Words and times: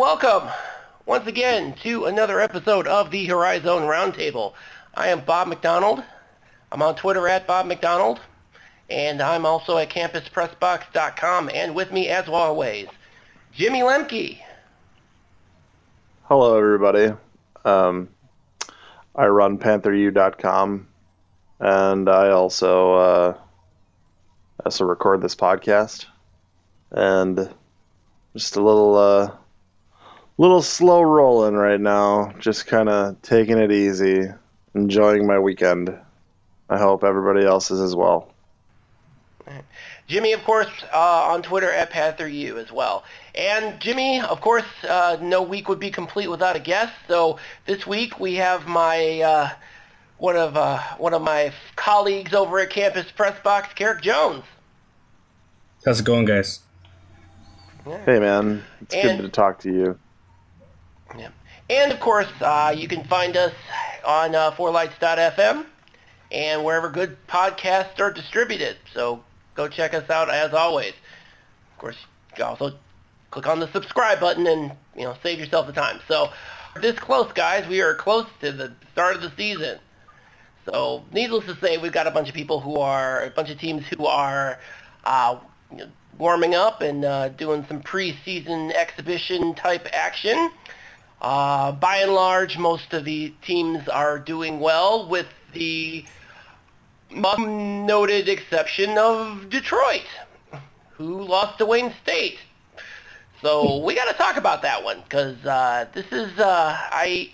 welcome 0.00 0.48
once 1.04 1.26
again 1.26 1.74
to 1.74 2.06
another 2.06 2.40
episode 2.40 2.86
of 2.86 3.10
the 3.10 3.26
Horizon 3.26 3.82
Roundtable. 3.82 4.54
I 4.94 5.08
am 5.08 5.20
Bob 5.20 5.46
McDonald. 5.46 6.02
I'm 6.72 6.80
on 6.80 6.94
Twitter 6.94 7.28
at 7.28 7.46
Bob 7.46 7.66
McDonald, 7.66 8.18
and 8.88 9.20
I'm 9.20 9.44
also 9.44 9.76
at 9.76 9.90
CampusPressBox.com. 9.90 11.50
And 11.52 11.74
with 11.74 11.92
me, 11.92 12.08
as 12.08 12.28
always, 12.28 12.86
Jimmy 13.52 13.80
Lemke. 13.80 14.38
Hello, 16.24 16.56
everybody. 16.56 17.12
Um, 17.66 18.08
I 19.14 19.26
run 19.26 19.58
PantherU.com, 19.58 20.88
and 21.58 22.08
I 22.08 22.30
also 22.30 22.94
uh, 22.94 23.38
also 24.64 24.86
record 24.86 25.20
this 25.20 25.36
podcast. 25.36 26.06
And 26.90 27.50
just 28.34 28.56
a 28.56 28.62
little 28.62 28.96
uh, 28.96 29.32
little 30.40 30.62
slow 30.62 31.02
rolling 31.02 31.54
right 31.54 31.78
now, 31.78 32.32
just 32.38 32.66
kind 32.66 32.88
of 32.88 33.20
taking 33.20 33.58
it 33.58 33.70
easy, 33.70 34.26
enjoying 34.74 35.26
my 35.26 35.38
weekend. 35.38 35.94
I 36.70 36.78
hope 36.78 37.04
everybody 37.04 37.44
else 37.44 37.70
is 37.70 37.78
as 37.78 37.94
well. 37.94 38.32
Jimmy, 40.06 40.32
of 40.32 40.42
course, 40.44 40.70
uh, 40.94 41.28
on 41.30 41.42
Twitter 41.42 41.70
at 41.70 41.90
PantherU 41.90 42.56
as 42.56 42.72
well. 42.72 43.04
And 43.34 43.78
Jimmy, 43.80 44.22
of 44.22 44.40
course, 44.40 44.64
uh, 44.88 45.18
no 45.20 45.42
week 45.42 45.68
would 45.68 45.78
be 45.78 45.90
complete 45.90 46.28
without 46.28 46.56
a 46.56 46.60
guest. 46.60 46.94
So 47.06 47.38
this 47.66 47.86
week 47.86 48.18
we 48.18 48.36
have 48.36 48.66
my 48.66 49.20
uh, 49.20 49.50
one 50.16 50.36
of 50.36 50.56
uh, 50.56 50.80
one 50.96 51.12
of 51.12 51.20
my 51.20 51.52
colleagues 51.76 52.32
over 52.32 52.60
at 52.60 52.70
Campus 52.70 53.10
Press 53.10 53.38
Box, 53.44 53.74
Karic 53.74 54.00
Jones. 54.00 54.44
How's 55.84 56.00
it 56.00 56.06
going, 56.06 56.24
guys? 56.24 56.60
Hey, 57.84 58.18
man, 58.20 58.64
it's 58.80 58.94
And- 58.94 59.18
good 59.18 59.26
to 59.26 59.28
talk 59.28 59.58
to 59.60 59.70
you. 59.70 59.98
Yeah. 61.16 61.30
And 61.68 61.92
of 61.92 62.00
course, 62.00 62.28
uh, 62.40 62.74
you 62.76 62.88
can 62.88 63.04
find 63.04 63.36
us 63.36 63.52
on 64.04 64.34
uh, 64.34 64.50
fourlights.fm 64.52 65.66
and 66.32 66.64
wherever 66.64 66.88
good 66.88 67.16
podcasts 67.26 68.00
are 68.00 68.12
distributed. 68.12 68.76
So 68.92 69.22
go 69.54 69.68
check 69.68 69.94
us 69.94 70.08
out 70.10 70.30
as 70.30 70.52
always. 70.52 70.92
Of 71.72 71.78
course, 71.78 71.96
you 72.30 72.36
can 72.36 72.44
also 72.46 72.74
click 73.30 73.46
on 73.46 73.60
the 73.60 73.70
subscribe 73.72 74.20
button 74.20 74.46
and 74.46 74.72
you 74.96 75.04
know 75.04 75.16
save 75.22 75.38
yourself 75.38 75.66
the 75.66 75.72
time. 75.72 76.00
So 76.08 76.30
this 76.80 76.98
close, 76.98 77.32
guys, 77.32 77.66
we 77.68 77.80
are 77.80 77.94
close 77.94 78.26
to 78.40 78.52
the 78.52 78.72
start 78.92 79.16
of 79.16 79.22
the 79.22 79.32
season. 79.36 79.78
So 80.66 81.04
needless 81.12 81.46
to 81.46 81.56
say, 81.56 81.78
we've 81.78 81.92
got 81.92 82.06
a 82.06 82.10
bunch 82.10 82.28
of 82.28 82.34
people 82.34 82.60
who 82.60 82.76
are 82.78 83.24
a 83.24 83.30
bunch 83.30 83.50
of 83.50 83.58
teams 83.58 83.86
who 83.86 84.06
are 84.06 84.58
uh, 85.04 85.38
warming 86.18 86.54
up 86.54 86.80
and 86.82 87.04
uh, 87.04 87.28
doing 87.30 87.64
some 87.66 87.82
preseason 87.82 88.72
exhibition 88.72 89.54
type 89.54 89.88
action. 89.92 90.50
Uh, 91.20 91.72
by 91.72 91.98
and 91.98 92.12
large, 92.12 92.56
most 92.56 92.92
of 92.94 93.04
the 93.04 93.32
teams 93.42 93.88
are 93.88 94.18
doing 94.18 94.58
well, 94.60 95.06
with 95.06 95.26
the 95.52 96.04
noted 97.12 98.28
exception 98.28 98.96
of 98.96 99.50
Detroit, 99.50 100.06
who 100.92 101.22
lost 101.22 101.58
to 101.58 101.66
Wayne 101.66 101.92
State. 102.02 102.38
So 103.42 103.78
we 103.78 103.94
got 103.94 104.10
to 104.10 104.14
talk 104.14 104.36
about 104.36 104.62
that 104.62 104.84
one 104.84 105.00
because 105.02 105.44
uh, 105.44 105.86
this 105.92 106.06
is 106.12 106.38
uh, 106.38 106.76
I 106.78 107.30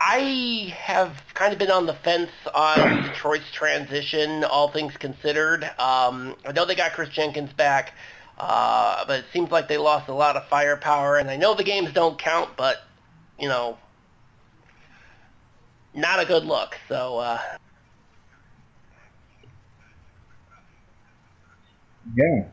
I 0.00 0.74
have 0.76 1.22
kind 1.34 1.52
of 1.52 1.58
been 1.58 1.70
on 1.70 1.86
the 1.86 1.94
fence 1.94 2.30
on 2.54 3.02
Detroit's 3.02 3.50
transition, 3.52 4.44
all 4.44 4.68
things 4.68 4.96
considered. 4.96 5.64
Um, 5.78 6.36
I 6.44 6.52
know 6.54 6.64
they 6.64 6.74
got 6.74 6.92
Chris 6.92 7.08
Jenkins 7.08 7.52
back, 7.52 7.94
uh, 8.38 9.04
but 9.06 9.20
it 9.20 9.24
seems 9.32 9.50
like 9.50 9.68
they 9.68 9.78
lost 9.78 10.08
a 10.08 10.14
lot 10.14 10.36
of 10.36 10.46
firepower. 10.48 11.16
And 11.16 11.30
I 11.30 11.36
know 11.36 11.54
the 11.54 11.64
games 11.64 11.92
don't 11.92 12.18
count, 12.18 12.50
but 12.56 12.82
you 13.38 13.48
know, 13.48 13.78
not 15.94 16.20
a 16.20 16.24
good 16.26 16.44
look. 16.44 16.78
So 16.88 17.18
uh, 17.18 17.40
Yeah. 22.14 22.44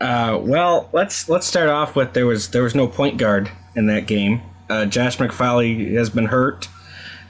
Uh, 0.00 0.38
well, 0.40 0.88
let's 0.92 1.28
let's 1.28 1.46
start 1.46 1.68
off 1.68 1.96
with 1.96 2.12
there 2.12 2.26
was 2.26 2.50
there 2.50 2.62
was 2.62 2.74
no 2.74 2.86
point 2.86 3.18
guard 3.18 3.50
in 3.74 3.86
that 3.86 4.06
game. 4.06 4.40
Uh, 4.70 4.86
Josh 4.86 5.18
McFolley 5.18 5.92
has 5.94 6.08
been 6.08 6.26
hurt. 6.26 6.68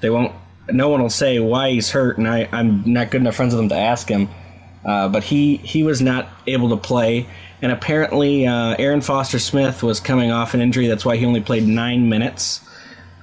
They 0.01 0.11
won't. 0.11 0.35
No 0.71 0.89
one 0.89 1.03
will 1.03 1.11
say 1.11 1.39
why 1.39 1.71
he's 1.71 1.91
hurt, 1.91 2.19
and 2.19 2.29
I, 2.29 2.49
I'm 2.53 2.93
not 2.93 3.11
good 3.11 3.21
enough 3.21 3.37
friends 3.37 3.55
with 3.55 3.63
him 3.63 3.69
to 3.71 3.77
ask 3.77 4.09
him. 4.09 4.29
Uh, 4.85 5.09
but 5.09 5.25
he 5.25 5.57
he 5.59 5.83
was 5.83 6.01
not 6.01 6.29
able 6.47 6.69
to 6.71 6.77
play, 6.77 7.27
and 7.61 7.73
apparently 7.73 8.47
uh, 8.47 8.77
Aaron 8.79 9.01
Foster 9.01 9.39
Smith 9.39 9.83
was 9.83 10.01
coming 10.01 10.31
off 10.31 10.55
an 10.55 10.61
injury. 10.61 10.87
That's 10.87 11.05
why 11.05 11.17
he 11.17 11.27
only 11.27 11.41
played 11.41 11.67
nine 11.67 12.09
minutes. 12.09 12.61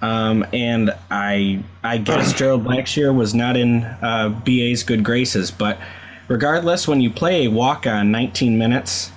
Um, 0.02 0.46
and 0.54 0.94
I 1.10 1.64
I 1.84 1.98
guess 1.98 2.34
Gerald 2.38 2.66
Blackshear 2.66 3.16
was 3.16 3.34
not 3.34 3.58
in 3.58 3.84
uh, 3.84 4.30
BA's 4.46 4.84
good 4.84 5.04
graces. 5.04 5.50
But 5.52 5.80
regardless, 6.28 6.88
when 6.88 7.02
you 7.02 7.10
play 7.10 7.46
a 7.46 7.52
walk 7.52 7.88
on 7.88 8.12
19 8.12 8.58
minutes, 8.58 9.12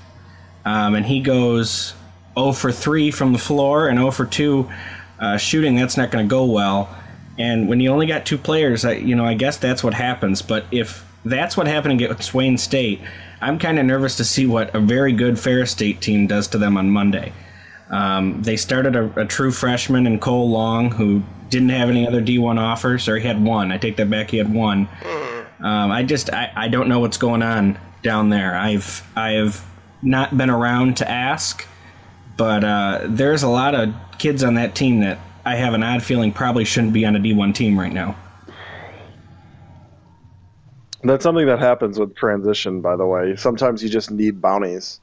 um, 0.64 0.94
and 0.94 1.04
he 1.04 1.20
goes 1.20 1.94
0 2.38 2.52
for 2.52 2.70
3 2.72 3.10
from 3.10 3.32
the 3.32 3.38
floor 3.38 3.88
and 3.88 3.98
0 3.98 4.10
for 4.12 4.24
2 4.26 4.70
uh, 5.18 5.36
shooting, 5.36 5.74
that's 5.74 5.96
not 5.96 6.10
going 6.10 6.24
to 6.24 6.30
go 6.30 6.44
well. 6.44 6.94
And 7.38 7.68
when 7.68 7.80
you 7.80 7.90
only 7.90 8.06
got 8.06 8.26
two 8.26 8.38
players, 8.38 8.84
I, 8.84 8.92
you 8.94 9.14
know, 9.14 9.24
I 9.24 9.34
guess 9.34 9.56
that's 9.58 9.84
what 9.84 9.94
happens. 9.94 10.42
But 10.42 10.64
if 10.72 11.04
that's 11.24 11.56
what 11.56 11.66
happened 11.66 12.00
against 12.00 12.34
Wayne 12.34 12.58
State, 12.58 13.00
I'm 13.40 13.58
kind 13.58 13.78
of 13.78 13.86
nervous 13.86 14.16
to 14.16 14.24
see 14.24 14.46
what 14.46 14.74
a 14.74 14.80
very 14.80 15.12
good 15.12 15.38
Ferris 15.38 15.70
State 15.70 16.00
team 16.00 16.26
does 16.26 16.48
to 16.48 16.58
them 16.58 16.76
on 16.76 16.90
Monday. 16.90 17.32
Um, 17.90 18.42
they 18.42 18.56
started 18.56 18.96
a, 18.96 19.20
a 19.20 19.24
true 19.24 19.50
freshman 19.50 20.06
in 20.06 20.18
Cole 20.18 20.50
Long 20.50 20.90
who 20.90 21.22
didn't 21.48 21.70
have 21.70 21.88
any 21.88 22.06
other 22.06 22.20
D1 22.20 22.58
offers, 22.58 23.08
or 23.08 23.16
he 23.16 23.26
had 23.26 23.42
one. 23.42 23.72
I 23.72 23.78
take 23.78 23.96
that 23.96 24.10
back. 24.10 24.30
He 24.30 24.36
had 24.36 24.52
one. 24.52 24.88
Um, 25.60 25.90
I 25.90 26.02
just 26.02 26.32
I, 26.32 26.52
I 26.54 26.68
don't 26.68 26.88
know 26.88 27.00
what's 27.00 27.16
going 27.16 27.42
on 27.42 27.78
down 28.02 28.28
there. 28.28 28.54
I've 28.54 29.02
I've 29.16 29.64
not 30.02 30.36
been 30.36 30.50
around 30.50 30.98
to 30.98 31.10
ask, 31.10 31.66
but 32.36 32.62
uh, 32.64 33.00
there's 33.06 33.42
a 33.42 33.48
lot 33.48 33.74
of 33.74 33.94
kids 34.18 34.44
on 34.44 34.54
that 34.54 34.74
team 34.74 35.00
that 35.00 35.18
I 35.48 35.54
have 35.54 35.72
an 35.72 35.82
odd 35.82 36.02
feeling 36.02 36.30
probably 36.30 36.66
shouldn't 36.66 36.92
be 36.92 37.06
on 37.06 37.16
a 37.16 37.18
D1 37.18 37.54
team 37.54 37.80
right 37.80 37.92
now. 37.92 38.14
That's 41.02 41.22
something 41.22 41.46
that 41.46 41.58
happens 41.58 41.98
with 41.98 42.14
transition, 42.14 42.82
by 42.82 42.96
the 42.96 43.06
way. 43.06 43.34
Sometimes 43.34 43.82
you 43.82 43.88
just 43.88 44.10
need 44.10 44.42
bounties. 44.42 45.00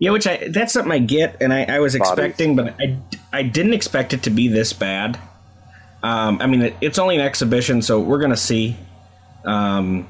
Yeah, 0.00 0.10
which 0.10 0.26
I 0.26 0.48
that's 0.48 0.72
something 0.72 0.90
I 0.90 0.98
get, 0.98 1.36
and 1.40 1.52
I, 1.52 1.62
I 1.64 1.78
was 1.78 1.96
Bodies. 1.96 2.10
expecting, 2.10 2.56
but 2.56 2.74
I, 2.80 2.98
I 3.32 3.44
didn't 3.44 3.74
expect 3.74 4.12
it 4.14 4.24
to 4.24 4.30
be 4.30 4.48
this 4.48 4.72
bad. 4.72 5.16
Um, 6.02 6.40
I 6.40 6.48
mean, 6.48 6.62
it, 6.62 6.74
it's 6.80 6.98
only 6.98 7.14
an 7.14 7.20
exhibition, 7.20 7.82
so 7.82 8.00
we're 8.00 8.18
gonna 8.20 8.36
see. 8.36 8.76
Um, 9.44 10.08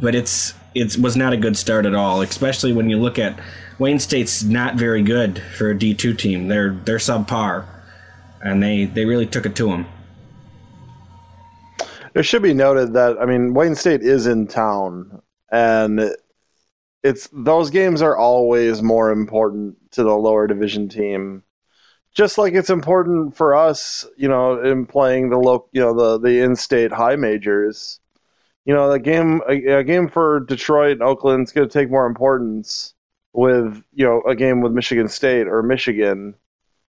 but 0.00 0.16
it's 0.16 0.54
it 0.74 0.96
was 0.98 1.16
not 1.16 1.32
a 1.32 1.36
good 1.36 1.56
start 1.56 1.86
at 1.86 1.94
all, 1.94 2.20
especially 2.20 2.72
when 2.72 2.90
you 2.90 2.98
look 2.98 3.18
at 3.18 3.38
Wayne 3.78 3.98
State's 3.98 4.42
not 4.42 4.74
very 4.74 5.02
good 5.02 5.42
for 5.56 5.70
a 5.70 5.78
D 5.78 5.94
two 5.94 6.14
team. 6.14 6.48
They're 6.48 6.72
they're 6.72 6.98
subpar, 6.98 7.64
and 8.42 8.62
they 8.62 8.84
they 8.84 9.04
really 9.04 9.26
took 9.26 9.46
it 9.46 9.56
to 9.56 9.68
them. 9.68 9.86
It 12.14 12.24
should 12.24 12.42
be 12.42 12.54
noted 12.54 12.94
that 12.94 13.18
I 13.20 13.26
mean 13.26 13.54
Wayne 13.54 13.74
State 13.74 14.02
is 14.02 14.26
in 14.26 14.46
town, 14.46 15.22
and 15.50 16.14
it's 17.02 17.28
those 17.32 17.70
games 17.70 18.02
are 18.02 18.16
always 18.16 18.82
more 18.82 19.10
important 19.10 19.76
to 19.92 20.02
the 20.02 20.14
lower 20.14 20.46
division 20.46 20.88
team. 20.88 21.42
Just 22.14 22.38
like 22.38 22.54
it's 22.54 22.70
important 22.70 23.36
for 23.36 23.54
us, 23.54 24.04
you 24.16 24.28
know, 24.28 24.60
in 24.60 24.86
playing 24.86 25.30
the 25.30 25.38
low, 25.38 25.68
you 25.72 25.80
know, 25.80 25.94
the 25.94 26.18
the 26.18 26.40
in-state 26.40 26.90
high 26.90 27.16
majors. 27.16 28.00
You 28.68 28.74
know, 28.74 28.92
the 28.92 28.98
game 28.98 29.40
a, 29.48 29.78
a 29.78 29.82
game 29.82 30.08
for 30.08 30.40
Detroit 30.40 30.92
and 30.92 31.02
Oakland 31.02 31.46
is 31.46 31.52
going 31.52 31.66
to 31.66 31.72
take 31.72 31.90
more 31.90 32.04
importance 32.04 32.92
with 33.32 33.82
you 33.94 34.04
know 34.04 34.20
a 34.28 34.34
game 34.34 34.60
with 34.60 34.72
Michigan 34.72 35.08
State 35.08 35.48
or 35.48 35.62
Michigan 35.62 36.34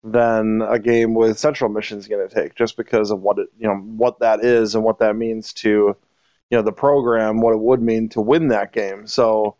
than 0.03 0.61
a 0.61 0.77
game 0.77 1.15
with 1.15 1.39
Central 1.39 1.71
Michigan 1.71 1.97
is 1.97 2.07
going 2.07 2.29
to 2.29 2.35
take, 2.35 2.53
just 2.53 2.77
because 2.77 3.09
of 3.09 3.21
what 3.21 3.39
it 3.39 3.47
you 3.57 3.67
know 3.67 3.73
what 3.73 4.19
that 4.19 4.45
is 4.45 4.75
and 4.75 4.83
what 4.83 4.99
that 4.99 5.15
means 5.15 5.51
to 5.53 5.97
you 6.51 6.57
know 6.57 6.61
the 6.61 6.71
program, 6.71 7.41
what 7.41 7.53
it 7.53 7.59
would 7.59 7.81
mean 7.81 8.07
to 8.09 8.21
win 8.21 8.49
that 8.49 8.71
game. 8.71 9.07
So 9.07 9.55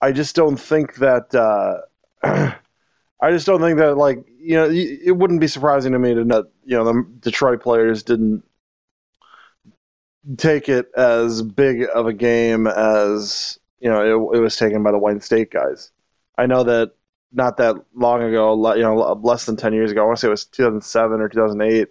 I 0.00 0.12
just 0.12 0.36
don't 0.36 0.56
think 0.56 0.94
that 0.98 1.34
uh, 1.34 1.78
I 3.20 3.30
just 3.32 3.46
don't 3.46 3.60
think 3.60 3.78
that 3.78 3.96
like 3.96 4.24
you 4.38 4.54
know 4.54 4.70
it 4.70 5.16
wouldn't 5.16 5.40
be 5.40 5.48
surprising 5.48 5.94
to 5.94 5.98
me 5.98 6.14
to 6.14 6.24
know 6.24 6.44
you 6.64 6.76
know 6.76 6.84
the 6.84 7.04
Detroit 7.18 7.60
players 7.60 8.04
didn't 8.04 8.44
take 10.36 10.68
it 10.68 10.90
as 10.96 11.42
big 11.42 11.86
of 11.94 12.06
a 12.06 12.12
game 12.12 12.66
as 12.66 13.58
you 13.80 13.90
know 13.90 14.32
it, 14.32 14.38
it 14.38 14.40
was 14.40 14.56
taken 14.56 14.82
by 14.82 14.92
the 14.92 14.98
Wayne 14.98 15.20
State 15.20 15.50
guys. 15.50 15.90
I 16.36 16.46
know 16.46 16.64
that 16.64 16.92
not 17.32 17.58
that 17.58 17.76
long 17.94 18.22
ago, 18.22 18.74
you 18.74 18.82
know, 18.82 18.96
less 19.22 19.46
than 19.46 19.56
ten 19.56 19.72
years 19.72 19.90
ago. 19.90 20.02
I 20.02 20.06
want 20.06 20.18
to 20.18 20.20
say 20.22 20.28
it 20.28 20.30
was 20.30 20.46
2007 20.46 21.20
or 21.20 21.28
2008. 21.28 21.88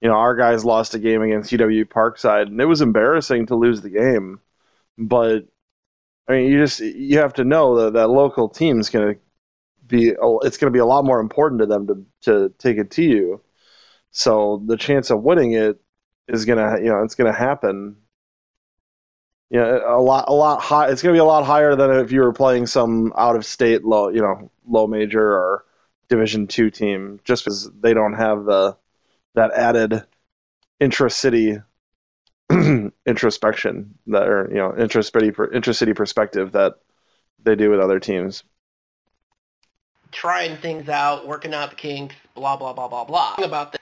You 0.00 0.08
know, 0.08 0.14
our 0.14 0.36
guys 0.36 0.64
lost 0.64 0.94
a 0.94 0.98
game 0.98 1.22
against 1.22 1.50
UW 1.52 1.84
Parkside, 1.86 2.48
and 2.48 2.60
it 2.60 2.66
was 2.66 2.82
embarrassing 2.82 3.46
to 3.46 3.56
lose 3.56 3.80
the 3.80 3.90
game. 3.90 4.40
but 4.98 5.46
I 6.28 6.32
mean, 6.32 6.50
you 6.52 6.58
just 6.58 6.80
you 6.80 7.18
have 7.18 7.34
to 7.34 7.44
know 7.44 7.84
that 7.84 7.94
that 7.94 8.08
local 8.08 8.48
team's 8.48 8.90
going 8.90 9.14
to 9.14 9.20
be 9.86 10.14
it's 10.42 10.56
going 10.58 10.72
to 10.72 10.76
be 10.76 10.80
a 10.80 10.86
lot 10.86 11.04
more 11.04 11.20
important 11.20 11.60
to 11.60 11.66
them 11.66 11.86
to 11.86 12.06
to 12.22 12.54
take 12.58 12.78
it 12.78 12.90
to 12.92 13.02
you. 13.02 13.42
So 14.10 14.62
the 14.66 14.76
chance 14.76 15.10
of 15.10 15.22
winning 15.22 15.52
it 15.52 15.80
is 16.28 16.44
to 16.58 16.78
you 16.82 16.90
know 16.90 17.02
it's 17.02 17.14
to 17.32 17.38
happen. 17.38 17.96
You 19.50 19.60
know, 19.60 19.82
a 19.86 20.00
lot 20.00 20.24
a 20.28 20.34
lot 20.34 20.60
high. 20.60 20.88
It's 20.90 21.02
to 21.14 21.16
be 21.16 21.20
a 21.20 21.24
lot 21.24 21.44
higher 21.44 21.76
than 21.76 21.90
if 21.92 22.10
you 22.10 22.20
were 22.20 22.32
playing 22.32 22.66
some 22.66 23.12
out 23.16 23.36
of 23.36 23.46
state 23.46 23.84
low 23.84 24.08
you 24.08 24.20
know 24.20 24.50
low 24.68 24.86
major 24.86 25.22
or 25.22 25.64
Division 26.08 26.46
two 26.46 26.70
team, 26.70 27.20
just 27.24 27.44
because 27.44 27.70
they 27.80 27.94
don't 27.94 28.14
have 28.14 28.44
the 28.44 28.76
that 29.34 29.52
added 29.52 30.04
intra-city 30.80 31.58
introspection 33.06 33.94
that 34.06 34.28
or 34.28 34.48
you 34.50 34.56
know 34.56 34.76
intra-city 34.76 35.32
intra-city 35.52 35.94
perspective 35.94 36.52
that 36.52 36.74
they 37.42 37.54
do 37.54 37.70
with 37.70 37.80
other 37.80 37.98
teams 38.00 38.42
trying 40.12 40.56
things 40.56 40.88
out 40.88 41.26
working 41.26 41.54
out 41.54 41.70
the 41.70 41.76
kinks 41.76 42.14
blah 42.34 42.56
blah 42.56 42.72
blah 42.72 42.88
blah 42.88 43.04
blah 43.04 43.34
about 43.38 43.72
this 43.72 43.80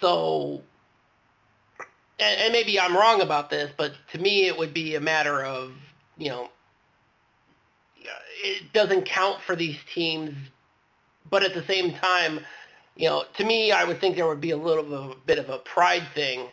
so 0.00 0.62
and, 2.18 2.40
and 2.40 2.52
maybe 2.52 2.78
i'm 2.78 2.96
wrong 2.96 3.20
about 3.20 3.50
this 3.50 3.70
but 3.76 3.92
to 4.12 4.18
me 4.18 4.46
it 4.46 4.56
would 4.56 4.74
be 4.74 4.94
a 4.94 5.00
matter 5.00 5.44
of 5.44 5.72
you 6.18 6.28
know 6.28 6.48
it 8.42 8.72
doesn't 8.72 9.04
count 9.06 9.40
for 9.46 9.56
these 9.56 9.78
teams 9.92 10.34
but 11.30 11.42
at 11.42 11.54
the 11.54 11.64
same 11.64 11.92
time 11.94 12.40
you 12.96 13.08
know, 13.08 13.24
to 13.36 13.44
me, 13.44 13.72
I 13.72 13.84
would 13.84 14.00
think 14.00 14.16
there 14.16 14.26
would 14.26 14.40
be 14.40 14.52
a 14.52 14.56
little 14.56 14.84
bit 14.84 14.92
of 14.92 15.10
a, 15.10 15.14
bit 15.26 15.38
of 15.38 15.50
a 15.50 15.58
pride 15.58 16.06
thing 16.14 16.48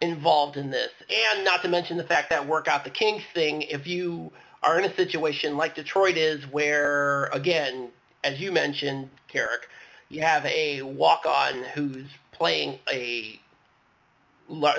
involved 0.00 0.56
in 0.56 0.70
this. 0.70 0.90
And 1.34 1.44
not 1.44 1.62
to 1.62 1.68
mention 1.68 1.96
the 1.96 2.04
fact 2.04 2.30
that 2.30 2.46
work 2.46 2.68
out 2.68 2.84
the 2.84 2.90
kinks 2.90 3.24
thing, 3.34 3.62
if 3.62 3.86
you 3.86 4.30
are 4.62 4.78
in 4.78 4.84
a 4.84 4.94
situation 4.94 5.56
like 5.56 5.74
Detroit 5.74 6.16
is 6.16 6.44
where, 6.44 7.24
again, 7.26 7.88
as 8.22 8.40
you 8.40 8.52
mentioned, 8.52 9.10
Karic, 9.32 9.66
you 10.08 10.22
have 10.22 10.44
a 10.46 10.82
walk-on 10.82 11.64
who's 11.74 12.06
playing 12.32 12.78
a 12.92 13.40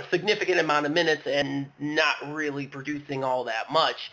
significant 0.09 0.59
amount 0.59 0.85
of 0.85 0.91
minutes 0.91 1.25
and 1.25 1.71
not 1.79 2.15
really 2.27 2.67
producing 2.67 3.23
all 3.23 3.43
that 3.45 3.71
much 3.71 4.11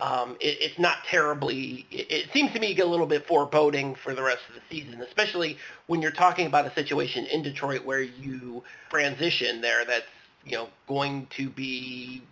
um, 0.00 0.36
it, 0.40 0.58
it's 0.60 0.78
not 0.78 1.04
terribly. 1.04 1.86
It, 1.90 2.10
it, 2.10 2.32
seems 2.32 2.52
to 2.52 2.60
me 2.60 2.78
a 2.78 2.86
little 2.86 3.06
bit 3.06 3.26
foreboding 3.26 3.94
for 3.96 4.14
the 4.14 4.22
rest 4.22 4.42
of 4.48 4.54
the 4.54 4.60
season, 4.70 5.00
especially 5.00 5.58
when 5.86 6.00
you're 6.00 6.12
talking 6.12 6.46
about 6.46 6.66
a 6.66 6.72
situation 6.72 7.26
in 7.26 7.42
Detroit 7.42 7.84
where 7.84 8.02
you 8.02 8.62
transition 8.90 9.60
there. 9.60 9.84
That's 9.84 10.06
you 10.44 10.56
know 10.56 10.68
going 10.86 11.26
to 11.30 11.50
be 11.50 12.22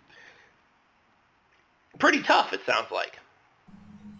pretty 1.99 2.21
tough. 2.23 2.53
It 2.53 2.61
sounds 2.65 2.89
like. 2.89 3.19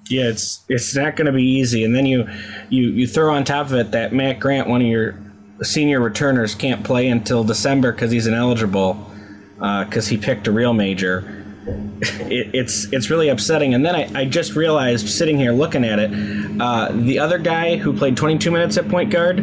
Yeah, 0.10 0.26
it's 0.26 0.66
it's 0.68 0.94
not 0.96 1.16
going 1.16 1.28
to 1.28 1.32
be 1.32 1.44
easy. 1.44 1.86
And 1.86 1.96
then 1.96 2.06
you 2.06 2.28
you 2.70 2.90
you 2.90 3.08
throw 3.08 3.34
on 3.34 3.46
top 3.46 3.68
of 3.68 3.74
it 3.76 3.92
that 3.92 4.14
Matt 4.14 4.42
Grant, 4.42 4.68
one 4.68 4.82
of 4.82 4.88
your 4.88 5.18
senior 5.62 6.00
returners, 6.00 6.56
can't 6.56 6.84
play 6.84 7.08
until 7.08 7.44
December 7.44 7.92
because 7.92 8.12
he's 8.12 8.28
ineligible 8.28 8.94
because 9.56 10.08
uh, 10.08 10.10
he 10.10 10.18
picked 10.18 10.48
a 10.48 10.52
real 10.52 10.74
major 10.74 11.38
it, 12.00 12.52
it's 12.54 12.92
it's 12.92 13.10
really 13.10 13.30
upsetting. 13.30 13.74
And 13.74 13.86
then 13.86 13.96
I, 13.96 14.22
I, 14.22 14.26
just 14.26 14.56
realized 14.56 15.10
sitting 15.10 15.38
here 15.38 15.52
looking 15.52 15.84
at 15.84 16.00
it, 16.00 16.12
uh, 16.62 16.92
the 16.92 17.20
other 17.20 17.38
guy 17.38 17.78
who 17.78 17.94
played 17.94 18.18
22 18.18 18.52
minutes 18.52 18.78
at 18.78 18.88
point 18.90 19.12
guard 19.12 19.40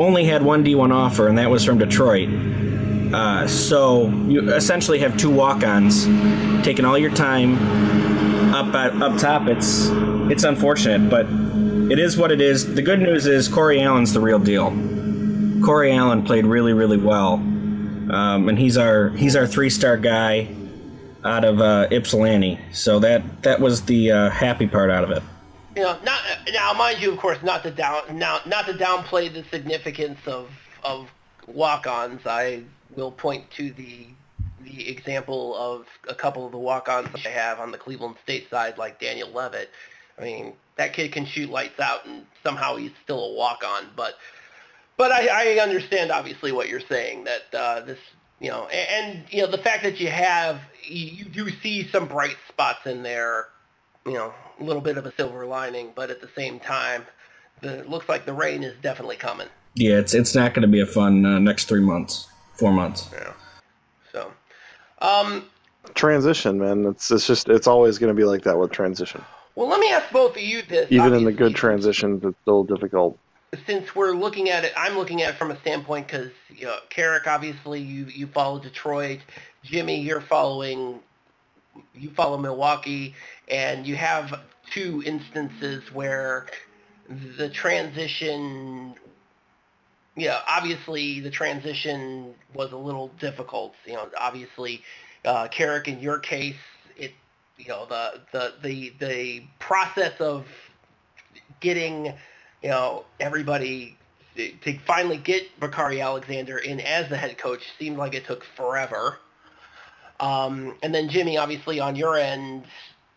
only 0.00 0.24
had 0.24 0.42
one 0.42 0.64
D1 0.64 0.92
offer, 0.92 1.26
and 1.26 1.38
that 1.38 1.50
was 1.50 1.64
from 1.64 1.78
Detroit. 1.78 2.28
Uh, 3.12 3.48
so 3.48 4.08
you 4.28 4.52
essentially 4.52 4.98
have 4.98 5.16
two 5.16 5.30
walk-ons, 5.30 6.04
taking 6.64 6.84
all 6.84 6.98
your 6.98 7.10
time 7.10 7.54
up 8.54 8.74
at, 8.74 9.02
up 9.02 9.18
top. 9.18 9.48
It's 9.48 9.88
it's 10.30 10.44
unfortunate, 10.44 11.10
but 11.10 11.26
it 11.90 11.98
is 11.98 12.16
what 12.16 12.30
it 12.30 12.40
is. 12.40 12.74
The 12.74 12.82
good 12.82 13.00
news 13.00 13.26
is 13.26 13.48
Corey 13.48 13.80
Allen's 13.80 14.12
the 14.12 14.20
real 14.20 14.38
deal. 14.38 14.70
Corey 15.64 15.92
Allen 15.92 16.22
played 16.24 16.46
really 16.46 16.72
really 16.72 16.98
well, 16.98 17.34
um, 17.34 18.48
and 18.48 18.58
he's 18.58 18.76
our 18.76 19.10
he's 19.10 19.36
our 19.36 19.46
three-star 19.46 19.96
guy 19.96 20.48
out 21.24 21.44
of 21.44 21.60
uh, 21.60 21.88
Ypsilanti. 21.90 22.58
So 22.72 22.98
that 23.00 23.42
that 23.42 23.60
was 23.60 23.82
the 23.82 24.10
uh, 24.10 24.30
happy 24.30 24.66
part 24.66 24.90
out 24.90 25.04
of 25.04 25.10
it. 25.10 25.22
You 25.76 25.82
know, 25.82 25.98
not 26.02 26.20
now, 26.52 26.72
mind 26.72 27.00
you, 27.00 27.12
of 27.12 27.18
course, 27.18 27.38
not 27.42 27.62
to 27.62 27.70
down 27.70 28.18
now, 28.18 28.40
not 28.46 28.66
to 28.66 28.72
downplay 28.72 29.32
the 29.32 29.44
significance 29.44 30.18
of 30.26 30.50
of 30.82 31.08
walk-ons. 31.46 32.22
I 32.26 32.62
will 32.96 33.12
point 33.12 33.50
to 33.52 33.70
the 33.70 34.06
the 34.62 34.88
example 34.88 35.56
of 35.56 35.86
a 36.08 36.14
couple 36.14 36.44
of 36.44 36.52
the 36.52 36.58
walk-ons 36.58 37.08
that 37.12 37.26
I 37.26 37.30
have 37.30 37.60
on 37.60 37.70
the 37.70 37.78
Cleveland 37.78 38.16
State 38.22 38.50
side, 38.50 38.76
like 38.76 39.00
Daniel 39.00 39.30
Levitt. 39.30 39.70
I 40.18 40.22
mean, 40.22 40.54
that 40.76 40.92
kid 40.92 41.12
can 41.12 41.24
shoot 41.24 41.48
lights 41.48 41.78
out, 41.78 42.06
and 42.06 42.26
somehow 42.42 42.76
he's 42.76 42.90
still 43.04 43.24
a 43.24 43.34
walk-on. 43.34 43.86
But 43.94 44.18
but 44.98 45.12
I, 45.12 45.54
I 45.54 45.60
understand 45.60 46.10
obviously 46.10 46.52
what 46.52 46.68
you're 46.68 46.80
saying 46.80 47.24
that 47.24 47.58
uh, 47.58 47.80
this 47.80 47.98
you 48.40 48.50
know, 48.50 48.68
and, 48.68 49.16
and, 49.16 49.24
you 49.30 49.42
know 49.42 49.50
the 49.50 49.58
fact 49.58 49.82
that 49.84 49.98
you 49.98 50.08
have 50.08 50.60
you 50.82 51.24
do 51.24 51.50
see 51.62 51.88
some 51.88 52.06
bright 52.06 52.36
spots 52.48 52.86
in 52.86 53.02
there, 53.02 53.48
you 54.04 54.12
know, 54.12 54.32
a 54.60 54.62
little 54.62 54.82
bit 54.82 54.96
of 54.96 55.06
a 55.06 55.12
silver 55.14 55.46
lining, 55.46 55.92
but 55.94 56.10
at 56.10 56.20
the 56.20 56.28
same 56.36 56.60
time, 56.60 57.04
the, 57.62 57.80
it 57.80 57.88
looks 57.88 58.08
like 58.08 58.26
the 58.26 58.32
rain 58.32 58.62
is 58.62 58.74
definitely 58.82 59.16
coming. 59.16 59.48
Yeah, 59.74 59.98
it's 59.98 60.14
it's 60.14 60.34
not 60.34 60.54
going 60.54 60.62
to 60.62 60.68
be 60.68 60.80
a 60.80 60.86
fun 60.86 61.24
uh, 61.24 61.38
next 61.38 61.66
three 61.66 61.80
months, 61.80 62.28
four 62.54 62.72
months. 62.72 63.08
Yeah. 63.12 63.32
So, 64.12 64.32
um, 65.00 65.44
transition, 65.94 66.58
man. 66.58 66.86
It's 66.86 67.10
it's 67.10 67.26
just 67.26 67.48
it's 67.48 67.66
always 67.66 67.98
going 67.98 68.14
to 68.14 68.18
be 68.18 68.24
like 68.24 68.42
that 68.42 68.58
with 68.58 68.72
transition. 68.72 69.24
Well, 69.54 69.68
let 69.68 69.80
me 69.80 69.90
ask 69.90 70.10
both 70.12 70.36
of 70.36 70.42
you 70.42 70.62
this. 70.62 70.90
Even 70.90 71.14
in 71.14 71.24
the 71.24 71.32
good 71.32 71.54
transitions, 71.54 72.24
it's 72.24 72.38
still 72.42 72.62
difficult 72.64 73.18
since 73.66 73.94
we're 73.94 74.12
looking 74.12 74.50
at 74.50 74.64
it, 74.64 74.72
I'm 74.76 74.96
looking 74.96 75.22
at 75.22 75.30
it 75.30 75.36
from 75.36 75.50
a 75.50 75.60
standpoint 75.60 76.06
because 76.06 76.30
you 76.50 76.66
know, 76.66 76.78
Karic, 76.90 77.26
obviously 77.26 77.80
you 77.80 78.06
you 78.06 78.26
follow 78.26 78.58
Detroit, 78.58 79.20
Jimmy, 79.62 80.00
you're 80.00 80.20
following, 80.20 81.00
you 81.94 82.10
follow 82.10 82.36
Milwaukee, 82.36 83.14
and 83.48 83.86
you 83.86 83.96
have 83.96 84.40
two 84.70 85.02
instances 85.06 85.82
where 85.92 86.46
the 87.08 87.48
transition, 87.48 88.94
you 90.14 90.28
know, 90.28 90.38
obviously 90.46 91.20
the 91.20 91.30
transition 91.30 92.34
was 92.52 92.72
a 92.72 92.76
little 92.76 93.08
difficult. 93.18 93.74
You 93.86 93.94
know, 93.94 94.10
obviously, 94.20 94.82
uh, 95.24 95.48
Karic, 95.48 95.88
in 95.88 96.00
your 96.00 96.18
case, 96.18 96.56
it, 96.96 97.12
you 97.56 97.68
know, 97.68 97.86
the 97.86 98.20
the 98.32 98.52
the 98.62 98.92
the 98.98 99.42
process 99.58 100.20
of 100.20 100.46
getting 101.60 102.14
you 102.62 102.70
know, 102.70 103.04
everybody 103.20 103.96
to 104.36 104.78
finally 104.86 105.16
get 105.16 105.58
Bacari 105.60 106.02
Alexander 106.02 106.58
in 106.58 106.80
as 106.80 107.08
the 107.08 107.16
head 107.16 107.36
coach 107.38 107.72
seemed 107.78 107.96
like 107.98 108.14
it 108.14 108.24
took 108.24 108.44
forever. 108.56 109.18
Um, 110.20 110.76
and 110.82 110.94
then 110.94 111.08
Jimmy, 111.08 111.36
obviously 111.36 111.80
on 111.80 111.96
your 111.96 112.16
end, 112.16 112.64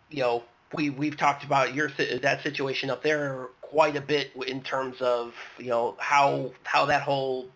you 0.10 0.22
know, 0.22 0.44
we 0.74 0.90
we've 0.90 1.18
talked 1.18 1.44
about 1.44 1.74
your 1.74 1.90
that 2.22 2.42
situation 2.44 2.90
up 2.90 3.04
there 3.04 3.48
quite 3.62 3.96
a 3.96 4.02
bit 4.02 4.32
in 4.48 4.62
terms 4.62 5.02
of 5.02 5.34
you 5.58 5.68
know 5.68 5.96
how 6.00 6.52
how 6.64 6.86
that 6.86 7.02
whole 7.02 7.50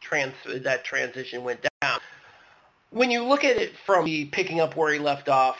trans 0.00 0.34
that 0.44 0.84
transition 0.84 1.44
went 1.44 1.60
down. 1.80 1.98
When 2.90 3.10
you 3.10 3.24
look 3.24 3.44
at 3.44 3.56
it 3.56 3.72
from 3.86 4.04
the 4.04 4.26
picking 4.26 4.60
up 4.60 4.76
where 4.76 4.92
he 4.92 4.98
left 4.98 5.28
off, 5.28 5.58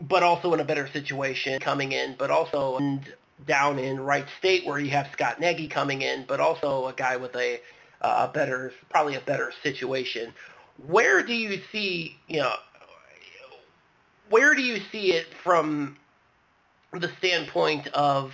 but 0.00 0.22
also 0.22 0.52
in 0.54 0.60
a 0.60 0.64
better 0.64 0.88
situation 0.88 1.58
coming 1.60 1.92
in, 1.92 2.14
but 2.18 2.30
also 2.30 2.76
and 2.76 3.12
down 3.46 3.78
in 3.78 4.00
Wright 4.00 4.26
State 4.38 4.64
where 4.64 4.78
you 4.78 4.90
have 4.90 5.08
Scott 5.12 5.40
Nagy 5.40 5.68
coming 5.68 6.02
in, 6.02 6.24
but 6.26 6.40
also 6.40 6.86
a 6.86 6.92
guy 6.92 7.16
with 7.16 7.34
a 7.36 7.60
a 8.00 8.28
better, 8.28 8.72
probably 8.90 9.14
a 9.14 9.20
better 9.20 9.52
situation. 9.62 10.32
Where 10.86 11.22
do 11.22 11.32
you 11.32 11.60
see, 11.72 12.18
you 12.28 12.40
know, 12.40 12.54
where 14.28 14.54
do 14.54 14.62
you 14.62 14.80
see 14.92 15.12
it 15.12 15.26
from 15.42 15.96
the 16.92 17.10
standpoint 17.18 17.86
of, 17.88 18.32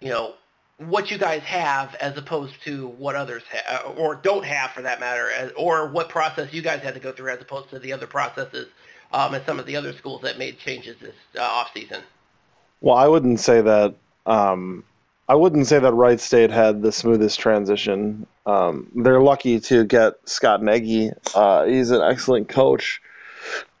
you 0.00 0.08
know, 0.08 0.34
what 0.78 1.10
you 1.10 1.18
guys 1.18 1.42
have 1.42 1.94
as 1.96 2.16
opposed 2.16 2.54
to 2.64 2.88
what 2.88 3.14
others 3.14 3.42
have, 3.50 3.98
or 3.98 4.14
don't 4.14 4.44
have 4.44 4.70
for 4.70 4.82
that 4.82 5.00
matter, 5.00 5.52
or 5.56 5.88
what 5.88 6.08
process 6.08 6.52
you 6.52 6.62
guys 6.62 6.80
had 6.82 6.94
to 6.94 7.00
go 7.00 7.12
through 7.12 7.30
as 7.30 7.40
opposed 7.40 7.68
to 7.70 7.78
the 7.78 7.92
other 7.92 8.06
processes 8.06 8.68
um, 9.12 9.34
at 9.34 9.44
some 9.44 9.58
of 9.58 9.66
the 9.66 9.76
other 9.76 9.92
schools 9.92 10.22
that 10.22 10.38
made 10.38 10.58
changes 10.58 10.96
this 11.00 11.14
uh, 11.38 11.42
off 11.42 11.70
season? 11.74 12.02
Well, 12.80 12.96
I 12.96 13.06
wouldn't 13.08 13.40
say 13.40 13.60
that. 13.60 13.94
Um, 14.26 14.84
I 15.28 15.34
wouldn't 15.34 15.66
say 15.66 15.78
that 15.78 15.92
Wright 15.92 16.18
State 16.18 16.50
had 16.50 16.82
the 16.82 16.90
smoothest 16.90 17.38
transition. 17.38 18.26
Um, 18.46 18.90
they're 18.96 19.20
lucky 19.20 19.60
to 19.60 19.84
get 19.84 20.14
Scott 20.24 20.62
Nagy. 20.62 21.10
Uh, 21.34 21.66
he's 21.66 21.90
an 21.90 22.02
excellent 22.02 22.48
coach, 22.48 23.00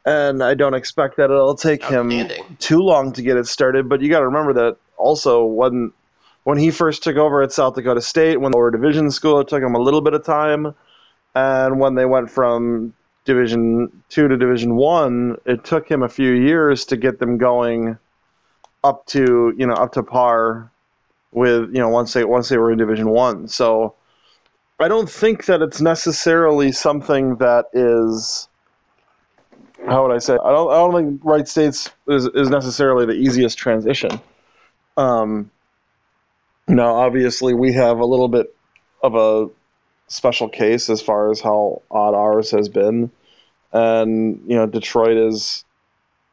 and 0.04 0.44
I 0.44 0.54
don't 0.54 0.74
expect 0.74 1.16
that 1.16 1.24
it'll 1.24 1.56
take 1.56 1.84
him 1.84 2.12
too 2.60 2.80
long 2.80 3.12
to 3.14 3.22
get 3.22 3.36
it 3.36 3.46
started. 3.46 3.88
But 3.88 4.00
you 4.00 4.08
got 4.08 4.20
to 4.20 4.26
remember 4.26 4.52
that 4.52 4.76
also 4.96 5.44
when 5.44 5.92
when 6.44 6.58
he 6.58 6.70
first 6.70 7.02
took 7.02 7.16
over 7.16 7.42
at 7.42 7.52
South 7.52 7.74
Dakota 7.74 8.00
State, 8.00 8.40
when 8.40 8.52
they 8.52 8.58
were 8.58 8.70
division 8.70 9.10
school, 9.10 9.40
it 9.40 9.48
took 9.48 9.62
him 9.62 9.74
a 9.74 9.80
little 9.80 10.02
bit 10.02 10.14
of 10.14 10.24
time, 10.24 10.74
and 11.34 11.80
when 11.80 11.96
they 11.96 12.04
went 12.04 12.30
from 12.30 12.94
Division 13.24 14.02
Two 14.08 14.28
to 14.28 14.36
Division 14.36 14.76
One, 14.76 15.36
it 15.46 15.64
took 15.64 15.90
him 15.90 16.02
a 16.02 16.08
few 16.08 16.30
years 16.30 16.84
to 16.84 16.96
get 16.96 17.18
them 17.18 17.38
going 17.38 17.98
up 18.82 19.06
to 19.06 19.54
you 19.56 19.66
know 19.66 19.74
up 19.74 19.92
to 19.92 20.02
par 20.02 20.70
with 21.32 21.74
you 21.74 21.80
know 21.80 21.88
once 21.88 22.12
they 22.12 22.24
once 22.24 22.48
they 22.48 22.58
were 22.58 22.72
in 22.72 22.78
Division 22.78 23.10
One. 23.10 23.48
So 23.48 23.94
I 24.78 24.88
don't 24.88 25.10
think 25.10 25.46
that 25.46 25.60
it's 25.60 25.80
necessarily 25.80 26.72
something 26.72 27.36
that 27.36 27.66
is 27.72 28.48
how 29.86 30.06
would 30.06 30.14
I 30.14 30.18
say? 30.18 30.34
I 30.34 30.50
don't 30.50 30.70
I 30.70 30.76
don't 30.76 30.94
think 30.94 31.20
Wright 31.24 31.46
States 31.46 31.90
is, 32.08 32.26
is 32.34 32.48
necessarily 32.48 33.06
the 33.06 33.12
easiest 33.12 33.58
transition. 33.58 34.20
Um, 34.96 35.50
now, 36.68 36.94
obviously, 36.96 37.54
we 37.54 37.72
have 37.72 37.98
a 37.98 38.04
little 38.04 38.28
bit 38.28 38.54
of 39.02 39.14
a 39.14 39.48
special 40.08 40.48
case 40.48 40.90
as 40.90 41.00
far 41.00 41.30
as 41.30 41.40
how 41.40 41.82
odd 41.90 42.14
ours 42.14 42.50
has 42.50 42.68
been, 42.68 43.10
and 43.72 44.42
you 44.46 44.56
know, 44.56 44.66
Detroit 44.66 45.16
is 45.16 45.64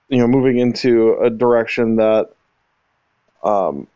you 0.10 0.20
know 0.20 0.28
moving 0.28 0.60
into 0.60 1.18
a 1.20 1.30
direction 1.30 1.98
that 1.98 2.30
um, 3.44 3.88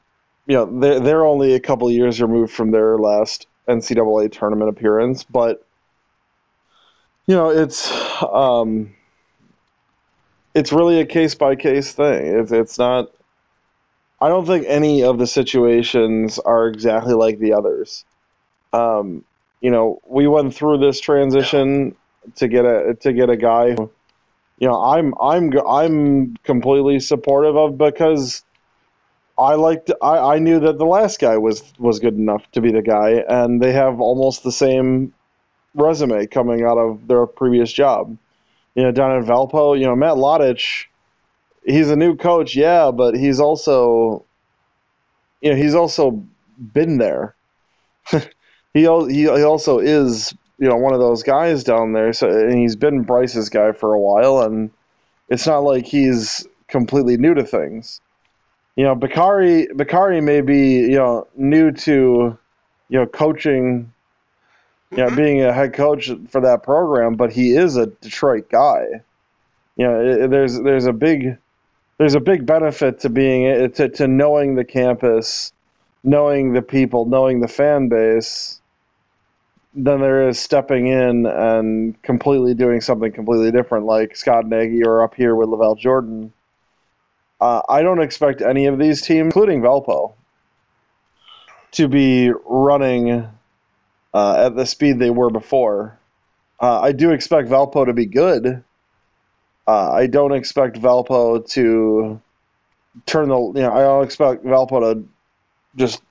you 0.47 0.55
know 0.55 0.79
they're 0.79 0.99
they're 0.99 1.25
only 1.25 1.53
a 1.53 1.59
couple 1.59 1.89
years 1.91 2.21
removed 2.21 2.53
from 2.53 2.71
their 2.71 2.97
last 2.97 3.47
NCAA 3.67 4.31
tournament 4.31 4.69
appearance, 4.69 5.23
but 5.23 5.65
you 7.27 7.35
know 7.35 7.49
it's 7.49 7.91
um, 8.21 8.93
it's 10.53 10.71
really 10.71 10.99
a 10.99 11.05
case 11.05 11.35
by 11.35 11.55
case 11.55 11.93
thing. 11.93 12.39
It's 12.39 12.51
it's 12.51 12.77
not. 12.77 13.09
I 14.19 14.29
don't 14.29 14.45
think 14.45 14.65
any 14.67 15.03
of 15.03 15.17
the 15.17 15.25
situations 15.25 16.37
are 16.37 16.67
exactly 16.67 17.13
like 17.13 17.39
the 17.39 17.53
others. 17.53 18.05
Um, 18.71 19.23
you 19.61 19.71
know, 19.71 19.99
we 20.05 20.27
went 20.27 20.53
through 20.53 20.77
this 20.77 20.99
transition 20.99 21.95
to 22.35 22.47
get 22.47 22.65
a 22.65 22.95
to 23.01 23.13
get 23.13 23.29
a 23.29 23.37
guy. 23.37 23.71
Who, 23.71 23.91
you 24.57 24.67
know, 24.67 24.81
I'm 24.81 25.13
I'm 25.21 25.51
I'm 25.67 26.35
completely 26.43 26.99
supportive 26.99 27.55
of 27.55 27.77
because 27.77 28.43
I 29.41 29.55
liked 29.55 29.91
I, 30.01 30.35
I 30.35 30.39
knew 30.39 30.59
that 30.59 30.77
the 30.77 30.85
last 30.85 31.19
guy 31.19 31.37
was 31.37 31.63
was 31.79 31.99
good 31.99 32.15
enough 32.15 32.43
to 32.51 32.61
be 32.61 32.71
the 32.71 32.81
guy, 32.81 33.23
and 33.27 33.61
they 33.61 33.73
have 33.73 33.99
almost 33.99 34.43
the 34.43 34.51
same 34.51 35.13
resume 35.73 36.27
coming 36.27 36.63
out 36.63 36.77
of 36.77 37.07
their 37.07 37.25
previous 37.25 37.71
job 37.71 38.17
you 38.75 38.83
know, 38.83 38.91
down 38.91 39.17
in 39.17 39.25
Valpo, 39.25 39.77
you 39.77 39.85
know, 39.85 39.95
Matt 39.95 40.15
Lottich, 40.15 40.85
he's 41.65 41.89
a 41.89 41.95
new 41.95 42.15
coach, 42.15 42.55
yeah, 42.55 42.91
but 42.91 43.15
he's 43.15 43.39
also, 43.39 44.25
you 45.41 45.51
know, 45.51 45.57
he's 45.57 45.75
also 45.75 46.23
been 46.57 46.97
there. 46.97 47.35
he, 48.11 48.21
he 48.73 48.85
he 48.85 49.27
also 49.27 49.79
is, 49.79 50.33
you 50.57 50.69
know, 50.69 50.77
one 50.77 50.93
of 50.93 50.99
those 50.99 51.23
guys 51.23 51.63
down 51.63 51.93
there. 51.93 52.13
So 52.13 52.29
and 52.29 52.57
he's 52.57 52.75
been 52.75 53.03
Bryce's 53.03 53.49
guy 53.49 53.73
for 53.73 53.93
a 53.93 53.99
while, 53.99 54.39
and 54.39 54.71
it's 55.29 55.47
not 55.47 55.59
like 55.59 55.85
he's 55.85 56.47
completely 56.67 57.17
new 57.17 57.33
to 57.33 57.43
things. 57.43 57.99
You 58.75 58.85
know, 58.85 58.95
Bacari 58.95 59.67
Bacari 59.71 60.23
may 60.23 60.41
be 60.41 60.79
you 60.79 60.97
know 60.97 61.27
new 61.35 61.71
to, 61.71 62.37
you 62.89 62.99
know, 62.99 63.05
coaching 63.05 63.91
you 64.91 64.97
know, 64.97 65.15
being 65.15 65.41
a 65.41 65.53
head 65.53 65.73
coach 65.73 66.11
for 66.29 66.41
that 66.41 66.63
program, 66.63 67.15
but 67.15 67.31
he 67.31 67.55
is 67.55 67.77
a 67.77 67.87
Detroit 67.87 68.49
guy. 68.49 69.01
You 69.77 69.87
know, 69.87 70.01
it, 70.01 70.29
there's 70.29 70.59
there's 70.59 70.85
a 70.85 70.93
big 70.93 71.37
there's 71.97 72.15
a 72.15 72.19
big 72.19 72.45
benefit 72.45 72.99
to 73.01 73.09
being 73.09 73.47
uh, 73.47 73.67
to 73.69 73.89
to 73.89 74.07
knowing 74.07 74.55
the 74.55 74.65
campus, 74.65 75.53
knowing 76.03 76.53
the 76.53 76.61
people, 76.61 77.05
knowing 77.05 77.39
the 77.39 77.47
fan 77.47 77.89
base. 77.89 78.57
Than 79.73 80.01
there 80.01 80.27
is 80.27 80.37
stepping 80.37 80.87
in 80.87 81.25
and 81.25 82.01
completely 82.01 82.53
doing 82.53 82.81
something 82.81 83.13
completely 83.13 83.51
different, 83.51 83.85
like 83.85 84.17
Scott 84.17 84.45
Nagy 84.45 84.83
or 84.83 85.01
up 85.01 85.15
here 85.15 85.33
with 85.33 85.47
LaVall 85.47 85.77
Jordan. 85.79 86.33
Uh, 87.41 87.63
I 87.67 87.81
don't 87.81 87.99
expect 87.99 88.41
any 88.43 88.67
of 88.67 88.77
these 88.77 89.01
teams, 89.01 89.25
including 89.25 89.61
Valpo, 89.61 90.13
to 91.71 91.87
be 91.87 92.31
running 92.45 93.27
uh, 94.13 94.45
at 94.45 94.55
the 94.55 94.65
speed 94.65 94.99
they 94.99 95.09
were 95.09 95.31
before. 95.31 95.97
Uh, 96.59 96.79
I 96.79 96.91
do 96.91 97.09
expect 97.09 97.49
Valpo 97.49 97.85
to 97.87 97.93
be 97.93 98.05
good. 98.05 98.63
Uh, 99.67 99.91
I 99.91 100.05
don't 100.05 100.33
expect 100.33 100.77
Valpo 100.77 101.47
to 101.51 102.21
turn 103.05 103.29
the 103.29 103.37
you 103.37 103.53
know 103.53 103.71
I 103.71 103.81
don't 103.81 104.03
expect 104.03 104.45
Valpo 104.45 104.93
to 104.93 105.07
just 105.75 106.03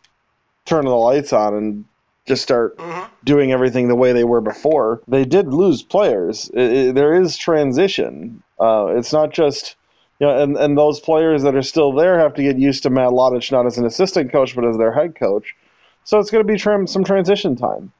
turn 0.64 0.84
the 0.84 0.90
lights 0.90 1.32
on 1.32 1.54
and 1.54 1.84
just 2.26 2.42
start 2.42 2.76
mm-hmm. 2.78 3.06
doing 3.24 3.52
everything 3.52 3.86
the 3.86 3.94
way 3.94 4.12
they 4.12 4.24
were 4.24 4.40
before. 4.40 5.00
They 5.06 5.24
did 5.24 5.48
lose 5.48 5.82
players. 5.82 6.50
It, 6.54 6.72
it, 6.72 6.94
there 6.94 7.14
is 7.14 7.36
transition. 7.36 8.42
Uh, 8.58 8.94
it's 8.96 9.12
not 9.12 9.32
just 9.32 9.76
you 10.20 10.26
know, 10.26 10.42
and, 10.42 10.56
and 10.56 10.78
those 10.78 11.00
players 11.00 11.42
that 11.42 11.56
are 11.56 11.62
still 11.62 11.92
there 11.92 12.18
have 12.18 12.34
to 12.34 12.42
get 12.42 12.58
used 12.58 12.82
to 12.84 12.90
Matt 12.90 13.10
Lottich 13.10 13.50
not 13.50 13.66
as 13.66 13.78
an 13.78 13.86
assistant 13.86 14.30
coach 14.30 14.54
but 14.54 14.64
as 14.66 14.76
their 14.76 14.92
head 14.92 15.16
coach. 15.16 15.56
So 16.04 16.18
it's 16.18 16.30
going 16.30 16.46
to 16.46 16.52
be 16.52 16.58
some 16.58 17.04
transition 17.04 17.56
time. 17.56 17.92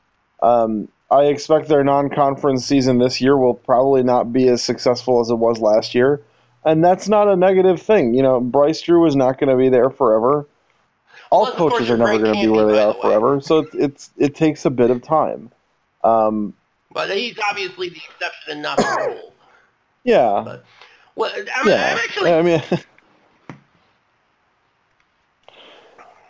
Um, 0.42 0.88
I 1.10 1.24
expect 1.24 1.68
their 1.68 1.82
non-conference 1.82 2.64
season 2.64 2.98
this 2.98 3.20
year 3.20 3.36
will 3.36 3.54
probably 3.54 4.02
not 4.02 4.32
be 4.32 4.48
as 4.48 4.62
successful 4.62 5.20
as 5.20 5.30
it 5.30 5.34
was 5.34 5.58
last 5.58 5.94
year, 5.94 6.22
and 6.64 6.84
that's 6.84 7.08
not 7.08 7.28
a 7.28 7.36
negative 7.36 7.82
thing. 7.82 8.14
You 8.14 8.22
know, 8.22 8.40
Bryce 8.40 8.80
Drew 8.80 9.06
is 9.06 9.16
not 9.16 9.38
going 9.38 9.50
to 9.50 9.56
be 9.56 9.68
there 9.68 9.90
forever. 9.90 10.46
All 11.30 11.42
well, 11.44 11.52
coaches 11.54 11.90
are 11.90 11.96
never 11.96 12.18
going 12.18 12.34
to 12.34 12.40
be 12.40 12.48
where 12.48 12.66
they 12.66 12.80
are 12.80 12.94
the 12.94 13.00
forever, 13.00 13.40
so 13.40 13.58
it's, 13.58 13.74
it's 13.74 14.10
it 14.16 14.34
takes 14.34 14.64
a 14.64 14.70
bit 14.70 14.90
of 14.90 15.02
time. 15.02 15.50
Um, 16.04 16.54
but 16.92 17.10
he's 17.10 17.38
obviously 17.48 17.88
the 17.88 17.96
exception 17.96 18.52
and 18.52 18.62
not 18.62 18.78
the 18.78 19.06
rule. 19.06 19.32
Yeah. 20.04 20.42
But, 20.44 20.64
well, 21.20 21.32
I'm, 21.56 21.68
yeah. 21.68 21.92
I'm 21.92 21.98
actually. 21.98 22.32
I 22.32 22.42
mean. 22.42 22.62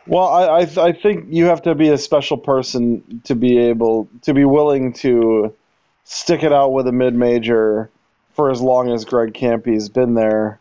Well, 0.06 0.26
I 0.26 0.56
I, 0.56 0.64
th- 0.64 0.78
I, 0.78 0.92
think 0.92 1.26
you 1.28 1.44
have 1.44 1.62
to 1.62 1.74
be 1.76 1.88
a 1.90 1.98
special 1.98 2.36
person 2.36 3.20
to 3.24 3.36
be 3.36 3.58
able 3.58 4.08
to 4.22 4.34
be 4.34 4.44
willing 4.44 4.92
to 4.94 5.54
stick 6.02 6.42
it 6.42 6.52
out 6.52 6.72
with 6.72 6.88
a 6.88 6.92
mid 6.92 7.14
major 7.14 7.90
for 8.34 8.50
as 8.50 8.60
long 8.60 8.90
as 8.90 9.04
Greg 9.04 9.34
Kampe's 9.34 9.88
been 9.88 10.14
there. 10.14 10.58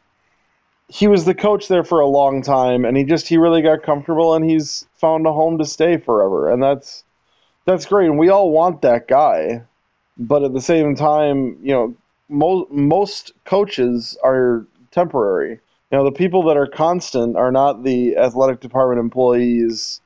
He 0.88 1.08
was 1.08 1.26
the 1.26 1.34
coach 1.34 1.68
there 1.68 1.84
for 1.84 2.00
a 2.00 2.06
long 2.06 2.44
time, 2.44 2.86
and 2.86 2.96
he 2.96 3.04
just 3.04 3.28
he 3.28 3.38
really 3.38 3.64
got 3.64 3.82
comfortable, 3.82 4.36
and 4.36 4.48
he's 4.48 4.86
found 4.94 5.26
a 5.26 5.34
home 5.34 5.58
to 5.58 5.66
stay 5.66 5.98
forever, 5.98 6.52
and 6.52 6.62
that's 6.62 7.04
that's 7.66 7.88
great. 7.88 8.08
And 8.08 8.20
we 8.20 8.30
all 8.30 8.52
want 8.52 8.84
that 8.84 9.08
guy, 9.08 9.64
but 10.16 10.44
at 10.44 10.54
the 10.54 10.62
same 10.62 10.96
time, 10.96 11.58
you 11.64 11.74
know, 11.74 11.96
most 12.30 12.72
most 12.72 13.34
coaches 13.46 14.18
are 14.24 14.66
temporary. 14.92 15.60
You 15.92 15.98
know 15.98 16.04
the 16.04 16.12
people 16.12 16.44
that 16.44 16.58
are 16.58 16.68
constant 16.68 17.36
are 17.36 17.52
not 17.52 17.84
the 17.84 18.16
athletic 18.18 18.60
department 18.60 19.00
employees 19.00 20.02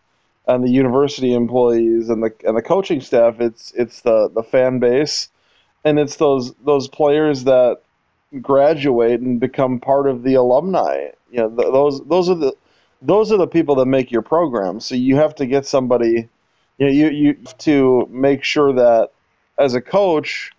and 0.47 0.63
the 0.63 0.71
university 0.71 1.33
employees 1.33 2.09
and 2.09 2.23
the 2.23 2.31
and 2.45 2.57
the 2.57 2.61
coaching 2.61 3.01
staff. 3.01 3.39
It's 3.39 3.71
it's 3.75 4.01
the 4.01 4.29
the 4.33 4.43
fan 4.43 4.79
base. 4.79 5.29
And 5.85 5.99
it's 5.99 6.15
those 6.15 6.53
those 6.65 6.87
players 6.87 7.43
that 7.43 7.79
graduate 8.41 9.19
and 9.19 9.39
become 9.39 9.79
part 9.79 10.07
of 10.07 10.23
the 10.23 10.35
alumni. 10.35 11.09
You 11.29 11.39
know 11.39 11.49
th- 11.49 11.71
those 11.71 12.01
those 12.05 12.29
are 12.29 12.35
the 12.35 12.55
those 13.01 13.31
are 13.33 13.37
the 13.37 13.47
people 13.47 13.75
that 13.75 13.85
make 13.85 14.11
your 14.11 14.21
program. 14.21 14.79
So 14.79 14.95
you 14.95 15.17
have 15.17 15.35
to 15.35 15.45
get 15.45 15.65
somebody 15.65 16.29
you 16.77 16.85
know 16.85 16.91
you 16.91 17.09
you 17.09 17.33
to 17.59 18.07
make 18.09 18.43
sure 18.45 18.71
that 18.73 19.09
as 19.59 19.75
a 19.75 19.81
coach 19.81 20.51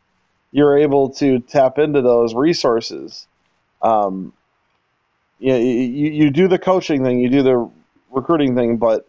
you're 0.55 0.79
able 0.79 1.11
to 1.11 1.41
tap 1.41 1.79
into 1.79 2.01
those 2.01 2.35
resources 2.35 3.27
um, 3.85 4.33
you, 5.39 5.55
you 5.55 6.11
you 6.11 6.31
do 6.31 6.49
the 6.49 6.59
coaching 6.59 7.05
thing, 7.05 7.21
you 7.21 7.29
do 7.29 7.43
the 7.43 7.71
recruiting 8.11 8.57
thing, 8.57 8.79
but 8.79 9.07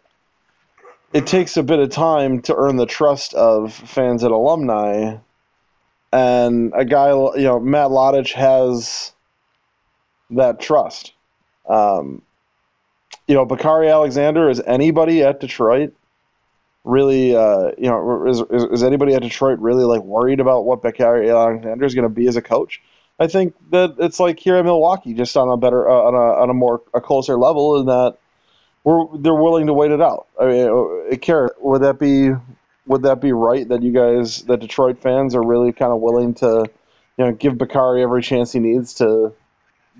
it 1.12 1.26
takes 1.26 1.56
a 1.56 1.62
bit 1.62 1.78
of 1.78 1.90
time 1.90 2.42
to 2.42 2.54
earn 2.54 2.76
the 2.76 2.86
trust 2.86 3.32
of 3.34 3.72
fans 3.72 4.22
and 4.22 4.32
alumni. 4.32 5.16
And 6.12 6.72
a 6.76 6.84
guy, 6.84 7.08
you 7.10 7.44
know, 7.44 7.58
Matt 7.58 7.88
Lottich 7.88 8.32
has 8.32 9.12
that 10.30 10.60
trust. 10.60 11.12
Um, 11.68 12.22
you 13.26 13.34
know, 13.34 13.46
Bacari 13.46 13.90
Alexander 13.90 14.50
is 14.50 14.60
anybody 14.60 15.22
at 15.22 15.40
Detroit 15.40 15.94
really, 16.86 17.36
uh, 17.36 17.72
you 17.76 17.90
know, 17.90 18.26
is, 18.26 18.42
is, 18.50 18.82
anybody 18.82 19.12
at 19.14 19.20
Detroit 19.20 19.58
really 19.58 19.84
like 19.84 20.02
worried 20.02 20.40
about 20.40 20.64
what 20.64 20.82
Bacari 20.82 21.30
Alexander 21.30 21.84
is 21.84 21.94
going 21.94 22.04
to 22.04 22.14
be 22.14 22.28
as 22.28 22.36
a 22.36 22.42
coach? 22.42 22.80
I 23.18 23.26
think 23.26 23.54
that 23.70 23.96
it's 23.98 24.20
like 24.20 24.38
here 24.38 24.56
in 24.56 24.64
Milwaukee, 24.64 25.12
just 25.12 25.36
on 25.36 25.48
a 25.48 25.56
better, 25.56 25.88
uh, 25.88 25.92
on 25.92 26.14
a 26.14 26.42
on 26.42 26.50
a 26.50 26.54
more 26.54 26.82
a 26.94 27.00
closer 27.00 27.36
level, 27.36 27.80
in 27.80 27.86
that 27.86 28.16
we're 28.84 29.18
they're 29.18 29.34
willing 29.34 29.66
to 29.66 29.72
wait 29.72 29.90
it 29.90 30.00
out. 30.00 30.28
I 30.40 30.46
mean, 30.46 30.68
uh, 31.12 31.16
Kara, 31.16 31.50
would 31.60 31.82
that 31.82 31.98
be 31.98 32.30
would 32.86 33.02
that 33.02 33.20
be 33.20 33.32
right 33.32 33.68
that 33.68 33.82
you 33.82 33.92
guys, 33.92 34.42
that 34.42 34.60
Detroit 34.60 35.00
fans, 35.02 35.34
are 35.34 35.42
really 35.42 35.72
kind 35.72 35.92
of 35.92 36.00
willing 36.00 36.34
to, 36.34 36.70
you 37.18 37.24
know, 37.24 37.32
give 37.32 37.54
Bacari 37.54 38.02
every 38.02 38.22
chance 38.22 38.52
he 38.52 38.60
needs 38.60 38.94
to 38.94 39.32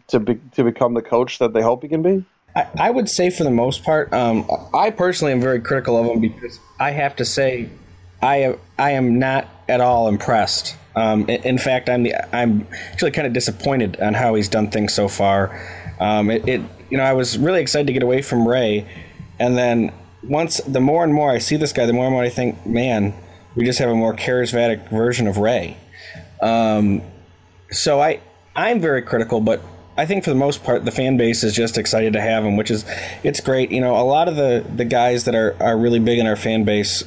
to 0.08 0.20
be, 0.20 0.36
to 0.52 0.62
become 0.62 0.94
the 0.94 1.02
coach 1.02 1.38
that 1.38 1.52
they 1.52 1.62
hope 1.62 1.82
he 1.82 1.88
can 1.88 2.02
be? 2.02 2.24
I, 2.56 2.90
would 2.90 3.10
say 3.10 3.28
for 3.30 3.44
the 3.44 3.50
most 3.50 3.84
part, 3.84 4.12
um, 4.12 4.48
I 4.72 4.90
personally 4.90 5.32
am 5.32 5.40
very 5.40 5.60
critical 5.60 5.98
of 5.98 6.06
him 6.06 6.20
because 6.20 6.58
I 6.80 6.90
have 6.90 7.14
to 7.16 7.24
say, 7.24 7.68
I 8.22 8.56
I 8.78 8.92
am 8.92 9.18
not 9.18 9.46
at 9.68 9.80
all 9.80 10.08
impressed 10.08 10.74
Um, 10.94 11.28
in, 11.28 11.42
in, 11.42 11.58
fact, 11.58 11.90
I'm 11.90 12.02
the, 12.02 12.14
I'm 12.34 12.66
actually 12.92 13.10
kind 13.10 13.26
of 13.26 13.34
disappointed 13.34 14.00
on 14.00 14.14
how 14.14 14.34
he's 14.34 14.48
done 14.48 14.70
things 14.70 14.94
so 14.94 15.08
far. 15.08 15.60
Um, 16.00 16.30
it, 16.30 16.48
it, 16.48 16.62
you 16.88 16.96
know 16.96 17.04
I 17.04 17.12
was 17.12 17.36
really 17.36 17.60
excited 17.60 17.86
to 17.88 17.92
get 17.92 18.02
away 18.02 18.22
from 18.22 18.48
Ray, 18.48 18.86
and 19.38 19.56
then 19.58 19.92
once 20.22 20.58
the 20.58 20.80
more 20.80 21.04
and 21.04 21.12
more 21.12 21.30
I 21.30 21.38
see 21.38 21.56
this 21.56 21.72
guy, 21.72 21.84
the 21.84 21.92
more 21.92 22.06
and 22.06 22.12
more 22.12 22.22
I 22.22 22.30
think, 22.30 22.64
man, 22.64 23.14
we 23.54 23.64
just 23.64 23.78
have 23.78 23.90
a 23.90 23.94
more 23.94 24.14
charismatic 24.14 24.88
version 24.88 25.26
of 25.26 25.36
Ray. 25.36 25.76
Um, 26.40 27.02
so 27.70 28.00
I 28.00 28.20
I'm 28.54 28.80
very 28.80 29.02
critical, 29.02 29.40
but 29.40 29.60
I 29.98 30.04
think 30.04 30.24
for 30.24 30.30
the 30.30 30.36
most 30.36 30.62
part, 30.62 30.84
the 30.84 30.90
fan 30.90 31.16
base 31.16 31.42
is 31.42 31.54
just 31.54 31.78
excited 31.78 32.12
to 32.12 32.20
have 32.20 32.44
him, 32.44 32.56
which 32.56 32.70
is 32.70 32.84
it's 33.22 33.40
great. 33.40 33.70
You 33.70 33.80
know, 33.80 33.96
a 33.96 34.04
lot 34.04 34.28
of 34.28 34.36
the 34.36 34.64
the 34.74 34.84
guys 34.84 35.24
that 35.24 35.34
are 35.34 35.56
are 35.60 35.76
really 35.76 35.98
big 35.98 36.18
in 36.18 36.26
our 36.26 36.36
fan 36.36 36.64
base 36.64 37.02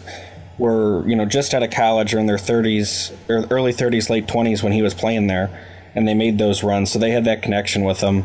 were 0.58 1.08
you 1.08 1.16
know 1.16 1.26
just 1.26 1.54
out 1.54 1.62
of 1.62 1.70
college 1.70 2.14
or 2.14 2.20
in 2.20 2.26
their 2.26 2.38
30s 2.38 3.14
or 3.30 3.46
early 3.52 3.74
30s, 3.74 4.10
late 4.10 4.28
20s 4.28 4.64
when 4.64 4.74
he 4.74 4.82
was 4.82 4.94
playing 4.94 5.28
there, 5.28 5.50
and 5.94 6.08
they 6.08 6.16
made 6.16 6.38
those 6.40 6.64
runs, 6.64 6.92
so 6.92 6.98
they 6.98 7.12
had 7.12 7.26
that 7.26 7.44
connection 7.44 7.84
with 7.84 8.02
him. 8.02 8.24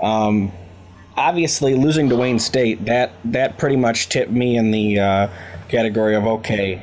Um, 0.00 0.52
obviously, 1.16 1.74
losing 1.74 2.08
to 2.10 2.16
Wayne 2.16 2.38
State 2.38 2.84
that 2.84 3.12
that 3.24 3.58
pretty 3.58 3.76
much 3.76 4.08
tipped 4.08 4.30
me 4.30 4.56
in 4.56 4.70
the 4.70 5.00
uh, 5.00 5.28
category 5.68 6.14
of 6.14 6.24
okay. 6.24 6.82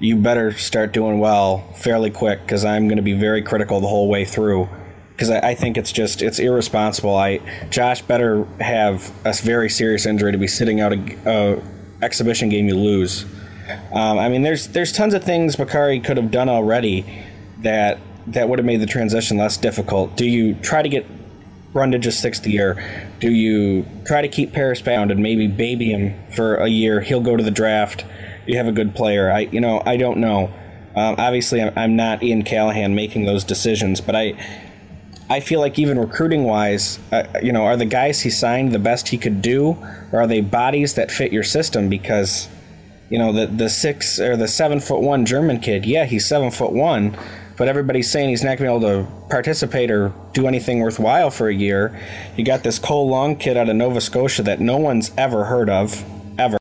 You 0.00 0.16
better 0.16 0.52
start 0.52 0.92
doing 0.92 1.18
well 1.18 1.72
fairly 1.76 2.10
quick 2.10 2.40
because 2.40 2.64
I'm 2.64 2.88
going 2.88 2.96
to 2.96 3.02
be 3.02 3.14
very 3.14 3.42
critical 3.42 3.80
the 3.80 3.86
whole 3.86 4.08
way 4.08 4.24
through 4.24 4.68
because 5.14 5.30
I, 5.30 5.50
I, 5.50 5.54
think 5.54 5.76
it's 5.76 5.92
just 5.92 6.22
it's 6.22 6.38
irresponsible. 6.38 7.14
I 7.14 7.40
Josh 7.70 8.02
better 8.02 8.44
have 8.60 9.12
a 9.24 9.32
very 9.32 9.70
serious 9.70 10.06
injury 10.06 10.32
to 10.32 10.38
be 10.38 10.48
sitting 10.48 10.80
out 10.80 10.92
a, 10.92 11.18
a 11.26 11.62
exhibition 12.02 12.48
game 12.48 12.68
you 12.68 12.74
lose. 12.74 13.24
Um, 13.92 14.18
I 14.18 14.28
mean, 14.28 14.42
there's 14.42 14.68
there's 14.68 14.92
tons 14.92 15.14
of 15.14 15.24
things 15.24 15.56
Bacari 15.56 16.04
could 16.04 16.16
have 16.16 16.30
done 16.30 16.48
already 16.48 17.06
that 17.60 17.98
that 18.26 18.48
would 18.48 18.58
have 18.58 18.66
made 18.66 18.80
the 18.80 18.86
transition 18.86 19.36
less 19.36 19.56
difficult. 19.56 20.16
Do 20.16 20.26
you 20.26 20.54
try 20.54 20.82
to 20.82 20.88
get 20.88 21.06
Brundage 21.72 22.06
a 22.06 22.12
sixth 22.12 22.46
year? 22.46 23.10
Do 23.20 23.30
you 23.30 23.86
try 24.04 24.22
to 24.22 24.28
keep 24.28 24.52
Paris 24.52 24.82
bound 24.82 25.10
and 25.10 25.22
maybe 25.22 25.46
baby 25.46 25.92
him 25.92 26.14
for 26.32 26.56
a 26.56 26.68
year? 26.68 27.00
He'll 27.00 27.20
go 27.20 27.36
to 27.36 27.42
the 27.42 27.50
draft. 27.50 28.04
You 28.46 28.56
have 28.58 28.66
a 28.66 28.72
good 28.72 28.94
player. 28.94 29.30
I 29.30 29.40
you 29.40 29.60
know 29.60 29.82
I 29.86 29.96
don't 29.96 30.18
know. 30.18 30.52
Um, 30.96 31.16
obviously, 31.18 31.60
I'm, 31.60 31.72
I'm 31.76 31.96
not 31.96 32.22
Ian 32.22 32.44
Callahan 32.44 32.94
making 32.94 33.24
those 33.24 33.44
decisions, 33.44 34.00
but 34.00 34.14
I 34.14 34.34
I 35.28 35.40
feel 35.40 35.60
like 35.60 35.78
even 35.78 35.98
recruiting 35.98 36.44
wise, 36.44 36.98
uh, 37.10 37.24
you 37.42 37.52
know, 37.52 37.64
are 37.64 37.76
the 37.76 37.86
guys 37.86 38.20
he 38.20 38.30
signed 38.30 38.72
the 38.72 38.78
best 38.78 39.08
he 39.08 39.16
could 39.16 39.40
do, 39.40 39.78
or 40.12 40.20
are 40.20 40.26
they 40.26 40.42
bodies 40.42 40.94
that 40.94 41.10
fit 41.10 41.32
your 41.32 41.42
system? 41.42 41.88
Because, 41.88 42.48
you 43.08 43.18
know, 43.18 43.32
the 43.32 43.46
the 43.46 43.70
six 43.70 44.20
or 44.20 44.36
the 44.36 44.48
seven 44.48 44.80
foot 44.80 45.00
one 45.00 45.24
German 45.24 45.60
kid, 45.60 45.86
yeah, 45.86 46.04
he's 46.04 46.26
seven 46.26 46.50
foot 46.50 46.72
one, 46.72 47.16
but 47.56 47.68
everybody's 47.68 48.10
saying 48.10 48.28
he's 48.28 48.44
not 48.44 48.58
going 48.58 48.70
to 48.70 48.86
be 48.86 48.86
able 48.86 49.04
to 49.04 49.28
participate 49.28 49.90
or 49.90 50.12
do 50.34 50.46
anything 50.46 50.80
worthwhile 50.80 51.30
for 51.30 51.48
a 51.48 51.54
year. 51.54 51.98
You 52.36 52.44
got 52.44 52.62
this 52.62 52.78
Cole 52.78 53.08
Long 53.08 53.36
kid 53.36 53.56
out 53.56 53.68
of 53.70 53.76
Nova 53.76 54.02
Scotia 54.02 54.42
that 54.42 54.60
no 54.60 54.76
one's 54.76 55.10
ever 55.16 55.44
heard 55.44 55.70
of, 55.70 56.04
ever. 56.38 56.58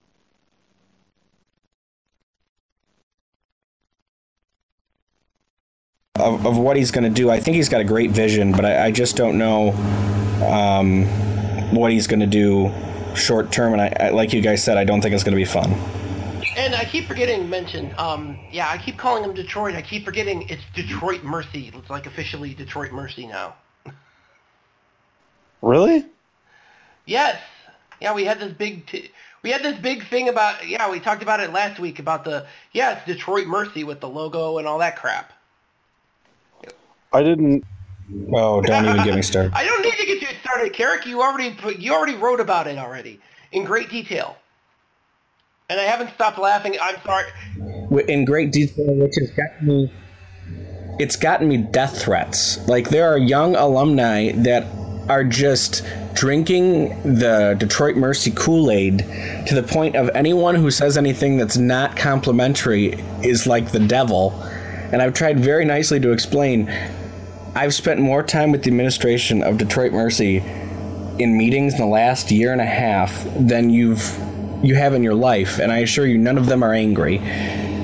Of, 6.23 6.45
of 6.45 6.57
what 6.57 6.77
he's 6.77 6.91
going 6.91 7.03
to 7.03 7.09
do. 7.09 7.29
I 7.29 7.39
think 7.39 7.55
he's 7.55 7.69
got 7.69 7.81
a 7.81 7.85
great 7.85 8.11
vision, 8.11 8.51
but 8.51 8.65
I, 8.65 8.85
I 8.85 8.91
just 8.91 9.15
don't 9.15 9.37
know 9.37 9.71
um, 10.47 11.05
what 11.75 11.91
he's 11.91 12.07
going 12.07 12.19
to 12.19 12.25
do 12.25 12.71
short 13.15 13.51
term. 13.51 13.73
And 13.73 13.81
I, 13.81 13.95
I, 13.99 14.09
like 14.09 14.33
you 14.33 14.41
guys 14.41 14.63
said, 14.63 14.77
I 14.77 14.83
don't 14.83 15.01
think 15.01 15.13
it's 15.13 15.23
going 15.23 15.35
to 15.35 15.41
be 15.41 15.45
fun. 15.45 15.71
And 16.55 16.75
I 16.75 16.85
keep 16.85 17.07
forgetting 17.07 17.49
mention. 17.49 17.93
Um, 17.97 18.37
yeah, 18.51 18.69
I 18.69 18.77
keep 18.77 18.97
calling 18.97 19.23
him 19.23 19.33
Detroit. 19.33 19.75
I 19.75 19.81
keep 19.81 20.05
forgetting 20.05 20.47
it's 20.49 20.63
Detroit 20.75 21.23
Mercy. 21.23 21.71
It's 21.73 21.89
like 21.89 22.05
officially 22.05 22.53
Detroit 22.53 22.91
Mercy 22.91 23.25
now. 23.25 23.55
Really? 25.61 26.05
Yes. 27.05 27.41
Yeah, 28.01 28.13
we 28.13 28.25
had 28.25 28.39
this 28.39 28.53
big. 28.53 28.85
T- 28.85 29.11
we 29.43 29.49
had 29.49 29.63
this 29.63 29.79
big 29.79 30.07
thing 30.07 30.29
about. 30.29 30.67
Yeah, 30.67 30.91
we 30.91 30.99
talked 30.99 31.23
about 31.23 31.39
it 31.39 31.51
last 31.51 31.79
week 31.79 31.99
about 31.99 32.23
the. 32.25 32.45
Yeah, 32.71 32.97
it's 32.97 33.05
Detroit 33.05 33.47
Mercy 33.47 33.83
with 33.83 33.99
the 33.99 34.09
logo 34.09 34.57
and 34.57 34.67
all 34.67 34.79
that 34.79 34.97
crap. 34.97 35.31
I 37.13 37.23
didn't. 37.23 37.63
Oh, 38.33 38.61
don't 38.61 38.85
even 38.85 39.03
get 39.03 39.15
me 39.15 39.21
started. 39.21 39.51
I 39.55 39.63
don't 39.63 39.81
need 39.81 39.93
to 39.93 40.05
get 40.05 40.21
you 40.21 40.27
started, 40.41 40.73
Karic. 40.73 41.05
You 41.05 41.21
already 41.21 41.55
you 41.79 41.93
already 41.93 42.15
wrote 42.15 42.39
about 42.39 42.67
it 42.67 42.77
already 42.77 43.19
in 43.51 43.63
great 43.63 43.89
detail, 43.89 44.37
and 45.69 45.79
I 45.79 45.83
haven't 45.83 46.13
stopped 46.13 46.37
laughing. 46.37 46.75
I'm 46.81 46.95
sorry. 47.03 47.25
In 48.07 48.25
great 48.25 48.51
detail, 48.51 48.95
which 48.95 49.13
has 49.19 49.31
gotten 49.31 49.67
me. 49.67 49.93
It's 50.99 51.15
gotten 51.15 51.47
me 51.47 51.57
death 51.57 52.01
threats. 52.01 52.67
Like 52.67 52.89
there 52.89 53.11
are 53.11 53.17
young 53.17 53.55
alumni 53.55 54.31
that 54.33 54.67
are 55.09 55.23
just 55.23 55.83
drinking 56.13 56.89
the 57.17 57.55
Detroit 57.57 57.95
Mercy 57.95 58.31
Kool 58.31 58.71
Aid 58.71 58.99
to 59.47 59.55
the 59.55 59.63
point 59.63 59.95
of 59.95 60.09
anyone 60.13 60.55
who 60.55 60.71
says 60.71 60.97
anything 60.97 61.37
that's 61.37 61.57
not 61.57 61.97
complimentary 61.97 62.93
is 63.23 63.47
like 63.47 63.71
the 63.71 63.79
devil. 63.79 64.31
And 64.91 65.01
I've 65.01 65.13
tried 65.13 65.39
very 65.39 65.65
nicely 65.65 65.99
to 65.99 66.11
explain 66.11 66.67
I've 67.55 67.73
spent 67.73 67.99
more 67.99 68.23
time 68.23 68.51
with 68.51 68.63
the 68.63 68.69
administration 68.69 69.43
of 69.43 69.57
Detroit 69.57 69.91
Mercy 69.91 70.37
in 71.19 71.37
meetings 71.37 71.73
in 71.73 71.79
the 71.79 71.85
last 71.85 72.31
year 72.31 72.51
and 72.51 72.59
a 72.61 72.65
half 72.65 73.25
than 73.37 73.69
you've 73.69 74.01
you 74.63 74.75
have 74.75 74.93
in 74.93 75.03
your 75.03 75.13
life, 75.13 75.59
and 75.59 75.71
I 75.71 75.79
assure 75.79 76.07
you, 76.07 76.17
none 76.17 76.37
of 76.37 76.45
them 76.45 76.63
are 76.63 76.73
angry. 76.73 77.17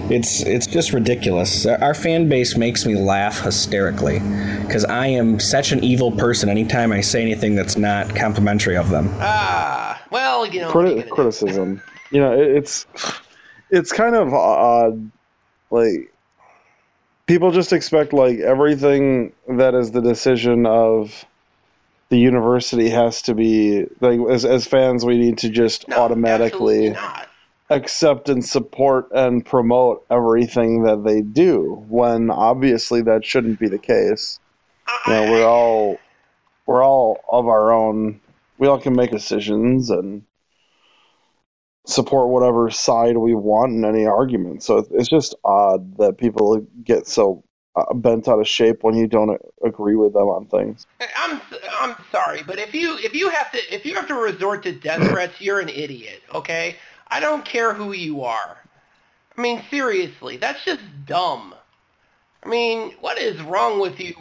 It's 0.09 0.41
it's 0.41 0.65
just 0.65 0.91
ridiculous. 0.93 1.65
Our 1.67 1.93
fan 1.93 2.29
base 2.29 2.57
makes 2.57 2.85
me 2.85 2.95
laugh 2.95 3.41
hysterically 3.41 4.19
because 4.65 4.85
I 4.85 5.07
am 5.07 5.39
such 5.39 5.71
an 5.71 5.83
evil 5.83 6.11
person. 6.11 6.49
Anytime 6.49 6.91
I 6.91 7.01
say 7.01 7.21
anything 7.21 7.53
that's 7.53 7.77
not 7.77 8.15
complimentary 8.15 8.75
of 8.75 8.89
them. 8.89 9.09
Ah, 9.19 10.01
well, 10.09 10.47
you 10.47 10.61
know, 10.61 10.71
Criti- 10.71 11.07
criticism. 11.09 11.81
you 12.11 12.19
know, 12.21 12.31
it's 12.31 12.87
it's 13.69 13.91
kind 13.91 14.15
of 14.15 14.33
odd, 14.33 15.11
like 15.69 16.11
people 17.29 17.51
just 17.51 17.73
expect 17.73 18.11
like 18.11 18.39
everything 18.39 19.31
that 19.47 19.75
is 19.75 19.91
the 19.91 20.01
decision 20.01 20.65
of 20.65 21.25
the 22.09 22.17
university 22.17 22.89
has 22.89 23.21
to 23.21 23.35
be 23.35 23.85
like 24.01 24.19
as 24.31 24.45
as 24.45 24.65
fans 24.65 25.05
we 25.05 25.15
need 25.15 25.37
to 25.37 25.47
just 25.47 25.87
no, 25.87 25.97
automatically 25.97 26.95
accept 27.69 28.29
and 28.29 28.43
support 28.43 29.09
and 29.11 29.45
promote 29.45 30.03
everything 30.09 30.81
that 30.81 31.03
they 31.03 31.21
do 31.21 31.85
when 31.87 32.31
obviously 32.31 33.03
that 33.03 33.23
shouldn't 33.23 33.59
be 33.59 33.67
the 33.67 33.77
case. 33.77 34.39
You 35.05 35.13
know, 35.13 35.31
we're 35.31 35.45
all 35.45 35.99
we're 36.65 36.83
all 36.83 37.23
of 37.31 37.47
our 37.47 37.71
own 37.71 38.19
we 38.57 38.67
all 38.67 38.79
can 38.79 38.95
make 38.95 39.11
decisions 39.11 39.91
and 39.91 40.23
support 41.89 42.29
whatever 42.29 42.69
side 42.69 43.17
we 43.17 43.33
want 43.33 43.73
in 43.73 43.83
any 43.83 44.05
argument. 44.05 44.63
So 44.63 44.85
it's 44.91 45.09
just 45.09 45.35
odd 45.43 45.97
that 45.97 46.17
people 46.17 46.65
get 46.83 47.07
so 47.07 47.43
uh, 47.75 47.93
bent 47.93 48.27
out 48.27 48.39
of 48.39 48.47
shape 48.47 48.83
when 48.83 48.95
you 48.95 49.07
don't 49.07 49.39
agree 49.65 49.95
with 49.95 50.13
them 50.13 50.27
on 50.27 50.45
things. 50.47 50.85
I'm 51.17 51.41
I'm 51.79 51.95
sorry, 52.11 52.43
but 52.43 52.59
if 52.59 52.73
you 52.73 52.97
if 52.99 53.13
you 53.13 53.29
have 53.29 53.51
to 53.51 53.57
if 53.73 53.85
you 53.85 53.95
have 53.95 54.07
to 54.07 54.15
resort 54.15 54.63
to 54.63 54.71
death 54.73 55.07
threats, 55.09 55.41
you're 55.41 55.59
an 55.59 55.69
idiot. 55.69 56.21
Okay, 56.33 56.75
I 57.07 57.19
don't 57.19 57.45
care 57.45 57.73
who 57.73 57.93
you 57.93 58.23
are. 58.23 58.57
I 59.37 59.41
mean, 59.41 59.63
seriously, 59.69 60.37
that's 60.37 60.63
just 60.65 60.81
dumb. 61.05 61.55
I 62.43 62.49
mean, 62.49 62.93
what 63.01 63.17
is 63.17 63.41
wrong 63.41 63.79
with 63.79 63.99
you? 63.99 64.13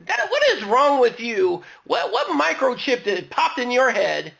That, 0.00 0.26
what 0.30 0.42
is 0.50 0.64
wrong 0.64 1.00
with 1.00 1.20
you? 1.20 1.62
What 1.86 2.12
what 2.12 2.28
microchip 2.28 3.04
that 3.04 3.30
popped 3.30 3.58
in 3.58 3.70
your 3.70 3.90
head 3.90 4.32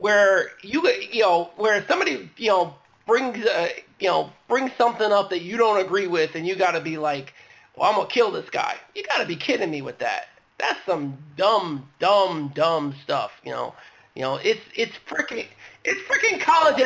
where 0.00 0.50
you 0.62 0.88
you 1.12 1.20
know 1.20 1.50
where 1.56 1.86
somebody 1.86 2.28
you 2.38 2.48
know 2.48 2.74
brings 3.06 3.44
uh, 3.44 3.68
you 3.98 4.08
know 4.08 4.32
brings 4.48 4.72
something 4.76 5.12
up 5.12 5.30
that 5.30 5.42
you 5.42 5.56
don't 5.56 5.78
agree 5.78 6.06
with 6.06 6.34
and 6.34 6.46
you 6.46 6.56
got 6.56 6.72
to 6.72 6.80
be 6.80 6.96
like 6.96 7.34
well 7.76 7.90
I'm 7.90 7.96
gonna 7.96 8.08
kill 8.08 8.32
this 8.32 8.48
guy. 8.50 8.76
You 8.94 9.04
got 9.04 9.18
to 9.18 9.26
be 9.26 9.36
kidding 9.36 9.70
me 9.70 9.82
with 9.82 9.98
that. 9.98 10.28
That's 10.58 10.78
some 10.86 11.18
dumb 11.36 11.88
dumb 11.98 12.50
dumb 12.54 12.94
stuff 13.04 13.30
you 13.44 13.52
know. 13.52 13.74
You 14.14 14.22
know 14.22 14.36
it's 14.36 14.60
it's 14.74 14.96
freaking 15.06 15.46
it's 15.84 16.00
freaking 16.08 16.40
college 16.40 16.82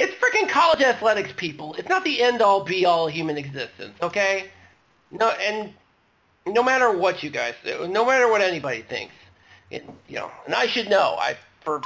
it's 0.00 0.14
freaking 0.14 0.48
college 0.48 0.80
athletics 0.80 1.32
people. 1.36 1.74
It's 1.74 1.88
not 1.88 2.04
the 2.04 2.22
end 2.22 2.40
all 2.42 2.64
be 2.64 2.86
all 2.86 3.06
human 3.06 3.36
existence 3.36 3.94
okay? 4.02 4.48
No 5.10 5.28
and 5.28 5.74
no 6.46 6.62
matter 6.62 6.90
what 6.96 7.22
you 7.22 7.28
guys 7.28 7.54
no 7.66 8.06
matter 8.06 8.28
what 8.28 8.40
anybody 8.40 8.80
thinks 8.80 9.14
it, 9.70 9.88
you 10.08 10.16
know 10.16 10.30
and 10.46 10.54
I 10.54 10.66
should 10.66 10.88
know. 10.88 11.16
I 11.18 11.36
for 11.64 11.80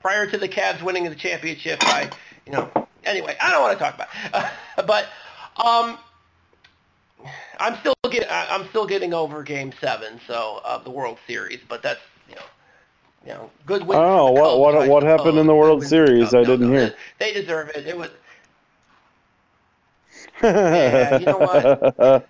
prior 0.00 0.26
to 0.26 0.38
the 0.38 0.48
Cavs 0.48 0.82
winning 0.82 1.04
the 1.04 1.14
championship. 1.14 1.78
I, 1.82 2.10
you 2.46 2.52
know, 2.52 2.70
anyway, 3.04 3.36
I 3.40 3.52
don't 3.52 3.62
want 3.62 3.78
to 3.78 3.84
talk 3.84 3.94
about, 3.94 4.08
it. 4.24 4.50
Uh, 4.78 4.82
but 4.82 5.08
um, 5.64 5.98
I'm 7.58 7.76
still 7.78 7.94
getting 8.10 8.28
I'm 8.30 8.68
still 8.68 8.86
getting 8.86 9.12
over 9.12 9.42
Game 9.42 9.72
Seven, 9.80 10.20
so 10.26 10.60
of 10.64 10.84
the 10.84 10.90
World 10.90 11.18
Series. 11.26 11.60
But 11.68 11.82
that's 11.82 12.00
you 12.28 12.36
know, 12.36 12.42
you 13.26 13.32
know, 13.32 13.50
good 13.66 13.86
win. 13.86 13.98
Oh, 13.98 14.30
what 14.30 14.58
what 14.60 14.88
what 14.88 15.02
happened 15.02 15.38
in 15.38 15.46
the 15.46 15.54
World 15.54 15.84
Series? 15.84 16.34
I 16.34 16.44
didn't 16.44 16.70
hear. 16.70 16.94
They 17.18 17.32
deserve 17.32 17.70
it. 17.70 17.86
It 17.86 17.96
was. 17.98 18.10
yeah, 20.42 21.18
you 21.18 21.26
know 21.26 21.38
what? 21.38 22.28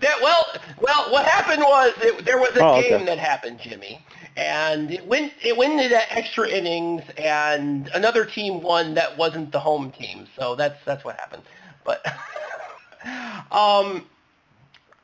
That 0.00 0.20
well, 0.20 0.46
well, 0.80 1.10
what 1.12 1.24
happened 1.24 1.62
was 1.62 1.94
it, 2.02 2.24
there 2.26 2.38
was 2.38 2.50
a 2.56 2.62
Oh, 2.62 2.80
game 2.82 2.94
okay. 2.94 3.04
that 3.06 3.18
happened, 3.18 3.58
Jimmy, 3.60 4.04
and 4.36 4.90
it 4.90 5.06
went 5.06 5.32
it 5.42 5.56
went 5.56 5.80
into 5.80 6.12
extra 6.12 6.48
innings, 6.48 7.02
and 7.16 7.88
another 7.94 8.24
team 8.24 8.60
won 8.60 8.94
that 8.94 9.16
wasn't 9.16 9.52
the 9.52 9.60
home 9.60 9.90
team. 9.92 10.26
So 10.38 10.54
that's 10.54 10.82
that's 10.84 11.04
what 11.04 11.16
happened. 11.16 11.42
But 11.84 12.04
um, 13.52 14.06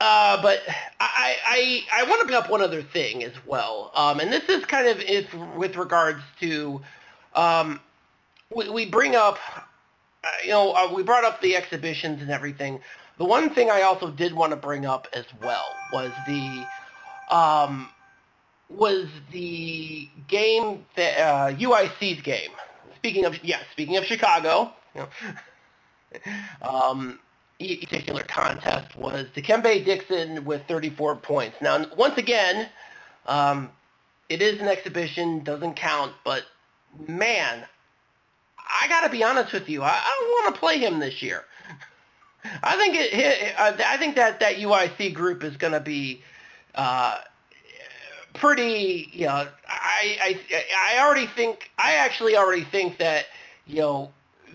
uh, 0.01 0.41
but 0.43 0.61
I 1.01 1.37
I 1.47 1.83
I 1.93 2.03
want 2.05 2.21
to 2.21 2.27
bring 2.27 2.39
up 2.39 2.51
one 2.51 2.63
other 2.63 2.83
thing 2.83 3.23
as 3.23 3.35
well, 3.47 3.93
um, 3.95 4.21
and 4.21 4.33
this 4.33 4.49
is 4.49 4.65
kind 4.65 4.89
of 4.89 5.01
is 5.01 5.27
with 5.57 5.77
regards 5.77 6.23
to 6.41 6.81
um, 7.35 7.81
we, 8.55 8.69
we 8.71 8.87
bring 8.87 9.15
up 9.15 9.39
uh, 10.23 10.29
you 10.45 10.51
know, 10.51 10.73
uh, 10.73 10.93
we 10.93 11.03
brought 11.03 11.25
up 11.25 11.41
the 11.41 11.57
exhibitions 11.57 12.21
and 12.21 12.31
everything. 12.31 12.81
The 13.17 13.25
one 13.25 13.51
thing 13.51 13.71
I 13.71 13.83
also 13.83 14.11
did 14.11 14.35
want 14.35 14.51
to 14.51 14.57
bring 14.57 14.85
up 14.85 15.09
as 15.15 15.25
well 15.43 15.65
was 15.93 16.11
the 16.27 16.67
um, 17.35 17.89
was 18.71 19.09
the 19.33 20.09
game 20.29 20.85
that 20.97 21.19
uh, 21.19 21.53
UIC's 21.55 22.23
game. 22.23 22.51
Speaking 22.97 23.25
of 23.25 23.43
yeah, 23.45 23.61
speaking 23.73 23.97
of 23.97 24.05
Chicago, 24.05 24.73
you 24.95 25.03
know, 25.03 25.09
um, 26.69 27.19
particular 27.59 28.23
contest 28.23 28.97
was 28.97 29.27
Dikembe 29.35 29.85
Dixson 29.85 30.45
with 30.45 30.63
34 30.67 31.17
points. 31.17 31.57
Now, 31.61 31.85
once 31.97 32.17
again, 32.17 32.69
um, 33.27 33.71
it 34.29 34.41
is 34.41 34.61
an 34.61 34.69
exhibition, 34.69 35.43
doesn't 35.45 35.75
count, 35.75 36.13
but 36.25 36.45
man, 37.07 37.65
I 38.59 38.89
got 38.89 39.03
to 39.03 39.11
be 39.11 39.23
honest 39.23 39.53
with 39.53 39.69
you. 39.69 39.83
I, 39.83 39.89
I 39.89 40.17
don't 40.21 40.45
want 40.45 40.55
to 40.55 40.61
play 40.61 40.79
him 40.79 41.01
this 41.01 41.23
year. 41.23 41.45
I 42.63 42.77
think 42.77 42.95
it, 42.97 43.55
I 43.59 43.97
think 43.99 44.17
that 44.17 44.41
that 44.41 44.57
UIC 44.57 45.13
group 45.13 45.45
is 45.45 45.57
going 45.57 45.75
to 45.75 45.81
be 45.81 46.23
uh, 46.75 47.19
pretty. 48.35 49.09
You 49.13 49.27
know, 49.27 49.49
I, 49.69 50.19
I 50.23 50.41
I 50.95 51.05
already 51.05 51.27
think 51.27 51.71
I 51.79 51.95
actually 51.97 52.37
already 52.37 52.65
think 52.65 52.99
that 52.99 53.27
you 53.67 53.81
know 53.81 54.11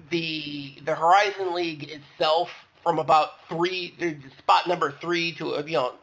the 0.09 0.75
the 0.83 0.95
Horizon 0.95 1.53
League 1.53 1.89
itself 1.89 2.49
from 2.83 2.99
about 2.99 3.47
three 3.49 3.93
spot 4.37 4.67
number 4.67 4.91
three 4.91 5.33
to 5.33 5.63
you 5.65 5.73
know 5.73 5.93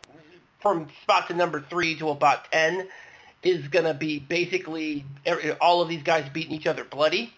from 0.61 0.89
spot 1.03 1.29
to 1.29 1.35
number 1.35 1.61
three 1.61 1.97
to 1.97 2.11
about 2.11 2.51
ten 2.51 2.89
is 3.43 3.67
going 3.69 3.85
to 3.85 3.95
be 3.95 4.21
basically 4.21 5.05
all 5.61 5.83
of 5.83 5.89
these 5.89 6.03
guys 6.03 6.29
beating 6.33 6.53
each 6.53 6.67
other 6.67 6.85
bloody. 6.85 7.33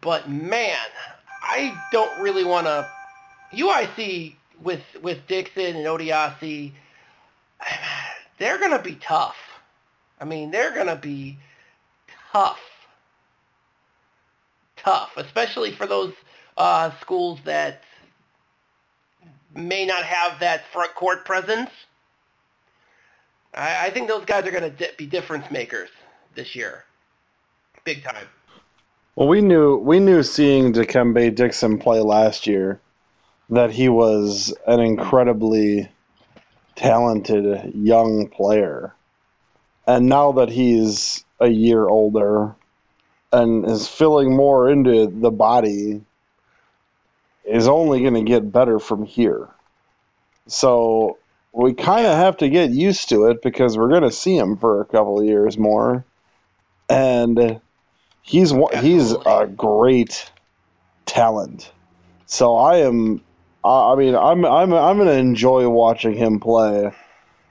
But 0.00 0.30
man, 0.30 0.78
I 1.42 1.76
don't 1.92 2.20
really 2.20 2.44
want 2.44 2.66
to. 2.66 2.88
UIC 3.52 4.36
with 4.62 4.82
with 5.02 5.26
Dixson 5.26 5.74
and 5.74 5.86
Odiase, 5.86 6.72
they're 8.40 8.58
going 8.58 8.72
to 8.72 8.82
be 8.82 8.96
tough. 8.96 9.36
I 10.18 10.24
mean, 10.24 10.50
they're 10.50 10.74
going 10.74 10.88
to 10.88 10.96
be 10.96 11.38
tough, 12.32 12.60
tough, 14.76 15.12
especially 15.16 15.70
for 15.70 15.86
those 15.86 16.12
uh, 16.56 16.90
schools 17.00 17.38
that 17.44 17.84
may 19.54 19.86
not 19.86 20.04
have 20.04 20.40
that 20.40 20.64
front 20.72 20.94
court 20.94 21.24
presence. 21.24 21.70
I, 23.54 23.86
I 23.86 23.90
think 23.90 24.08
those 24.08 24.24
guys 24.24 24.46
are 24.46 24.50
going 24.50 24.64
to 24.64 24.70
di- 24.70 24.94
be 24.96 25.06
difference 25.06 25.50
makers 25.50 25.90
this 26.34 26.56
year, 26.56 26.84
big 27.84 28.02
time. 28.02 28.26
Well, 29.16 29.28
we 29.28 29.42
knew 29.42 29.76
we 29.76 30.00
knew 30.00 30.22
seeing 30.22 30.72
Dikembe 30.72 31.34
Dixson 31.34 31.78
play 31.80 32.00
last 32.00 32.46
year 32.46 32.80
that 33.50 33.70
he 33.70 33.88
was 33.88 34.54
an 34.66 34.80
incredibly 34.80 35.90
talented 36.80 37.74
young 37.74 38.26
player. 38.28 38.94
And 39.86 40.06
now 40.06 40.32
that 40.32 40.48
he's 40.48 41.24
a 41.38 41.48
year 41.48 41.86
older 41.86 42.54
and 43.32 43.66
is 43.66 43.86
filling 43.86 44.34
more 44.34 44.70
into 44.70 45.06
the 45.06 45.30
body 45.30 46.00
is 47.44 47.68
only 47.68 48.00
going 48.00 48.14
to 48.14 48.22
get 48.22 48.50
better 48.50 48.78
from 48.78 49.04
here. 49.04 49.48
So 50.46 51.18
we 51.52 51.74
kind 51.74 52.06
of 52.06 52.16
have 52.16 52.38
to 52.38 52.48
get 52.48 52.70
used 52.70 53.10
to 53.10 53.26
it 53.26 53.42
because 53.42 53.76
we're 53.76 53.88
going 53.88 54.02
to 54.02 54.10
see 54.10 54.36
him 54.36 54.56
for 54.56 54.80
a 54.80 54.86
couple 54.86 55.20
of 55.20 55.26
years 55.26 55.58
more. 55.58 56.04
And 56.88 57.60
he's 58.22 58.54
he's 58.80 59.12
a 59.12 59.46
great 59.54 60.30
talent. 61.04 61.70
So 62.24 62.56
I 62.56 62.78
am 62.78 63.22
I 63.64 63.92
I 63.92 63.96
mean 63.96 64.14
I'm 64.14 64.44
I'm 64.44 64.72
I'm 64.72 64.96
going 64.96 65.08
to 65.08 65.14
enjoy 65.18 65.68
watching 65.68 66.14
him 66.14 66.40
play 66.40 66.90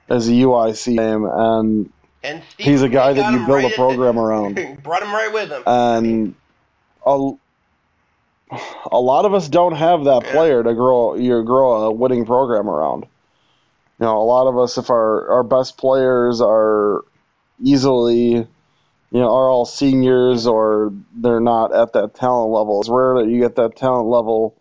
as 0.09 0.27
a 0.27 0.31
UIC 0.31 0.95
game 0.97 1.25
and 1.31 1.91
And 2.23 2.43
Steve 2.51 2.65
he's 2.65 2.81
a 2.81 2.89
guy 2.89 3.13
that 3.13 3.31
you 3.31 3.45
build 3.45 3.63
right 3.63 3.71
a 3.73 3.75
program 3.75 4.17
at- 4.17 4.21
around. 4.23 4.83
Brought 4.83 5.03
him 5.03 5.11
right 5.11 5.31
with 5.31 5.49
him. 5.49 5.63
and 5.67 6.35
a, 7.05 7.31
a 8.91 8.99
lot 8.99 9.25
of 9.25 9.33
us 9.33 9.47
don't 9.47 9.75
have 9.75 10.05
that 10.05 10.23
Yeah. 10.25 10.31
player 10.31 10.63
to 10.63 10.73
grow 10.73 11.15
you 11.15 11.43
grow 11.43 11.83
a 11.83 11.91
winning 11.91 12.25
program 12.25 12.67
around. 12.69 13.03
You 13.99 14.05
know, 14.05 14.17
a 14.17 14.23
lot 14.23 14.47
of 14.47 14.57
us, 14.57 14.77
if 14.77 14.89
our 14.89 15.29
our 15.29 15.43
best 15.43 15.77
players 15.77 16.39
are 16.41 17.01
easily, 17.61 18.29
you 18.31 18.47
know, 19.11 19.27
are 19.35 19.49
all 19.49 19.65
seniors 19.65 20.47
or 20.47 20.93
they're 21.13 21.41
not 21.41 21.73
at 21.75 21.93
that 21.93 22.15
talent 22.15 22.51
level. 22.51 22.79
It's 22.79 22.89
rare 22.89 23.15
that 23.19 23.27
you 23.29 23.39
get 23.39 23.55
that 23.57 23.75
talent 23.75 24.07
level 24.07 24.55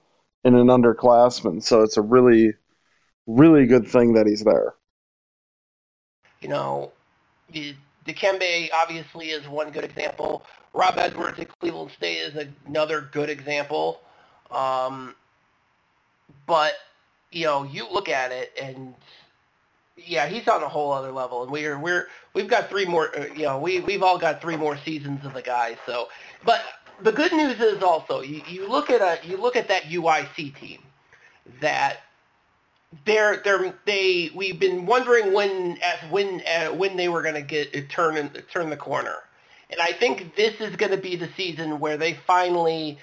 in 0.45 0.55
an 0.55 0.69
underclassman. 0.69 1.63
So 1.63 1.83
it's 1.83 1.97
a 1.97 2.03
really, 2.03 2.55
really 3.27 3.67
good 3.67 3.87
thing 3.89 4.15
that 4.15 4.27
he's 4.27 4.45
there. 4.45 4.75
you 6.41 6.49
know, 6.49 6.93
the 7.53 7.75
Dikembe 8.07 8.71
obviously 8.75 9.31
is 9.31 9.49
one 9.49 9.71
good 9.71 9.85
example. 9.85 10.45
Rob 10.73 10.99
Edwards 10.99 11.39
at 11.41 11.49
Cleveland 11.59 11.91
State 11.93 12.19
is 12.19 12.47
another 12.67 13.09
good 13.13 13.31
example. 13.31 14.01
Um, 14.51 15.15
but 16.47 16.75
you 17.31 17.45
know, 17.45 17.65
you 17.65 17.87
look 17.93 18.09
at 18.09 18.33
it 18.33 18.53
and 18.61 18.95
yeah, 19.97 20.27
he's 20.29 20.47
on 20.49 20.63
a 20.63 20.69
whole 20.69 20.93
other 20.93 21.11
level, 21.11 21.43
and 21.43 21.51
we're 21.51 21.79
we're 21.79 22.09
we've 22.35 22.49
got 22.49 22.69
three 22.69 22.85
more. 22.87 23.17
uh, 23.19 23.27
You 23.35 23.45
know, 23.45 23.59
we 23.59 23.81
we've 23.81 24.03
all 24.03 24.19
got 24.19 24.41
three 24.41 24.57
more 24.57 24.77
seasons 24.77 25.25
of 25.25 25.35
the 25.35 25.43
guy. 25.43 25.77
So, 25.87 26.09
but 26.45 26.63
the 27.03 27.13
good 27.13 27.33
news 27.33 27.61
is 27.61 27.83
also 27.83 28.21
you, 28.21 28.43
you 28.49 28.69
look 28.69 28.91
at 28.91 29.01
a 29.01 29.27
you 29.27 29.37
look 29.37 29.57
at 29.57 29.69
that 29.69 29.85
UIC 29.85 30.57
team 30.59 30.81
that 31.61 31.99
they're 33.05 33.39
they're 33.45 33.75
they 33.85 34.31
we've 34.35 34.59
been 34.59 34.87
wondering 34.87 35.33
when 35.33 35.79
when 36.11 36.43
uh, 36.43 36.69
when 36.69 36.97
they 36.97 37.09
were 37.09 37.23
going 37.23 37.35
to 37.35 37.43
get 37.43 37.75
uh, 37.77 37.81
turn 37.89 38.17
in, 38.17 38.31
turn 38.53 38.71
the 38.71 38.77
corner, 38.77 39.17
and 39.71 39.81
I 39.81 39.93
think 39.93 40.35
this 40.37 40.61
is 40.61 40.75
going 40.77 40.93
to 40.93 40.99
be 40.99 41.17
the 41.17 41.29
season 41.37 41.81
where 41.81 41.97
they 41.97 42.15
finally 42.15 42.99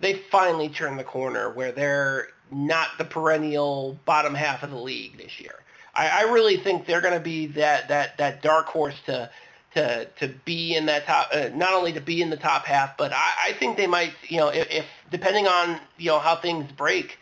they 0.00 0.14
finally 0.14 0.68
turn 0.68 0.96
the 0.96 1.04
corner 1.04 1.50
where 1.50 1.72
they're 1.72 2.28
not 2.50 2.88
the 2.98 3.04
perennial 3.04 3.98
bottom 4.04 4.34
half 4.34 4.62
of 4.62 4.70
the 4.70 4.78
league 4.78 5.16
this 5.18 5.40
year. 5.40 5.56
I, 5.94 6.08
I 6.08 6.32
really 6.32 6.56
think 6.56 6.86
they're 6.86 7.00
going 7.00 7.14
to 7.14 7.20
be 7.20 7.46
that 7.48 7.88
that 7.88 8.16
that 8.18 8.42
dark 8.42 8.66
horse 8.66 9.00
to 9.06 9.30
to 9.74 10.06
to 10.18 10.28
be 10.44 10.76
in 10.76 10.86
that 10.86 11.06
top 11.06 11.28
uh, 11.32 11.50
not 11.54 11.72
only 11.72 11.92
to 11.92 12.00
be 12.00 12.22
in 12.22 12.30
the 12.30 12.36
top 12.36 12.64
half, 12.64 12.96
but 12.96 13.12
I, 13.12 13.48
I 13.48 13.52
think 13.52 13.76
they 13.76 13.86
might 13.86 14.12
you 14.28 14.38
know 14.38 14.48
if, 14.48 14.70
if 14.70 14.86
depending 15.10 15.46
on 15.46 15.80
you 15.98 16.10
know 16.10 16.18
how 16.18 16.36
things 16.36 16.70
break. 16.72 17.18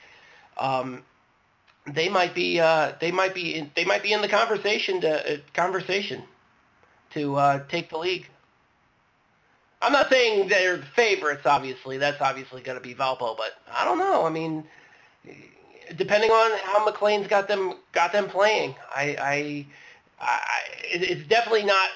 Um, 0.58 1.02
they 1.86 2.08
might 2.08 2.34
be 2.34 2.60
uh, 2.60 2.92
they 3.00 3.10
might 3.10 3.34
be 3.34 3.56
in, 3.56 3.70
they 3.74 3.84
might 3.84 4.02
be 4.02 4.12
in 4.12 4.22
the 4.22 4.28
conversation 4.28 5.00
to 5.00 5.34
uh, 5.34 5.36
conversation 5.52 6.22
to 7.10 7.36
uh, 7.36 7.64
take 7.68 7.90
the 7.90 7.98
league. 7.98 8.28
I'm 9.80 9.92
not 9.92 10.08
saying 10.08 10.48
they're 10.48 10.76
the 10.76 10.86
favorites. 10.86 11.44
Obviously, 11.44 11.98
that's 11.98 12.20
obviously 12.20 12.62
going 12.62 12.78
to 12.78 12.82
be 12.82 12.94
Valpo, 12.94 13.36
but 13.36 13.54
I 13.70 13.84
don't 13.84 13.98
know. 13.98 14.24
I 14.24 14.30
mean, 14.30 14.64
depending 15.96 16.30
on 16.30 16.58
how 16.62 16.84
McClain's 16.84 17.26
got 17.26 17.48
them 17.48 17.74
got 17.90 18.12
them 18.12 18.28
playing, 18.28 18.76
I, 18.94 19.16
I, 19.20 19.66
I 20.20 20.40
it's 20.84 21.26
definitely 21.26 21.64
not 21.64 21.88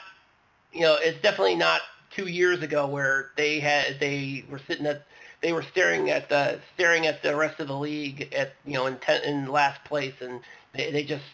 you 0.72 0.82
know 0.82 0.96
it's 1.00 1.20
definitely 1.22 1.56
not 1.56 1.80
two 2.10 2.26
years 2.26 2.62
ago 2.62 2.86
where 2.86 3.30
they 3.36 3.60
had 3.60 3.98
they 4.00 4.44
were 4.50 4.60
sitting 4.66 4.86
at 4.86 5.06
they 5.42 5.52
were 5.52 5.62
staring 5.62 6.10
at 6.10 6.28
the 6.28 6.60
staring 6.74 7.06
at 7.06 7.22
the 7.22 7.34
rest 7.36 7.60
of 7.60 7.68
the 7.68 7.76
league 7.76 8.32
at 8.34 8.54
you 8.64 8.74
know 8.74 8.86
in 8.86 8.96
ten, 8.98 9.22
in 9.22 9.46
last 9.46 9.82
place 9.84 10.14
and 10.20 10.40
they, 10.74 10.90
they 10.90 11.04
just 11.04 11.24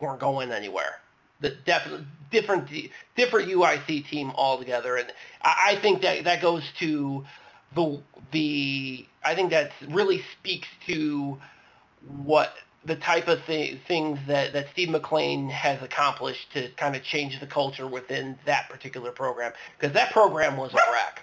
weren't 0.00 0.20
going 0.20 0.52
anywhere. 0.52 1.00
The 1.40 1.50
def, 1.50 1.88
different 2.30 2.68
different 3.14 3.48
UIC 3.48 4.08
team 4.08 4.32
altogether, 4.34 4.96
and 4.96 5.12
I, 5.42 5.72
I 5.72 5.76
think 5.76 6.02
that 6.02 6.24
that 6.24 6.40
goes 6.40 6.62
to 6.78 7.24
the 7.74 8.00
the 8.30 9.06
I 9.24 9.34
think 9.34 9.50
that 9.50 9.72
really 9.88 10.22
speaks 10.32 10.68
to 10.86 11.38
what 12.24 12.54
the 12.86 12.96
type 12.96 13.28
of 13.28 13.44
th- 13.46 13.78
things 13.86 14.18
that, 14.26 14.52
that 14.52 14.68
Steve 14.70 14.88
McClain 14.88 15.50
has 15.50 15.82
accomplished 15.82 16.52
to 16.52 16.68
kind 16.70 16.96
of 16.96 17.02
change 17.02 17.40
the 17.40 17.46
culture 17.46 17.86
within 17.86 18.38
that 18.44 18.68
particular 18.68 19.10
program. 19.10 19.52
Because 19.78 19.92
that 19.94 20.12
program 20.12 20.56
was 20.56 20.72
a 20.72 20.76
wreck. 20.92 21.22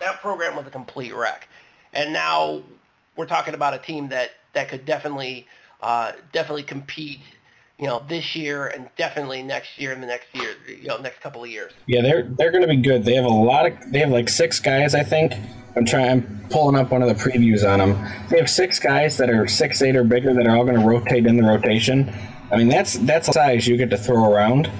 That 0.00 0.20
program 0.20 0.56
was 0.56 0.66
a 0.66 0.70
complete 0.70 1.14
wreck. 1.14 1.48
And 1.92 2.12
now 2.12 2.62
we're 3.16 3.26
talking 3.26 3.54
about 3.54 3.74
a 3.74 3.78
team 3.78 4.08
that, 4.08 4.30
that 4.52 4.68
could 4.68 4.84
definitely 4.84 5.46
uh, 5.82 6.12
definitely 6.32 6.62
compete. 6.62 7.20
You 7.78 7.88
know, 7.88 8.04
this 8.08 8.36
year 8.36 8.66
and 8.68 8.88
definitely 8.96 9.42
next 9.42 9.78
year 9.78 9.92
and 9.92 10.02
the 10.02 10.06
next 10.06 10.34
year, 10.34 10.54
you 10.68 10.86
know, 10.86 10.98
next 10.98 11.20
couple 11.20 11.42
of 11.42 11.50
years. 11.50 11.72
Yeah, 11.86 12.02
they're 12.02 12.22
they're 12.22 12.52
going 12.52 12.62
to 12.62 12.68
be 12.68 12.76
good. 12.76 13.04
They 13.04 13.14
have 13.14 13.24
a 13.24 13.28
lot 13.28 13.66
of 13.66 13.74
they 13.90 13.98
have 13.98 14.10
like 14.10 14.28
six 14.28 14.60
guys, 14.60 14.94
I 14.94 15.02
think. 15.02 15.32
I'm 15.74 15.84
trying. 15.84 16.08
I'm 16.10 16.46
pulling 16.50 16.76
up 16.76 16.90
one 16.90 17.02
of 17.02 17.08
the 17.08 17.14
previews 17.14 17.68
on 17.68 17.78
them. 17.78 17.92
They 18.28 18.38
have 18.38 18.50
six 18.50 18.78
guys 18.78 19.16
that 19.16 19.30
are 19.30 19.48
six 19.48 19.80
eight 19.82 19.96
or 19.96 20.04
bigger 20.04 20.34
that 20.34 20.46
are 20.46 20.56
all 20.56 20.64
going 20.64 20.78
to 20.78 20.86
rotate 20.86 21.26
in 21.26 21.36
the 21.36 21.44
rotation. 21.44 22.12
I 22.52 22.56
mean, 22.56 22.68
that's 22.68 22.98
that's 22.98 23.28
a 23.28 23.32
size 23.32 23.66
you 23.66 23.76
get 23.76 23.90
to 23.90 23.98
throw 23.98 24.32
around. 24.32 24.70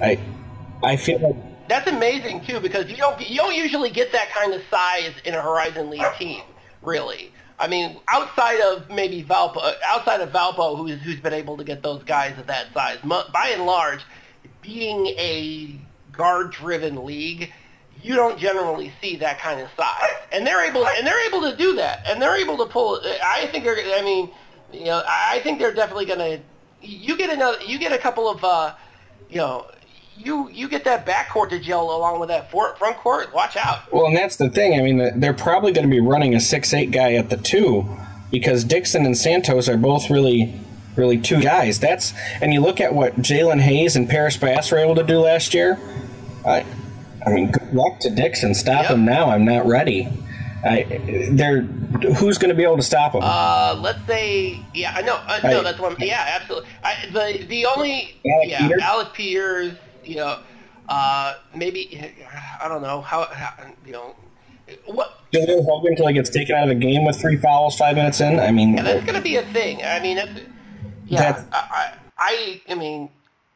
I 0.00 0.20
I 0.82 0.96
feel 0.96 1.18
like 1.20 1.68
that's 1.68 1.88
amazing 1.90 2.44
too 2.44 2.60
because 2.60 2.90
you 2.90 2.96
don't 2.96 3.18
you 3.28 3.36
don't 3.36 3.54
usually 3.54 3.90
get 3.90 4.12
that 4.12 4.30
kind 4.30 4.52
of 4.52 4.62
size 4.70 5.12
in 5.24 5.34
a 5.34 5.40
Horizon 5.40 5.88
League 5.88 6.04
team, 6.18 6.42
really. 6.82 7.32
I 7.62 7.68
mean, 7.68 7.96
outside 8.08 8.60
of 8.60 8.90
maybe 8.90 9.22
Valpo, 9.22 9.62
outside 9.86 10.20
of 10.20 10.30
Valpo, 10.30 10.76
who's 10.76 11.00
who's 11.00 11.20
been 11.20 11.32
able 11.32 11.56
to 11.56 11.62
get 11.62 11.80
those 11.80 12.02
guys 12.02 12.36
of 12.36 12.48
that 12.48 12.66
size, 12.74 12.98
by 13.04 13.52
and 13.54 13.66
large, 13.66 14.00
being 14.62 15.06
a 15.06 15.78
guard-driven 16.10 17.04
league, 17.04 17.52
you 18.02 18.16
don't 18.16 18.36
generally 18.36 18.92
see 19.00 19.14
that 19.16 19.38
kind 19.38 19.60
of 19.60 19.68
size, 19.76 20.10
and 20.32 20.44
they're 20.44 20.68
able 20.68 20.84
and 20.84 21.06
they're 21.06 21.24
able 21.28 21.40
to 21.42 21.56
do 21.56 21.76
that, 21.76 22.04
and 22.04 22.20
they're 22.20 22.36
able 22.36 22.56
to 22.58 22.66
pull. 22.66 23.00
I 23.24 23.46
think 23.52 23.62
they're. 23.62 23.78
I 23.78 24.02
mean, 24.02 24.28
you 24.72 24.86
know, 24.86 25.00
I 25.06 25.38
think 25.44 25.60
they're 25.60 25.72
definitely 25.72 26.06
going 26.06 26.18
to. 26.18 26.40
You 26.84 27.16
get 27.16 27.30
another. 27.30 27.62
You 27.62 27.78
get 27.78 27.92
a 27.92 27.98
couple 27.98 28.28
of. 28.28 28.42
Uh, 28.42 28.74
you 29.30 29.36
know, 29.36 29.66
you 30.16 30.48
you 30.50 30.68
get 30.68 30.84
that 30.84 31.06
backcourt 31.06 31.50
to 31.50 31.58
gel 31.58 31.94
along 31.94 32.20
with 32.20 32.28
that 32.28 32.50
front 32.50 32.96
court. 32.98 33.32
Watch 33.32 33.56
out. 33.56 33.90
Well, 33.92 34.06
and 34.06 34.16
that's 34.16 34.36
the 34.36 34.48
thing. 34.48 34.78
I 34.78 34.82
mean, 34.82 35.20
they're 35.20 35.32
probably 35.32 35.72
going 35.72 35.86
to 35.86 35.90
be 35.90 36.00
running 36.00 36.34
a 36.34 36.40
six 36.40 36.72
eight 36.74 36.90
guy 36.90 37.14
at 37.14 37.30
the 37.30 37.36
two 37.36 37.88
because 38.30 38.64
Dixson 38.64 39.04
and 39.04 39.16
Santos 39.16 39.68
are 39.68 39.76
both 39.76 40.10
really 40.10 40.58
really 40.96 41.18
two 41.18 41.40
guys. 41.40 41.80
That's 41.80 42.12
and 42.40 42.52
you 42.52 42.60
look 42.60 42.80
at 42.80 42.94
what 42.94 43.16
Jalen 43.16 43.60
Hayes 43.60 43.96
and 43.96 44.08
Paris 44.08 44.36
Bass 44.36 44.70
were 44.70 44.78
able 44.78 44.94
to 44.96 45.02
do 45.02 45.18
last 45.18 45.54
year. 45.54 45.78
I, 46.44 46.64
I 47.24 47.30
mean, 47.30 47.50
good 47.50 47.72
luck 47.72 48.00
to 48.00 48.08
Dixson. 48.08 48.54
Stop 48.54 48.82
yep. 48.82 48.90
him 48.92 49.04
now. 49.04 49.30
I'm 49.30 49.44
not 49.44 49.66
ready. 49.66 50.08
I, 50.64 51.28
they're 51.32 51.62
who's 51.62 52.38
going 52.38 52.50
to 52.50 52.54
be 52.54 52.62
able 52.62 52.76
to 52.76 52.82
stop 52.82 53.14
him? 53.14 53.20
Uh, 53.22 53.76
let's 53.80 54.04
say, 54.06 54.60
yeah, 54.74 54.94
I 54.96 55.02
know, 55.02 55.16
uh, 55.26 55.40
no, 55.42 55.62
that's 55.62 55.78
one. 55.78 55.96
Yeah, 55.98 56.24
absolutely. 56.40 56.68
I, 56.82 57.06
the 57.12 57.44
the 57.46 57.66
only, 57.66 58.16
Alec 58.24 58.48
yeah, 58.48 58.58
Peters? 58.68 58.82
Alec 58.82 59.12
Peters, 59.12 59.74
you 60.04 60.16
know, 60.16 60.38
uh, 60.88 61.34
maybe 61.54 62.12
I 62.60 62.68
don't 62.68 62.82
know 62.82 63.00
how, 63.00 63.24
how 63.24 63.54
you 63.86 63.92
know. 63.92 64.16
What? 64.86 65.18
Jaleel 65.32 65.64
Hogan 65.64 65.92
until 65.92 66.06
he 66.06 66.14
gets 66.14 66.30
taken 66.30 66.54
out 66.54 66.64
of 66.64 66.68
the 66.68 66.74
game 66.74 67.04
with 67.04 67.20
three 67.20 67.36
fouls 67.36 67.76
five 67.76 67.96
minutes 67.96 68.20
in. 68.20 68.38
I 68.38 68.52
mean, 68.52 68.76
yeah, 68.76 68.82
that's 68.82 69.04
going 69.04 69.16
to 69.16 69.22
be 69.22 69.36
a 69.36 69.42
thing. 69.52 69.82
I 69.82 70.00
mean, 70.00 70.18
it's, 70.18 70.40
yeah, 71.06 71.44
I, 71.52 71.94
I, 72.16 72.60
I 72.68 72.74
mean, 72.74 73.10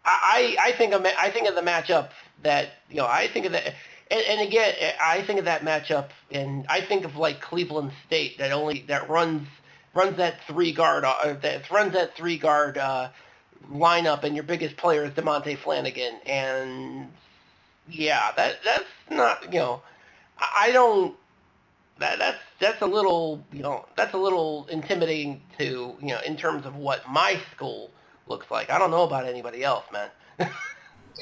I, 0.05 0.57
I 0.61 0.73
think 0.73 0.93
of, 0.93 1.05
I 1.05 1.31
think 1.31 1.49
of 1.49 1.55
the 1.55 1.63
matchup 1.63 2.11
that 2.43 2.71
you 2.91 2.97
know. 2.97 3.07
I 3.07 3.29
think 3.29 3.47
of 3.47 3.53
that, 3.53 3.75
and, 4.11 4.23
and 4.29 4.47
again, 4.47 4.75
I 5.03 5.23
think 5.23 5.39
of 5.39 5.45
that 5.47 5.63
matchup, 5.63 6.11
and 6.31 6.67
I 6.69 6.81
think 6.81 7.05
of 7.05 7.17
like 7.17 7.41
Cleveland 7.41 7.93
State 8.07 8.39
that 8.39 8.53
only 8.53 8.85
that 8.89 9.09
runs 9.09 9.47
runs 9.95 10.17
that 10.19 10.41
three 10.47 10.73
guard 10.73 11.05
uh, 11.05 11.35
that 11.41 11.71
runs 11.71 11.93
that 11.95 12.17
three 12.17 12.37
guard 12.37 12.79
uh, 12.79 13.09
lineup, 13.73 14.25
and 14.25 14.35
your 14.35 14.45
biggest 14.45 14.77
player 14.77 15.05
is 15.05 15.13
Demonte 15.13 15.57
Flannigan, 15.59 16.21
and 16.27 17.11
yeah, 17.89 18.33
that 18.37 18.63
that's 18.65 18.85
not 19.11 19.53
you 19.53 19.61
know, 19.61 19.83
I 20.39 20.71
don't. 20.73 21.15
That 21.99 22.19
that's 22.19 22.39
that's 22.61 22.83
a 22.83 22.87
little 22.87 23.43
you 23.53 23.63
know 23.63 23.87
that's 23.97 24.15
a 24.15 24.19
little 24.19 24.67
intimidating 24.71 25.41
to 25.59 25.97
you 26.01 26.09
know 26.09 26.21
in 26.27 26.37
terms 26.37 26.67
of 26.67 26.77
what 26.77 27.09
my 27.09 27.41
school 27.53 27.91
looks 28.27 28.51
like. 28.51 28.71
I 28.71 28.79
don't 28.79 28.91
know 28.91 29.05
about 29.05 29.27
anybody 29.27 29.65
else, 29.65 29.85
man. 29.93 30.11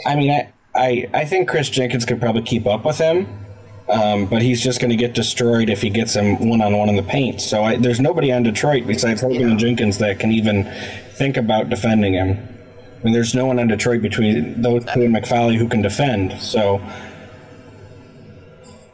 I 0.07 0.17
mean, 0.17 0.31
I, 0.31 0.53
I 0.75 1.09
I 1.15 1.25
think 1.25 1.49
Chris 1.49 1.71
Jenkins 1.71 2.05
could 2.05 2.21
probably 2.21 2.43
keep 2.43 2.67
up 2.67 2.85
with 2.85 2.99
him. 2.99 3.45
Um, 3.89 4.27
but 4.27 4.41
he's 4.41 4.63
just 4.63 4.81
going 4.81 4.91
to 4.91 4.97
get 4.97 5.13
destroyed 5.13 5.69
if 5.69 5.83
he 5.83 5.91
gets 5.91 6.15
him 6.15 6.49
one 6.49 6.63
on 6.63 6.77
one 6.77 6.89
in 6.89 6.97
the 6.97 7.03
paint. 7.03 7.41
So 7.43 7.65
I, 7.65 7.77
there's 7.77 8.01
nobody 8.01 8.33
on 8.33 8.43
Detroit 8.43 8.87
besides 8.87 9.21
Hogan 9.21 9.41
yeah. 9.41 9.47
and 9.49 9.59
Jenkins 9.59 9.99
that 9.99 10.19
can 10.19 10.33
even 10.33 10.65
think 11.13 11.37
about 11.37 11.69
defending 11.69 12.15
him. 12.15 12.31
I 12.31 13.05
mean, 13.05 13.13
there's 13.13 13.35
no 13.35 13.45
one 13.45 13.59
on 13.59 13.69
Detroit 13.69 14.01
between 14.01 14.63
those 14.63 14.85
two 14.87 15.03
and 15.03 15.15
McFolley 15.15 15.59
who 15.59 15.69
can 15.69 15.83
defend. 15.83 16.41
So 16.41 16.81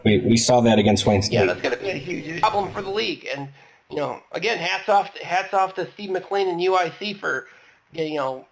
we, 0.05 0.19
we 0.19 0.37
saw 0.37 0.61
that 0.63 0.79
against 0.79 1.07
Wayne 1.07 1.23
State. 1.23 1.35
Yeah, 1.35 1.45
that's 1.45 1.61
going 1.61 1.77
to 1.77 1.81
be 1.81 1.91
a 1.91 1.95
huge 1.95 2.41
problem 2.41 2.73
for 2.73 2.83
the 2.83 2.91
league. 2.91 3.29
And 3.33 3.49
you 3.91 3.97
know, 3.97 4.21
again, 4.33 4.59
hats 4.59 4.89
off 4.89 5.17
hats 5.19 5.55
off 5.55 5.75
to 5.75 5.91
Steve 5.93 6.11
McClain 6.11 6.51
and 6.51 6.61
UIC 6.61 7.19
for 7.19 7.47
you 7.93 8.17
know 8.17 8.47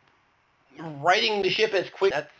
righting 0.78 1.42
the 1.42 1.50
ship 1.50 1.74
as 1.74 1.90
quick. 1.90 2.12
That's 2.12 2.30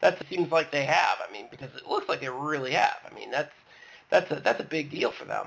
that 0.00 0.22
seems 0.28 0.50
like 0.50 0.70
they 0.70 0.84
have. 0.84 1.18
I 1.26 1.32
mean, 1.32 1.46
because 1.50 1.74
it 1.76 1.86
looks 1.88 2.08
like 2.08 2.20
they 2.20 2.28
really 2.28 2.72
have. 2.72 2.96
I 3.10 3.14
mean, 3.14 3.30
that's 3.30 3.52
that's 4.10 4.30
a 4.30 4.36
that's 4.36 4.60
a 4.60 4.64
big 4.64 4.90
deal 4.90 5.12
for 5.12 5.24
them. 5.24 5.46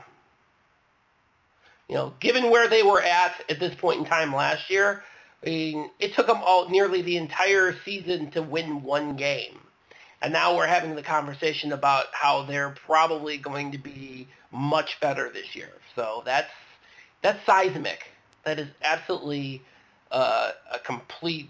You 1.89 1.95
know, 1.95 2.13
given 2.19 2.49
where 2.49 2.67
they 2.67 2.83
were 2.83 3.01
at 3.01 3.35
at 3.49 3.59
this 3.59 3.75
point 3.75 3.99
in 3.99 4.05
time 4.05 4.33
last 4.33 4.69
year, 4.69 5.03
I 5.43 5.49
mean, 5.49 5.89
it 5.99 6.13
took 6.13 6.27
them 6.27 6.41
all 6.43 6.69
nearly 6.69 7.01
the 7.01 7.17
entire 7.17 7.75
season 7.83 8.31
to 8.31 8.41
win 8.41 8.83
one 8.83 9.15
game. 9.15 9.59
And 10.21 10.31
now 10.31 10.55
we're 10.55 10.67
having 10.67 10.95
the 10.95 11.03
conversation 11.03 11.73
about 11.73 12.05
how 12.13 12.43
they're 12.43 12.73
probably 12.85 13.37
going 13.37 13.73
to 13.73 13.77
be 13.77 14.27
much 14.51 14.99
better 15.01 15.29
this 15.29 15.53
year. 15.53 15.71
So 15.95 16.23
that's 16.25 16.51
that's 17.21 17.45
seismic. 17.45 18.05
That 18.45 18.59
is 18.59 18.69
absolutely 18.81 19.61
uh, 20.11 20.51
a 20.71 20.79
complete 20.79 21.49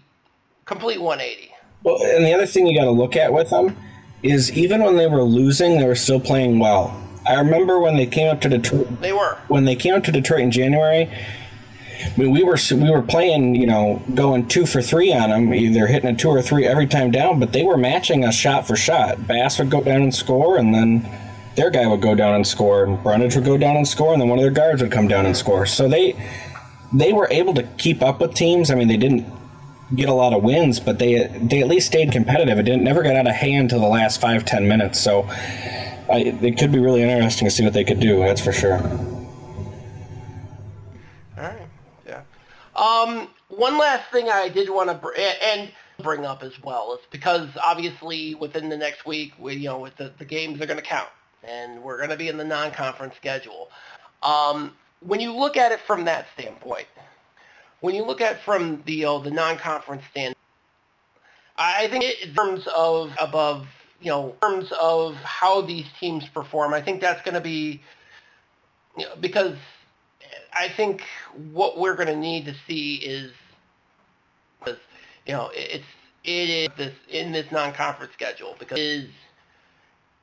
complete 0.64 1.00
180. 1.00 1.53
Well, 1.84 2.02
and 2.02 2.24
the 2.24 2.32
other 2.32 2.46
thing 2.46 2.66
you 2.66 2.76
got 2.76 2.86
to 2.86 2.90
look 2.90 3.14
at 3.14 3.32
with 3.32 3.50
them 3.50 3.76
is 4.22 4.50
even 4.56 4.82
when 4.82 4.96
they 4.96 5.06
were 5.06 5.22
losing, 5.22 5.78
they 5.78 5.86
were 5.86 5.94
still 5.94 6.18
playing 6.18 6.58
well. 6.58 7.00
I 7.26 7.34
remember 7.38 7.78
when 7.78 7.96
they 7.96 8.06
came 8.06 8.28
up 8.28 8.40
to 8.40 8.48
Detroit. 8.48 9.00
They 9.00 9.12
were 9.12 9.38
when 9.48 9.64
they 9.64 9.76
came 9.76 9.94
up 9.94 10.04
to 10.04 10.12
Detroit 10.12 10.40
in 10.40 10.50
January. 10.50 11.10
I 12.04 12.18
mean, 12.18 12.32
we 12.32 12.42
were 12.42 12.58
we 12.72 12.90
were 12.90 13.02
playing, 13.02 13.54
you 13.54 13.66
know, 13.66 14.02
going 14.14 14.48
two 14.48 14.66
for 14.66 14.82
three 14.82 15.12
on 15.12 15.30
them, 15.30 15.54
either 15.54 15.86
hitting 15.86 16.10
a 16.10 16.16
two 16.16 16.28
or 16.28 16.42
three 16.42 16.66
every 16.66 16.86
time 16.86 17.10
down. 17.10 17.38
But 17.38 17.52
they 17.52 17.62
were 17.62 17.76
matching 17.76 18.24
us 18.24 18.34
shot 18.34 18.66
for 18.66 18.76
shot. 18.76 19.26
Bass 19.26 19.58
would 19.58 19.70
go 19.70 19.82
down 19.82 20.02
and 20.02 20.14
score, 20.14 20.56
and 20.56 20.74
then 20.74 21.08
their 21.54 21.70
guy 21.70 21.86
would 21.86 22.02
go 22.02 22.14
down 22.14 22.34
and 22.34 22.46
score, 22.46 22.84
and 22.84 23.02
Brundage 23.02 23.36
would 23.36 23.44
go 23.44 23.56
down 23.56 23.76
and 23.76 23.86
score, 23.86 24.12
and 24.12 24.20
then 24.20 24.28
one 24.28 24.38
of 24.38 24.42
their 24.42 24.50
guards 24.50 24.82
would 24.82 24.92
come 24.92 25.08
down 25.08 25.24
and 25.24 25.36
score. 25.36 25.66
So 25.66 25.88
they 25.88 26.16
they 26.92 27.12
were 27.12 27.28
able 27.30 27.54
to 27.54 27.62
keep 27.62 28.02
up 28.02 28.20
with 28.20 28.34
teams. 28.34 28.70
I 28.70 28.74
mean, 28.74 28.88
they 28.88 28.96
didn't 28.96 29.26
get 29.94 30.08
a 30.08 30.14
lot 30.14 30.32
of 30.32 30.42
wins, 30.42 30.80
but 30.80 30.98
they 30.98 31.26
they 31.42 31.60
at 31.60 31.68
least 31.68 31.86
stayed 31.86 32.12
competitive. 32.12 32.58
It 32.58 32.64
didn't 32.64 32.84
never 32.84 33.02
got 33.02 33.16
out 33.16 33.26
of 33.26 33.34
hand 33.34 33.70
to 33.70 33.78
the 33.78 33.86
last 33.86 34.20
five 34.20 34.44
ten 34.44 34.68
minutes. 34.68 35.00
So 35.00 35.22
I, 36.10 36.36
it 36.42 36.58
could 36.58 36.72
be 36.72 36.78
really 36.78 37.02
interesting 37.02 37.46
to 37.46 37.50
see 37.50 37.64
what 37.64 37.72
they 37.72 37.84
could 37.84 38.00
do. 38.00 38.18
That's 38.18 38.40
for 38.40 38.52
sure. 38.52 38.78
All 41.36 41.44
right. 41.44 41.68
Yeah. 42.06 42.22
Um. 42.76 43.28
One 43.48 43.78
last 43.78 44.10
thing 44.10 44.28
I 44.28 44.48
did 44.48 44.68
want 44.68 44.88
to 44.88 44.94
br- 44.94 45.12
and 45.16 45.70
bring 46.02 46.24
up 46.24 46.42
as 46.42 46.60
well 46.62 46.94
is 46.94 47.06
because 47.10 47.48
obviously 47.64 48.34
within 48.34 48.68
the 48.68 48.76
next 48.76 49.06
week, 49.06 49.32
we 49.38 49.54
you 49.54 49.68
know 49.68 49.78
with 49.78 49.96
the, 49.96 50.12
the 50.18 50.24
games 50.24 50.60
are 50.60 50.66
going 50.66 50.78
to 50.78 50.84
count, 50.84 51.10
and 51.44 51.82
we're 51.82 51.98
going 51.98 52.10
to 52.10 52.16
be 52.16 52.28
in 52.28 52.36
the 52.36 52.44
non-conference 52.44 53.14
schedule. 53.16 53.70
Um, 54.22 54.72
when 55.00 55.20
you 55.20 55.32
look 55.32 55.56
at 55.56 55.70
it 55.70 55.80
from 55.80 56.04
that 56.06 56.26
standpoint, 56.34 56.86
when 57.84 57.94
you 57.94 58.02
look 58.02 58.22
at 58.22 58.40
from 58.40 58.82
the 58.86 59.04
uh, 59.04 59.18
the 59.18 59.30
non-conference 59.30 60.02
stand, 60.10 60.34
I 61.58 61.86
think 61.88 62.02
in 62.22 62.34
terms 62.34 62.66
of 62.74 63.12
above, 63.20 63.66
you 64.00 64.10
know, 64.10 64.30
in 64.30 64.36
terms 64.40 64.72
of 64.80 65.16
how 65.16 65.60
these 65.60 65.84
teams 66.00 66.26
perform, 66.28 66.72
I 66.72 66.80
think 66.80 67.02
that's 67.02 67.20
going 67.20 67.34
to 67.34 67.42
be, 67.42 67.82
you 68.96 69.04
know, 69.04 69.14
because 69.20 69.56
I 70.54 70.68
think 70.68 71.02
what 71.52 71.78
we're 71.78 71.94
going 71.94 72.08
to 72.08 72.16
need 72.16 72.46
to 72.46 72.54
see 72.66 72.94
is, 72.94 73.32
you 74.66 75.34
know, 75.34 75.50
it's 75.52 75.84
it 76.24 76.48
is 76.48 76.68
this 76.78 76.94
in 77.10 77.32
this 77.32 77.52
non-conference 77.52 78.14
schedule 78.14 78.56
because 78.58 78.78
is 78.78 79.10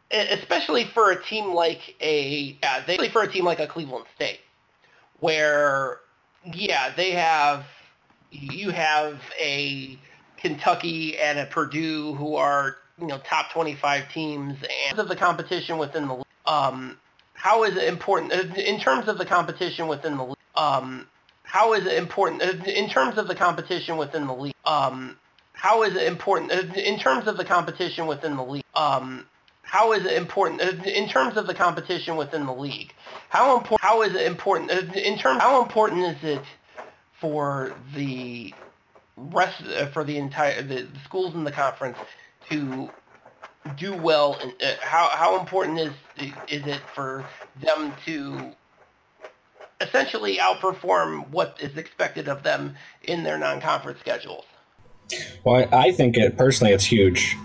especially 0.09 0.85
for 0.85 1.11
a 1.11 1.23
team 1.25 1.53
like 1.53 1.95
a 2.01 2.57
yeah, 2.63 2.79
especially 2.79 3.09
for 3.09 3.21
a 3.21 3.31
team 3.31 3.45
like 3.45 3.59
a 3.59 3.67
Cleveland 3.67 4.05
State, 4.15 4.39
where 5.19 5.99
yeah, 6.45 6.91
they 6.95 7.11
have. 7.11 7.65
You 8.31 8.69
have 8.69 9.19
a 9.39 9.97
Kentucky 10.37 11.17
and 11.17 11.37
a 11.37 11.45
Purdue 11.45 12.13
who 12.13 12.35
are 12.35 12.77
you 12.99 13.07
know 13.07 13.19
top 13.19 13.51
25 13.51 14.11
teams, 14.11 14.57
and 14.89 14.99
of 14.99 15.07
the 15.07 15.15
competition 15.15 15.77
within 15.77 16.07
the 16.07 16.23
um, 16.45 16.97
how 17.33 17.63
is 17.63 17.75
it 17.75 17.85
important 17.85 18.31
in 18.57 18.79
terms 18.79 19.07
of 19.07 19.17
the 19.17 19.25
competition 19.25 19.87
within 19.87 20.17
the 20.17 20.33
um, 20.55 21.07
how 21.43 21.73
is 21.73 21.85
it 21.85 21.93
important 21.93 22.41
in 22.67 22.89
terms 22.89 23.17
of 23.17 23.27
the 23.27 23.35
competition 23.35 23.97
within 23.97 24.27
the 24.27 24.33
league? 24.33 24.55
Um, 24.65 25.17
how 25.53 25.83
is 25.83 25.95
it 25.95 26.03
important 26.03 26.51
in 26.75 26.97
terms 26.97 27.27
of 27.27 27.37
the 27.37 27.43
competition 27.45 28.07
within 28.07 28.35
the 28.35 28.43
league? 28.43 28.63
Um, 28.73 29.25
how 29.71 29.93
is 29.93 30.05
it 30.05 30.11
important 30.11 30.59
in 30.85 31.07
terms 31.07 31.37
of 31.37 31.47
the 31.47 31.53
competition 31.53 32.17
within 32.17 32.45
the 32.45 32.53
league? 32.53 32.93
How 33.29 33.55
important? 33.55 33.79
How 33.79 34.01
is 34.01 34.13
it 34.13 34.23
important 34.23 34.69
in 34.69 35.17
terms? 35.17 35.39
How 35.39 35.63
important 35.63 36.01
is 36.17 36.21
it 36.23 36.41
for 37.21 37.73
the 37.95 38.53
rest 39.15 39.63
uh, 39.63 39.85
for 39.85 40.03
the 40.03 40.17
entire 40.17 40.61
the, 40.61 40.87
schools 41.05 41.35
in 41.35 41.45
the 41.45 41.53
conference 41.53 41.97
to 42.49 42.89
do 43.77 43.93
well 43.93 44.37
uh, 44.61 44.73
how 44.81 45.07
how 45.13 45.39
important 45.39 45.79
is 45.79 45.93
is 46.49 46.67
it 46.67 46.81
for 46.93 47.23
them 47.61 47.93
to 48.05 48.51
essentially 49.79 50.35
outperform 50.35 51.29
what 51.29 51.57
is 51.61 51.77
expected 51.77 52.27
of 52.27 52.43
them 52.43 52.75
in 53.03 53.23
their 53.23 53.37
non-conference 53.37 53.99
schedules 54.01 54.45
well 55.45 55.65
i 55.71 55.91
think 55.91 56.17
it 56.17 56.37
personally 56.37 56.73
it's 56.73 56.85
huge 56.85 57.37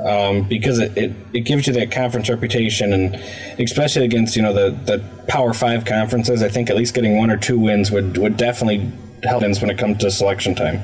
um, 0.00 0.42
because 0.48 0.78
it, 0.78 0.96
it, 0.96 1.12
it 1.32 1.40
gives 1.40 1.66
you 1.66 1.72
that 1.72 1.90
conference 1.90 2.28
reputation 2.28 2.92
and 2.92 3.14
especially 3.58 4.04
against 4.04 4.36
you 4.36 4.42
know 4.42 4.52
the, 4.52 4.70
the 4.70 5.04
power 5.28 5.52
five 5.52 5.84
conferences 5.84 6.42
i 6.42 6.48
think 6.48 6.70
at 6.70 6.76
least 6.76 6.94
getting 6.94 7.16
one 7.16 7.30
or 7.30 7.36
two 7.36 7.58
wins 7.58 7.90
would, 7.90 8.16
would 8.18 8.36
definitely 8.36 8.90
help 9.22 9.42
when 9.42 9.70
it 9.70 9.78
comes 9.78 9.98
to 9.98 10.10
selection 10.10 10.54
time 10.54 10.80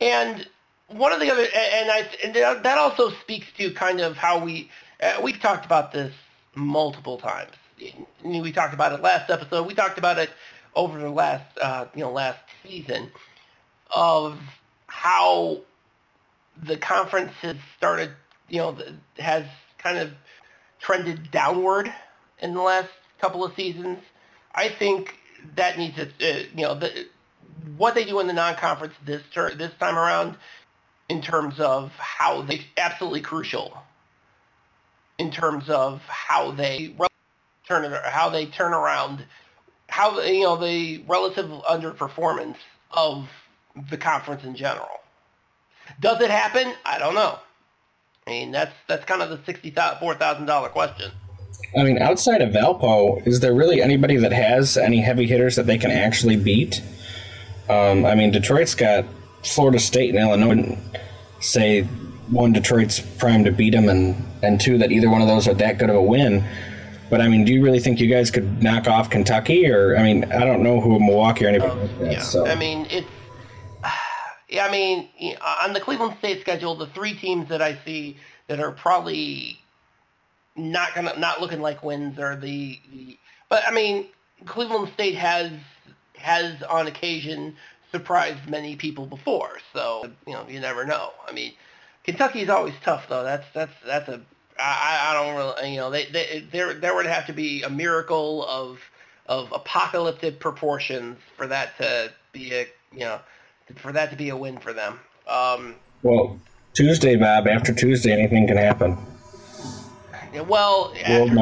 and 0.00 0.46
one 0.88 1.12
of 1.12 1.20
the 1.20 1.30
other, 1.30 1.42
and 1.42 1.90
I, 1.90 2.08
and 2.24 2.34
that 2.34 2.78
also 2.78 3.10
speaks 3.10 3.46
to 3.58 3.70
kind 3.72 4.00
of 4.00 4.16
how 4.16 4.42
we, 4.42 4.70
uh, 5.02 5.20
we've 5.22 5.40
talked 5.40 5.66
about 5.66 5.92
this 5.92 6.12
multiple 6.54 7.18
times. 7.18 7.52
We 8.24 8.52
talked 8.52 8.74
about 8.74 8.92
it 8.92 9.02
last 9.02 9.30
episode. 9.30 9.66
We 9.66 9.74
talked 9.74 9.98
about 9.98 10.18
it 10.18 10.30
over 10.74 10.98
the 10.98 11.10
last, 11.10 11.58
uh, 11.60 11.86
you 11.94 12.02
know, 12.02 12.10
last 12.10 12.40
season 12.64 13.10
of 13.94 14.38
how 14.86 15.60
the 16.62 16.76
conference 16.76 17.32
has 17.42 17.56
started, 17.76 18.10
you 18.48 18.58
know, 18.58 18.76
has 19.18 19.44
kind 19.78 19.98
of 19.98 20.10
trended 20.80 21.30
downward 21.30 21.92
in 22.40 22.54
the 22.54 22.60
last 22.60 22.88
couple 23.20 23.44
of 23.44 23.54
seasons. 23.54 23.98
I 24.54 24.68
think 24.68 25.14
that 25.56 25.78
needs 25.78 25.96
to, 25.96 26.04
uh, 26.06 26.42
you 26.54 26.62
know, 26.62 26.74
the, 26.74 27.06
what 27.76 27.94
they 27.94 28.04
do 28.04 28.20
in 28.20 28.26
the 28.26 28.32
non-conference 28.32 28.94
this 29.04 29.22
ter- 29.32 29.54
this 29.54 29.72
time 29.78 29.96
around 29.96 30.36
in 31.08 31.22
terms 31.22 31.58
of 31.58 31.92
how 31.96 32.42
they 32.42 32.60
absolutely 32.76 33.20
crucial 33.20 33.76
in 35.18 35.30
terms 35.30 35.68
of 35.68 36.00
how 36.06 36.50
they 36.52 36.94
turn 37.66 37.84
it 37.84 37.92
how 38.04 38.28
they 38.28 38.46
turn 38.46 38.72
around 38.72 39.24
how 39.88 40.20
you 40.20 40.44
know 40.44 40.56
the 40.56 41.02
relative 41.08 41.46
underperformance 41.68 42.56
of 42.92 43.28
the 43.90 43.96
conference 43.96 44.44
in 44.44 44.54
general. 44.54 44.88
Does 46.00 46.20
it 46.20 46.30
happen? 46.30 46.74
I 46.84 46.98
don't 46.98 47.14
know. 47.14 47.38
I 48.26 48.30
mean 48.30 48.52
that's 48.52 48.74
that's 48.86 49.04
kind 49.04 49.22
of 49.22 49.30
the 49.30 49.40
sixty 49.44 49.70
four 50.00 50.14
thousand 50.14 50.46
dollar 50.46 50.68
question. 50.68 51.10
I 51.76 51.82
mean, 51.82 52.00
outside 52.00 52.40
of 52.40 52.50
Valpo, 52.50 53.26
is 53.26 53.40
there 53.40 53.54
really 53.54 53.82
anybody 53.82 54.16
that 54.16 54.32
has 54.32 54.76
any 54.76 55.00
heavy 55.00 55.26
hitters 55.26 55.56
that 55.56 55.66
they 55.66 55.76
can 55.76 55.90
actually 55.90 56.36
beat? 56.36 56.82
Um, 57.68 58.06
I 58.06 58.14
mean, 58.14 58.30
Detroit's 58.30 58.74
got 58.74 59.04
Florida 59.44 59.78
State 59.78 60.14
and 60.14 60.18
Illinois. 60.18 60.78
Say 61.40 61.82
one, 62.30 62.52
Detroit's 62.52 63.00
primed 63.00 63.44
to 63.46 63.52
beat 63.52 63.70
them, 63.70 63.88
and 63.88 64.16
and 64.42 64.60
two, 64.60 64.78
that 64.78 64.92
either 64.92 65.10
one 65.10 65.20
of 65.20 65.28
those 65.28 65.48
are 65.48 65.54
that 65.54 65.78
good 65.78 65.90
of 65.90 65.96
a 65.96 66.02
win. 66.02 66.44
But 67.10 67.20
I 67.20 67.28
mean, 67.28 67.44
do 67.44 67.52
you 67.52 67.62
really 67.62 67.80
think 67.80 68.00
you 68.00 68.08
guys 68.08 68.30
could 68.30 68.62
knock 68.62 68.86
off 68.86 69.10
Kentucky? 69.10 69.70
Or 69.70 69.96
I 69.96 70.02
mean, 70.02 70.24
I 70.32 70.44
don't 70.44 70.62
know 70.62 70.80
who 70.80 70.98
Milwaukee 70.98 71.44
or 71.44 71.48
anybody. 71.48 71.72
Um, 71.72 72.00
like 72.00 72.12
yeah, 72.12 72.22
so. 72.22 72.46
I 72.46 72.54
mean 72.54 72.86
it's. 72.90 73.06
Yeah, 74.48 74.66
I 74.66 74.70
mean, 74.70 75.08
uh, 75.40 75.56
on 75.64 75.74
the 75.74 75.80
Cleveland 75.80 76.16
State 76.18 76.40
schedule, 76.40 76.74
the 76.74 76.86
three 76.86 77.14
teams 77.14 77.48
that 77.50 77.60
I 77.60 77.78
see 77.84 78.16
that 78.46 78.60
are 78.60 78.72
probably 78.72 79.60
not 80.56 80.94
gonna 80.94 81.18
not 81.18 81.40
looking 81.40 81.60
like 81.60 81.84
wins 81.84 82.18
are 82.18 82.34
the, 82.34 82.80
the 82.90 83.18
but 83.48 83.62
I 83.66 83.70
mean, 83.72 84.06
Cleveland 84.46 84.90
State 84.94 85.16
has 85.16 85.52
has 86.16 86.62
on 86.64 86.86
occasion 86.86 87.56
surprised 87.92 88.48
many 88.48 88.76
people 88.76 89.06
before. 89.06 89.58
So 89.72 90.10
you 90.26 90.32
know, 90.32 90.46
you 90.48 90.60
never 90.60 90.84
know. 90.84 91.10
I 91.26 91.32
mean, 91.32 91.52
Kentucky 92.04 92.40
is 92.40 92.48
always 92.48 92.74
tough 92.82 93.08
though. 93.08 93.24
That's 93.24 93.46
that's 93.52 93.72
that's 93.84 94.08
a 94.08 94.20
I, 94.58 95.10
I 95.10 95.14
don't 95.14 95.36
really 95.36 95.72
you 95.72 95.76
know 95.78 95.90
they, 95.90 96.06
they 96.06 96.46
there 96.50 96.74
there 96.74 96.94
would 96.94 97.06
have 97.06 97.26
to 97.26 97.32
be 97.32 97.62
a 97.62 97.70
miracle 97.70 98.46
of 98.46 98.78
of 99.26 99.52
apocalyptic 99.52 100.40
proportions 100.40 101.18
for 101.36 101.46
that 101.46 101.76
to 101.78 102.12
be 102.32 102.54
a 102.54 102.66
you 102.92 103.00
know 103.00 103.20
for 103.76 103.92
that 103.92 104.10
to 104.10 104.16
be 104.16 104.28
a 104.28 104.36
win 104.36 104.58
for 104.58 104.72
them. 104.72 105.00
Um, 105.28 105.76
well, 106.02 106.38
Tuesday, 106.74 107.16
Bob. 107.16 107.46
After 107.46 107.72
Tuesday, 107.74 108.12
anything 108.12 108.46
can 108.46 108.56
happen. 108.56 108.96
Well, 110.46 110.94
after, 111.04 111.34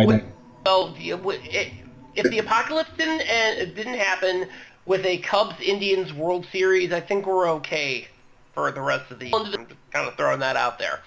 well, 0.64 0.94
it, 1.04 1.72
if 2.14 2.30
the 2.30 2.38
apocalypse 2.38 2.90
didn't 2.96 3.22
uh, 3.22 3.64
didn't 3.74 3.98
happen 3.98 4.48
with 4.86 5.04
a 5.04 5.18
Cubs 5.18 5.60
Indians 5.60 6.12
World 6.12 6.46
Series, 6.50 6.92
I 6.92 7.00
think 7.00 7.26
we're 7.26 7.48
okay 7.50 8.08
for 8.54 8.70
the 8.70 8.80
rest 8.80 9.10
of 9.10 9.18
the. 9.18 9.32
I'm 9.34 9.66
kind 9.90 10.08
of 10.08 10.16
throwing 10.16 10.40
that 10.40 10.56
out 10.56 10.78
there. 10.78 11.00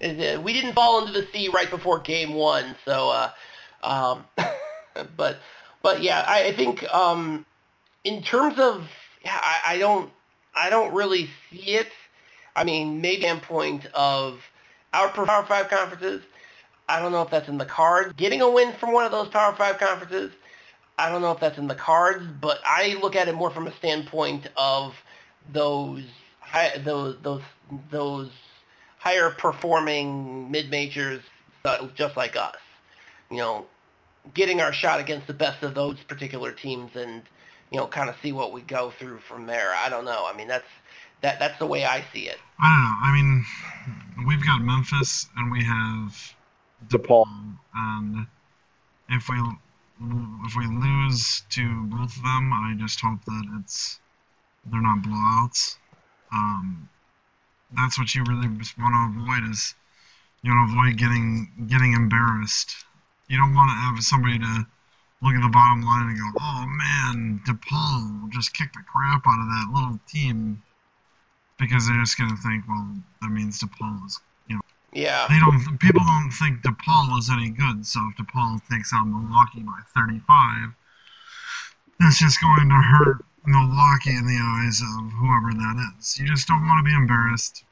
We 0.00 0.52
didn't 0.52 0.74
fall 0.74 1.00
into 1.04 1.12
the 1.12 1.26
sea 1.32 1.48
right 1.48 1.68
before 1.68 1.98
Game 1.98 2.34
One, 2.34 2.74
so. 2.84 3.10
Uh, 3.10 3.30
um, 3.82 4.24
but 5.16 5.38
but 5.82 6.02
yeah, 6.02 6.24
I, 6.26 6.46
I 6.46 6.52
think 6.52 6.82
um, 6.92 7.44
in 8.04 8.22
terms 8.22 8.58
of 8.58 8.88
yeah, 9.24 9.38
I, 9.40 9.74
I 9.74 9.78
don't 9.78 10.10
I 10.54 10.70
don't 10.70 10.92
really 10.94 11.30
see 11.50 11.74
it. 11.74 11.88
I 12.56 12.64
mean, 12.64 13.00
maybe 13.00 13.22
standpoint 13.22 13.86
of 13.94 14.40
our 14.92 15.08
Power 15.08 15.44
Five 15.44 15.68
conferences. 15.68 16.22
I 16.88 17.00
don't 17.00 17.12
know 17.12 17.22
if 17.22 17.30
that's 17.30 17.48
in 17.48 17.58
the 17.58 17.66
cards. 17.66 18.14
Getting 18.16 18.40
a 18.40 18.50
win 18.50 18.72
from 18.80 18.92
one 18.92 19.04
of 19.04 19.12
those 19.12 19.28
Power 19.28 19.54
Five 19.54 19.78
conferences, 19.78 20.32
I 20.98 21.10
don't 21.10 21.22
know 21.22 21.32
if 21.32 21.40
that's 21.40 21.58
in 21.58 21.68
the 21.68 21.74
cards, 21.74 22.24
but 22.40 22.58
I 22.64 22.98
look 23.00 23.14
at 23.14 23.28
it 23.28 23.34
more 23.34 23.50
from 23.50 23.66
a 23.66 23.72
standpoint 23.76 24.48
of 24.56 24.94
those 25.52 26.04
those 26.84 27.16
those 27.22 27.42
those 27.90 28.30
higher 28.98 29.30
performing 29.30 30.50
mid 30.50 30.70
majors 30.70 31.22
uh, 31.64 31.86
just 31.94 32.16
like 32.16 32.36
us. 32.36 32.56
You 33.30 33.36
know, 33.36 33.66
getting 34.34 34.60
our 34.60 34.72
shot 34.72 35.00
against 35.00 35.26
the 35.26 35.34
best 35.34 35.62
of 35.62 35.74
those 35.74 35.98
particular 36.00 36.52
teams 36.52 36.96
and 36.96 37.22
you 37.70 37.78
know 37.78 37.86
kind 37.86 38.08
of 38.08 38.16
see 38.22 38.32
what 38.32 38.52
we 38.52 38.62
go 38.62 38.90
through 38.90 39.18
from 39.18 39.46
there. 39.46 39.72
I 39.74 39.88
don't 39.88 40.04
know. 40.04 40.24
I 40.26 40.36
mean 40.36 40.48
that's 40.48 40.66
that 41.20 41.38
that's 41.38 41.58
the 41.58 41.66
way 41.66 41.84
I 41.84 42.04
see 42.12 42.28
it. 42.28 42.38
I 42.60 42.68
don't 42.68 42.84
know. 42.84 42.96
I 43.02 43.12
mean, 43.12 44.26
we've 44.26 44.44
got 44.44 44.62
Memphis 44.62 45.28
and 45.36 45.50
we 45.50 45.64
have 45.64 46.34
DePaul. 46.88 47.26
And 47.74 48.26
if 49.08 49.28
we 49.28 49.36
if 50.44 50.56
we 50.56 50.66
lose 50.66 51.42
to 51.50 51.82
both 51.86 52.16
of 52.16 52.22
them, 52.22 52.52
I 52.52 52.74
just 52.78 53.00
hope 53.00 53.24
that 53.24 53.44
it's 53.60 54.00
they're 54.66 54.80
not 54.80 55.02
blowouts. 55.02 55.78
Um, 56.32 56.88
that's 57.76 57.98
what 57.98 58.14
you 58.14 58.22
really 58.24 58.48
want 58.48 58.68
to 58.78 59.20
avoid 59.20 59.50
is 59.50 59.74
you 60.42 60.52
want 60.52 60.70
to 60.70 60.78
avoid 60.78 60.98
getting 60.98 61.50
getting 61.66 61.94
embarrassed. 61.94 62.84
You 63.28 63.38
don't 63.38 63.54
want 63.54 63.70
to 63.70 63.74
have 63.74 64.02
somebody 64.02 64.38
to 64.38 64.66
look 65.22 65.34
at 65.34 65.42
the 65.42 65.48
bottom 65.48 65.82
line 65.82 66.08
and 66.08 66.18
go, 66.18 66.30
"Oh 66.40 66.66
man, 66.66 67.40
DePaul 67.46 68.30
just 68.30 68.54
kicked 68.54 68.74
the 68.74 68.82
crap 68.82 69.26
out 69.26 69.40
of 69.40 69.46
that 69.46 69.70
little 69.72 69.98
team," 70.08 70.62
because 71.58 71.86
they're 71.86 72.00
just 72.00 72.18
gonna 72.18 72.36
think, 72.36 72.66
"Well, 72.68 72.96
that 73.22 73.30
means 73.30 73.60
DePaul 73.60 74.06
is 74.06 74.20
you 74.48 74.56
know. 74.56 74.60
yeah. 74.92 75.26
They 75.28 75.38
don't. 75.38 75.78
People 75.80 76.04
don't 76.04 76.30
think 76.30 76.62
DePaul 76.62 77.18
is 77.18 77.30
any 77.30 77.50
good. 77.50 77.86
So 77.86 78.00
if 78.10 78.16
DePaul 78.16 78.60
takes 78.70 78.92
out 78.92 79.06
Milwaukee 79.06 79.62
by 79.62 79.80
35, 79.94 80.74
that's 81.98 82.18
just 82.18 82.40
going 82.40 82.68
to 82.68 82.74
hurt 82.74 83.24
Milwaukee 83.44 84.14
in 84.14 84.26
the 84.26 84.38
eyes 84.40 84.80
of 84.80 85.10
whoever 85.12 85.52
that 85.52 85.94
is. 85.98 86.18
You 86.18 86.26
just 86.26 86.46
don't 86.46 86.66
want 86.66 86.84
to 86.84 86.88
be 86.88 86.94
embarrassed. 86.94 87.64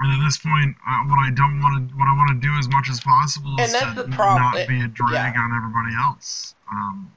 And 0.00 0.12
at 0.12 0.24
this 0.24 0.38
point, 0.38 0.76
uh, 0.88 1.04
what 1.04 1.18
I 1.18 1.30
don't 1.30 1.60
want 1.60 1.90
to, 1.90 1.96
what 1.96 2.08
I 2.08 2.16
want 2.16 2.30
to 2.30 2.46
do 2.46 2.52
as 2.58 2.68
much 2.68 2.88
as 2.88 3.00
possible 3.00 3.60
is 3.60 3.72
to 3.72 4.04
not 4.08 4.66
be 4.66 4.80
a 4.80 4.88
drag 4.88 5.34
yeah. 5.34 5.40
on 5.42 5.54
everybody 5.54 5.94
else. 5.94 6.54
Um, 6.70 7.12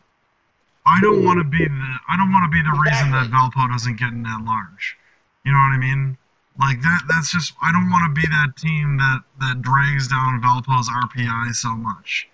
I 0.85 0.99
don't 1.01 1.23
want 1.23 1.39
to 1.39 1.43
be 1.45 1.63
the, 1.63 1.95
I 2.09 2.17
don't 2.17 2.31
want 2.31 2.51
to 2.51 2.53
be 2.53 2.61
the 2.61 2.75
reason 2.75 3.11
that 3.11 3.31
Valpo 3.31 3.69
doesn't 3.71 3.97
get 3.97 4.09
in 4.09 4.23
that 4.23 4.43
large. 4.43 4.97
You 5.45 5.51
know 5.51 5.59
what 5.59 5.73
I 5.73 5.77
mean? 5.77 6.17
Like 6.59 6.81
that 6.81 7.01
that's 7.09 7.31
just 7.31 7.53
I 7.61 7.71
don't 7.71 7.89
want 7.89 8.13
to 8.13 8.21
be 8.21 8.27
that 8.27 8.53
team 8.57 8.97
that 8.97 9.23
that 9.39 9.61
drags 9.61 10.07
down 10.07 10.41
Valpo's 10.41 10.89
RPI 10.89 11.55
so 11.55 11.73
much. 11.75 12.29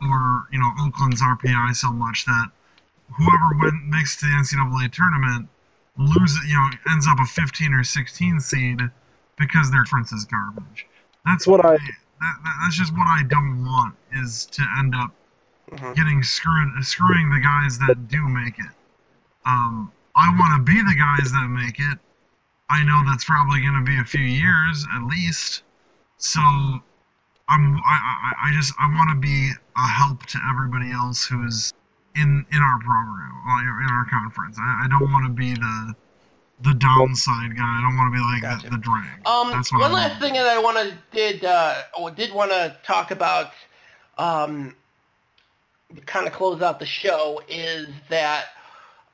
Or, 0.00 0.46
you 0.52 0.58
know, 0.58 0.70
Oakland's 0.80 1.22
RPI 1.22 1.74
so 1.74 1.90
much 1.90 2.24
that 2.26 2.50
whoever 3.16 3.56
went 3.60 3.86
makes 3.88 4.16
to 4.16 4.26
the 4.26 4.32
NCAA 4.32 4.92
tournament 4.92 5.48
loses 5.96 6.38
you 6.46 6.54
know, 6.54 6.68
ends 6.90 7.06
up 7.08 7.18
a 7.20 7.24
fifteen 7.24 7.72
or 7.72 7.84
sixteen 7.84 8.38
seed 8.38 8.80
because 9.38 9.70
their 9.70 9.82
difference 9.82 10.12
is 10.12 10.24
garbage. 10.24 10.86
That's 11.24 11.46
what 11.46 11.64
I 11.64 11.76
that, 11.76 12.34
that's 12.62 12.76
just 12.76 12.92
what 12.92 13.06
I 13.06 13.22
don't 13.28 13.64
want 13.64 13.94
is 14.12 14.46
to 14.46 14.62
end 14.78 14.94
up 14.94 15.12
mm-hmm. 15.70 15.92
getting 15.92 16.22
screwed 16.22 16.84
screwing 16.84 17.30
the 17.30 17.40
guys 17.40 17.78
that 17.78 18.08
do 18.08 18.28
make 18.28 18.58
it. 18.58 18.72
Um, 19.46 19.92
I 20.16 20.28
want 20.38 20.56
to 20.56 20.72
be 20.72 20.78
the 20.80 20.94
guys 20.94 21.32
that 21.32 21.48
make 21.48 21.78
it, 21.78 21.98
I 22.70 22.84
know 22.84 23.02
that's 23.04 23.24
probably 23.24 23.60
going 23.60 23.74
to 23.74 23.82
be 23.84 23.98
a 23.98 24.04
few 24.04 24.24
years 24.24 24.86
at 24.94 25.02
least. 25.04 25.62
So 26.18 26.40
I'm 26.40 27.76
I, 27.76 27.80
I, 27.86 28.32
I 28.48 28.52
just 28.54 28.72
I 28.80 28.88
want 28.94 29.10
to 29.10 29.16
be 29.16 29.50
a 29.76 29.86
help 29.86 30.24
to 30.26 30.38
everybody 30.50 30.90
else 30.92 31.24
who's 31.26 31.74
in 32.16 32.46
in 32.52 32.62
our 32.62 32.78
program, 32.78 33.32
uh, 33.48 33.60
in 33.60 33.90
our 33.90 34.06
conference. 34.06 34.56
I, 34.58 34.84
I 34.84 34.88
don't 34.88 35.12
want 35.12 35.26
to 35.26 35.32
be 35.32 35.54
the 35.54 35.94
the 36.62 36.74
downside 36.74 37.56
guy. 37.56 37.62
I 37.62 37.80
don't 37.82 37.96
want 37.96 38.14
to 38.14 38.18
be 38.18 38.24
like 38.24 38.42
Gotcha. 38.42 38.70
the, 38.70 38.76
the 38.76 38.82
drag. 38.82 39.26
Um, 39.26 39.50
That's 39.50 39.72
what 39.72 39.82
one 39.82 39.90
I 39.90 39.94
last 39.94 40.20
thing 40.20 40.34
that 40.34 40.46
I 40.46 40.58
want 40.58 40.78
to 40.78 40.96
did 41.12 41.44
uh, 41.44 41.82
did 42.14 42.32
want 42.32 42.50
to 42.52 42.76
talk 42.84 43.10
about, 43.10 43.50
um, 44.16 44.74
kind 46.06 46.26
of 46.26 46.32
close 46.32 46.62
out 46.62 46.78
the 46.78 46.86
show 46.86 47.42
is 47.48 47.88
that 48.08 48.46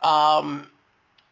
um, 0.02 0.66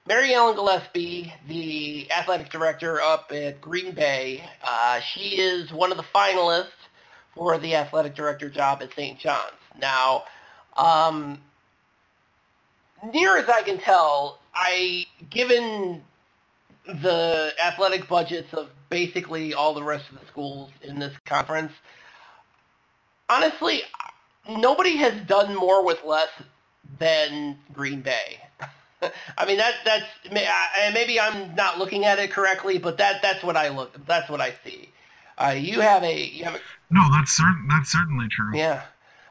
Mary 0.06 0.32
Ellen 0.32 0.54
Gillespie, 0.54 1.32
the 1.46 2.10
athletic 2.10 2.50
director 2.50 3.00
up 3.00 3.30
at 3.32 3.60
Green 3.60 3.92
Bay, 3.94 4.42
uh, 4.66 5.00
she 5.00 5.40
is 5.40 5.72
one 5.72 5.90
of 5.90 5.96
the 5.96 6.04
finalists 6.04 6.66
for 7.34 7.58
the 7.58 7.74
athletic 7.74 8.14
director 8.14 8.48
job 8.48 8.82
at 8.82 8.92
St. 8.94 9.18
John's. 9.18 9.52
Now, 9.80 10.24
um, 10.76 11.38
near 13.12 13.36
as 13.36 13.48
I 13.48 13.62
can 13.62 13.78
tell, 13.78 14.38
I 14.54 15.06
given 15.30 16.02
the 16.86 17.52
athletic 17.62 18.08
budgets 18.08 18.52
of 18.54 18.70
basically 18.88 19.52
all 19.52 19.74
the 19.74 19.82
rest 19.82 20.08
of 20.10 20.18
the 20.20 20.26
schools 20.26 20.70
in 20.82 20.98
this 20.98 21.12
conference, 21.26 21.72
honestly, 23.28 23.82
nobody 24.48 24.96
has 24.96 25.14
done 25.26 25.54
more 25.54 25.84
with 25.84 26.02
less 26.04 26.28
than 26.98 27.58
Green 27.72 28.00
Bay. 28.00 28.40
I 29.38 29.46
mean 29.46 29.58
that 29.58 29.74
that's 29.84 30.04
and 30.30 30.94
maybe 30.94 31.20
I'm 31.20 31.54
not 31.54 31.78
looking 31.78 32.04
at 32.04 32.18
it 32.18 32.30
correctly, 32.32 32.78
but 32.78 32.98
that 32.98 33.22
that's 33.22 33.44
what 33.44 33.56
I 33.56 33.68
look 33.68 34.04
that's 34.06 34.28
what 34.28 34.40
I 34.40 34.54
see. 34.64 34.88
Uh, 35.36 35.50
you 35.56 35.80
have 35.80 36.02
a 36.02 36.26
you 36.26 36.44
have 36.44 36.56
a 36.56 36.60
No, 36.90 37.02
that's 37.12 37.36
certain. 37.36 37.66
That's 37.68 37.92
certainly 37.92 38.26
true. 38.28 38.56
yeah. 38.56 38.82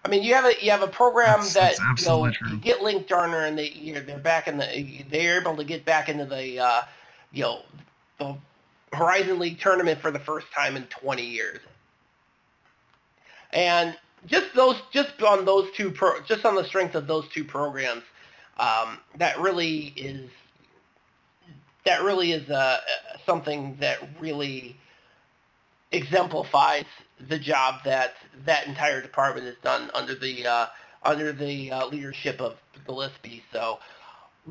I 0.05 0.09
mean, 0.09 0.23
you 0.23 0.35
have 0.35 0.45
a 0.45 0.53
you 0.63 0.71
have 0.71 0.83
a 0.83 0.87
program 0.87 1.39
That's- 1.41 1.53
that 1.53 1.75
that's 1.85 2.03
you 2.03 2.07
know 2.07 2.31
true. 2.31 2.51
you 2.51 2.57
get 2.57 2.81
Linc 2.81 3.07
Darner 3.07 3.43
and 3.45 3.57
they 3.57 3.71
you're, 3.71 3.99
they're 3.99 4.17
back 4.19 4.47
in 4.47 4.57
the 4.57 5.03
they're 5.09 5.41
able 5.41 5.57
to 5.57 5.65
get 5.65 5.83
back 5.83 6.07
into 6.07 6.23
the 6.23 6.59
uh, 6.59 6.81
you 7.33 7.43
know 7.43 7.61
the 8.19 8.37
Horizon 8.93 9.37
League 9.37 9.59
tournament 9.59 9.99
for 9.99 10.11
the 10.11 10.19
first 10.19 10.49
time 10.53 10.77
in 10.77 10.83
20 10.85 11.21
years, 11.25 11.59
and 13.51 13.97
just 14.25 14.53
those 14.55 14.81
just 14.91 15.21
on 15.21 15.45
those 15.45 15.69
two 15.75 15.91
pro 15.91 16.21
just 16.21 16.45
on 16.45 16.55
the 16.55 16.63
strength 16.63 16.95
of 16.95 17.07
those 17.07 17.27
two 17.29 17.43
programs, 17.43 18.03
um, 18.57 18.99
that 19.17 19.39
really 19.39 19.93
is 19.95 20.29
that 21.85 22.03
really 22.03 22.31
is 22.31 22.49
uh, 22.49 22.79
something 23.25 23.77
that 23.79 23.97
really 24.19 24.77
exemplifies 25.91 26.85
the 27.29 27.39
job 27.39 27.75
that 27.85 28.15
that 28.45 28.67
entire 28.67 29.01
department 29.01 29.45
has 29.45 29.55
done 29.63 29.89
under 29.93 30.13
the 30.15 30.45
uh, 30.45 30.67
under 31.03 31.31
the 31.31 31.71
uh, 31.71 31.87
leadership 31.87 32.41
of 32.41 32.55
Gillespie. 32.85 33.43
So, 33.53 33.79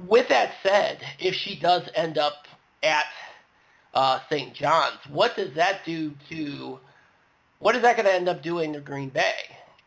with 0.07 0.29
that 0.29 0.55
said, 0.63 1.03
if 1.19 1.35
she 1.35 1.59
does 1.59 1.89
end 1.95 2.19
up 2.19 2.47
at 2.83 3.07
uh, 3.95 4.21
St. 4.31 4.55
John's, 4.55 4.99
what 5.11 5.37
does 5.37 5.55
that 5.55 5.85
do 5.85 6.13
to 6.31 6.79
what 7.59 7.75
is 7.77 7.83
that 7.83 7.97
going 7.97 8.07
to 8.07 8.13
end 8.13 8.29
up 8.29 8.43
doing 8.43 8.73
to 8.75 8.81
Green 8.81 9.09
Bay 9.09 9.33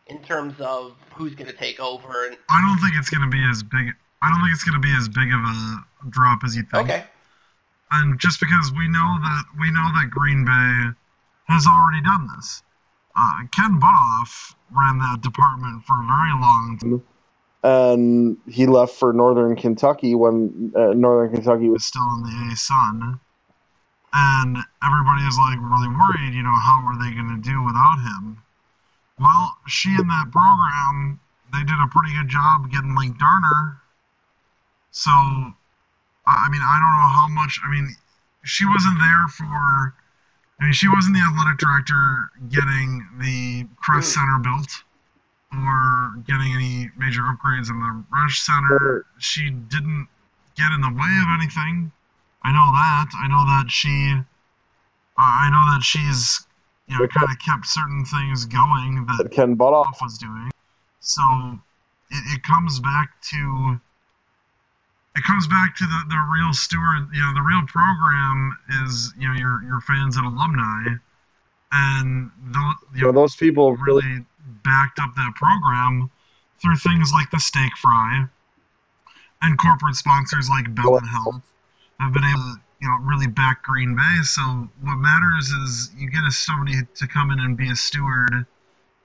in 0.06 0.20
terms 0.22 0.54
of 0.60 0.96
who's 1.14 1.34
going 1.34 1.50
to 1.50 1.56
take 1.56 1.80
over? 1.80 2.26
And 2.26 2.36
I 2.48 2.60
don't 2.60 2.78
think 2.78 2.94
it's 2.98 3.10
going 3.10 3.28
to 3.28 3.30
be 3.30 3.42
as 3.44 3.62
big. 3.62 3.92
I 4.22 4.30
don't 4.30 4.40
think 4.40 4.52
it's 4.52 4.64
going 4.64 4.80
to 4.80 4.86
be 4.86 4.94
as 4.96 5.08
big 5.08 5.32
of 5.32 5.40
a 5.40 6.10
drop 6.10 6.44
as 6.44 6.56
you 6.56 6.62
think. 6.62 6.88
okay, 6.90 7.04
And 7.90 8.18
just 8.20 8.40
because 8.40 8.72
we 8.72 8.88
know 8.88 9.18
that 9.22 9.44
we 9.58 9.70
know 9.70 9.88
that 9.94 10.10
Green 10.10 10.44
Bay 10.44 10.90
has 11.52 11.66
already 11.66 12.02
done 12.02 12.28
this. 12.36 12.62
Uh, 13.16 13.32
Ken 13.54 13.80
Bothof 13.80 14.54
ran 14.70 14.98
that 14.98 15.20
department 15.22 15.84
for 15.84 15.94
a 15.94 16.06
very 16.06 16.32
long 16.40 16.78
time. 16.80 17.02
and 17.62 18.36
he 18.48 18.66
left 18.66 18.94
for 18.94 19.12
Northern 19.12 19.56
Kentucky 19.56 20.14
when 20.14 20.72
uh, 20.76 20.92
Northern 20.94 21.34
Kentucky 21.34 21.68
was 21.68 21.84
still 21.84 22.06
in 22.16 22.22
the 22.22 22.52
A 22.52 22.56
Sun. 22.56 23.20
And 24.12 24.58
everybody 24.82 25.22
is 25.22 25.38
like 25.38 25.58
really 25.62 25.88
worried, 25.88 26.34
you 26.34 26.42
know, 26.42 26.54
how 26.54 26.82
are 26.86 26.98
they 26.98 27.14
going 27.14 27.30
to 27.30 27.40
do 27.42 27.62
without 27.62 28.02
him? 28.02 28.42
Well, 29.20 29.56
she 29.68 29.90
and 29.90 30.08
that 30.10 30.32
program, 30.32 31.20
they 31.52 31.62
did 31.62 31.78
a 31.78 31.86
pretty 31.86 32.14
good 32.14 32.28
job 32.28 32.70
getting 32.70 32.96
Linc 32.96 33.18
Darner. 33.18 33.80
So, 34.90 35.10
I 35.10 35.54
I 36.26 36.48
mean, 36.50 36.62
I 36.62 36.76
don't 36.80 36.96
know 36.98 37.12
how 37.14 37.28
much. 37.28 37.60
I 37.64 37.70
mean, 37.70 37.94
she 38.44 38.64
wasn't 38.66 38.98
there 38.98 39.28
for. 39.28 39.94
I 40.60 40.64
mean, 40.64 40.72
she 40.72 40.88
wasn't 40.88 41.14
the 41.16 41.22
athletic 41.22 41.58
director 41.58 42.30
getting 42.50 43.06
the 43.18 43.66
Kress 43.76 44.12
hmm. 44.14 44.20
Center 44.20 44.38
built 44.38 44.70
or 45.52 46.16
getting 46.26 46.52
any 46.52 46.90
major 46.98 47.22
upgrades 47.22 47.70
in 47.70 47.78
the 47.80 48.04
Resch 48.12 48.44
Center. 48.44 49.04
Hmm. 49.06 49.18
She 49.18 49.50
didn't 49.50 50.08
get 50.56 50.72
in 50.72 50.80
the 50.80 50.92
way 50.92 51.12
of 51.22 51.40
anything. 51.40 51.92
I 52.42 52.52
know 52.52 52.72
that. 52.72 53.06
I 53.14 53.28
know 53.28 53.44
that 53.46 53.70
she. 53.70 54.14
Uh, 55.18 55.22
I 55.22 55.50
know 55.50 55.72
that 55.72 55.82
she's, 55.82 56.46
you 56.88 56.98
know, 56.98 57.06
kind 57.08 57.28
of 57.30 57.36
kept 57.44 57.66
certain 57.66 58.04
things 58.04 58.46
going 58.46 59.04
that 59.06 59.24
that 59.24 59.30
Ken 59.30 59.56
Bothof 59.56 60.00
was 60.00 60.16
doing. 60.18 60.50
So 61.00 61.22
it, 62.10 62.22
it 62.36 62.42
comes 62.42 62.80
back 62.80 63.10
to. 63.32 63.80
It 65.16 65.24
comes 65.24 65.48
back 65.48 65.76
to 65.76 65.84
the, 65.84 66.00
the 66.08 66.28
real 66.32 66.52
steward, 66.52 67.08
you 67.12 67.20
know, 67.20 67.34
the 67.34 67.42
real 67.42 67.66
program 67.66 68.56
is, 68.84 69.12
you 69.18 69.28
know, 69.28 69.34
your 69.34 69.62
your 69.64 69.80
fans 69.80 70.16
and 70.16 70.24
alumni, 70.24 70.94
and 71.72 72.30
the, 72.52 72.74
you 72.94 73.02
know 73.02 73.12
those 73.12 73.36
people 73.36 73.76
really 73.76 74.02
really 74.02 74.24
backed 74.64 74.98
up 74.98 75.14
that 75.16 75.34
program 75.34 76.10
through 76.62 76.76
things 76.76 77.12
like 77.12 77.30
the 77.30 77.40
steak 77.40 77.76
fry 77.76 78.24
and 79.42 79.58
corporate 79.58 79.96
sponsors 79.96 80.48
like 80.48 80.74
Bellin 80.74 81.04
Health 81.04 81.42
have 82.00 82.12
been 82.12 82.24
able 82.24 82.42
to 82.42 82.60
you 82.80 82.88
know 82.88 82.96
really 83.02 83.28
back 83.28 83.62
Green 83.62 83.94
Bay. 83.96 84.22
So 84.24 84.42
what 84.82 84.96
matters 84.96 85.50
is 85.50 85.92
you 85.96 86.10
get 86.10 86.24
a, 86.24 86.32
somebody 86.32 86.74
to 86.94 87.06
come 87.06 87.30
in 87.30 87.40
and 87.40 87.56
be 87.56 87.70
a 87.70 87.76
steward 87.76 88.46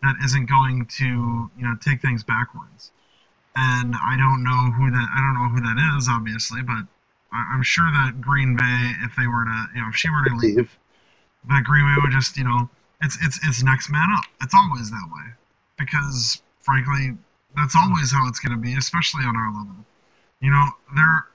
that 0.03 0.15
isn't 0.23 0.47
going 0.47 0.85
to 0.99 1.05
you 1.05 1.65
know 1.65 1.75
take 1.81 2.01
things 2.01 2.23
backwards. 2.23 2.91
And 3.55 3.95
I 3.95 4.17
don't 4.17 4.43
know 4.43 4.71
who 4.71 4.91
that 4.91 5.09
I 5.13 5.19
don't 5.21 5.35
know 5.35 5.49
who 5.49 5.61
that 5.61 5.97
is 5.97 6.09
obviously, 6.09 6.61
but 6.63 6.85
I- 7.31 7.49
I'm 7.53 7.63
sure 7.63 7.89
that 7.91 8.21
Green 8.21 8.55
Bay, 8.55 8.93
if 9.03 9.15
they 9.15 9.27
were 9.27 9.45
to 9.45 9.67
you 9.75 9.81
know 9.81 9.89
if 9.89 9.95
she 9.95 10.09
were 10.09 10.23
to 10.23 10.35
leave, 10.35 10.55
leave. 10.57 10.77
that 11.49 11.63
Green 11.63 11.85
Bay 11.85 12.01
would 12.01 12.11
just, 12.11 12.37
you 12.37 12.43
know, 12.43 12.69
it's 13.01 13.17
it's 13.23 13.39
it's 13.47 13.63
next 13.63 13.89
man 13.89 14.09
up. 14.11 14.25
It's 14.41 14.53
always 14.55 14.91
that 14.91 15.09
way, 15.13 15.33
because 15.77 16.41
frankly, 16.61 17.17
that's 17.55 17.75
always 17.75 18.11
how 18.11 18.27
it's 18.27 18.39
going 18.39 18.55
to 18.57 18.61
be, 18.61 18.75
especially 18.75 19.23
on 19.25 19.35
our 19.37 19.47
level. 19.53 19.75
You 20.41 20.51
know, 20.51 20.67
there, 20.95 21.25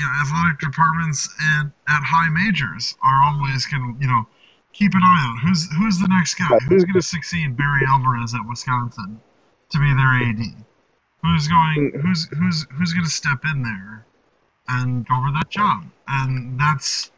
you 0.00 0.06
know, 0.06 0.12
athletic 0.22 0.58
departments 0.60 1.28
and 1.58 1.70
at 1.88 2.02
high 2.02 2.30
majors 2.30 2.96
are 3.02 3.22
always 3.22 3.66
going 3.66 3.84
to, 3.84 4.00
you 4.00 4.08
know, 4.08 4.26
keep 4.72 4.94
an 4.94 5.02
eye 5.04 5.24
on. 5.28 5.36
Who's 5.44 5.68
who's 5.76 5.98
the 6.00 6.08
next 6.08 6.36
guy, 6.36 6.56
who's 6.68 6.84
going 6.84 6.94
to 6.94 7.02
succeed 7.02 7.54
Barry 7.54 7.84
Alvarez 7.86 8.34
at 8.34 8.40
Wisconsin 8.48 9.20
to 9.70 9.78
be 9.78 9.92
their 9.92 10.16
AD, 10.24 10.40
who's 11.22 11.48
going, 11.48 11.92
who's 12.00 12.28
who's 12.32 12.66
who's 12.72 12.94
going 12.94 13.04
to 13.04 13.10
step 13.10 13.44
in 13.44 13.62
there 13.62 14.06
and 14.68 15.06
go 15.06 15.16
over 15.16 15.30
that 15.32 15.50
job, 15.50 15.84
and 16.08 16.58
that's 16.58 17.10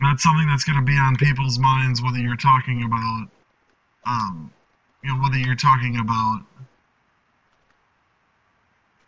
that's 0.00 0.24
something 0.24 0.48
that's 0.48 0.64
going 0.64 0.78
to 0.78 0.84
be 0.84 0.98
on 0.98 1.14
people's 1.16 1.60
minds 1.60 2.02
whether 2.02 2.18
you're 2.18 2.34
talking 2.34 2.82
about 2.82 3.28
um 4.04 4.50
you 5.04 5.10
know 5.10 5.22
whether 5.22 5.36
you're 5.36 5.54
talking 5.54 6.00
about 6.00 6.40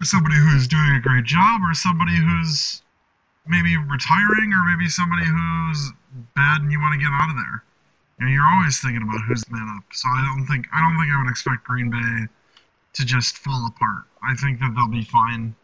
somebody 0.02 0.36
who's 0.36 0.68
doing 0.68 0.94
a 0.96 1.00
great 1.00 1.24
job 1.24 1.60
or 1.64 1.74
somebody 1.74 2.16
who's 2.16 2.82
maybe 3.46 3.76
retiring 3.76 4.52
or 4.52 4.64
maybe 4.64 4.88
somebody 4.88 5.24
who's 5.24 5.92
bad 6.34 6.60
and 6.62 6.72
you 6.72 6.80
want 6.80 6.92
to 6.92 6.98
get 6.98 7.12
out 7.12 7.30
of 7.30 7.36
there 7.36 7.62
you 8.18 8.26
know 8.26 8.32
you're 8.32 8.46
always 8.46 8.80
thinking 8.80 9.02
about 9.02 9.20
who's 9.26 9.48
man 9.50 9.66
up 9.76 9.84
so 9.92 10.08
i 10.08 10.24
don't 10.24 10.46
think 10.46 10.66
i 10.72 10.80
don't 10.80 10.96
think 10.98 11.12
i 11.12 11.22
would 11.22 11.30
expect 11.30 11.64
green 11.64 11.90
bay 11.90 12.26
to 12.92 13.04
just 13.04 13.38
fall 13.38 13.66
apart 13.66 14.04
i 14.22 14.34
think 14.34 14.60
that 14.60 14.72
they'll 14.74 14.88
be 14.88 15.04
fine 15.04 15.54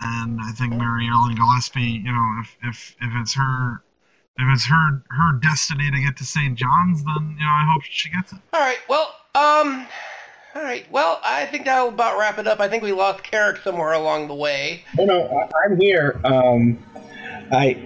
and 0.00 0.38
i 0.42 0.50
think 0.52 0.72
mary 0.74 1.08
ellen 1.08 1.34
gillespie 1.34 2.02
you 2.04 2.12
know 2.12 2.40
if 2.40 2.56
if 2.62 2.96
if 3.00 3.10
it's 3.16 3.34
her 3.34 3.82
if 4.38 4.46
it's 4.52 4.66
her 4.66 5.02
her 5.10 5.32
destiny 5.40 5.90
to 5.90 6.00
get 6.00 6.16
to 6.18 6.24
St. 6.24 6.56
John's, 6.56 7.02
then 7.04 7.36
you 7.38 7.44
know 7.44 7.50
I 7.50 7.66
hope 7.72 7.82
she 7.82 8.10
gets 8.10 8.32
it. 8.32 8.38
all 8.52 8.60
right. 8.60 8.78
Well, 8.88 9.14
um, 9.34 9.86
all 10.56 10.62
right. 10.62 10.90
Well, 10.90 11.20
I 11.22 11.44
think 11.46 11.66
that'll 11.66 11.88
about 11.88 12.18
wrap 12.18 12.38
it 12.38 12.46
up. 12.46 12.60
I 12.60 12.68
think 12.68 12.82
we 12.82 12.92
lost 12.92 13.22
Karic 13.22 13.62
somewhere 13.62 13.92
along 13.92 14.28
the 14.28 14.34
way. 14.34 14.84
No, 14.98 15.26
I- 15.28 15.50
I'm 15.66 15.78
here. 15.78 16.18
Um, 16.24 16.78
I, 17.52 17.76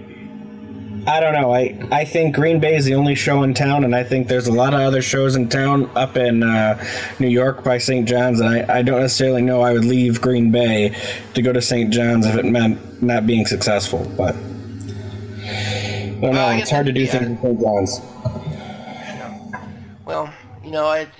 I 1.05 1.19
don't 1.19 1.33
know. 1.33 1.53
I 1.53 1.77
I 1.91 2.05
think 2.05 2.33
Green 2.35 2.59
Bay 2.61 2.75
is 2.75 2.85
the 2.85 2.95
only 2.95 3.15
show 3.15 3.43
in 3.43 3.53
town, 3.53 3.83
and 3.83 3.93
I 3.95 4.03
think 4.03 4.27
there's 4.27 4.47
a 4.47 4.51
lot 4.53 4.73
of 4.73 4.79
other 4.79 5.01
shows 5.01 5.35
in 5.35 5.49
town 5.49 5.89
up 5.95 6.15
in 6.15 6.43
uh, 6.43 6.81
New 7.19 7.27
York 7.27 7.63
by 7.63 7.77
St. 7.79 8.07
John's, 8.07 8.39
and 8.39 8.47
I, 8.47 8.77
I 8.77 8.81
don't 8.83 9.01
necessarily 9.01 9.41
know 9.41 9.61
I 9.61 9.73
would 9.73 9.83
leave 9.85 10.21
Green 10.21 10.51
Bay 10.51 10.95
to 11.33 11.41
go 11.41 11.51
to 11.51 11.61
St. 11.61 11.91
John's 11.91 12.25
if 12.25 12.35
it 12.35 12.45
meant 12.45 13.01
not 13.03 13.25
being 13.27 13.45
successful. 13.47 14.09
But 14.15 14.35
I 14.35 14.39
don't 16.21 16.21
know. 16.21 16.29
Well, 16.29 16.49
I 16.49 16.55
it's 16.57 16.69
hard 16.69 16.85
to 16.85 16.91
do 16.93 17.05
that's- 17.05 17.19
things 17.19 17.43
in 17.43 17.57
St. 17.57 17.59
John's. 17.59 17.99
Well, 20.05 20.31
you 20.63 20.71
know, 20.71 20.91
it's 20.91 21.11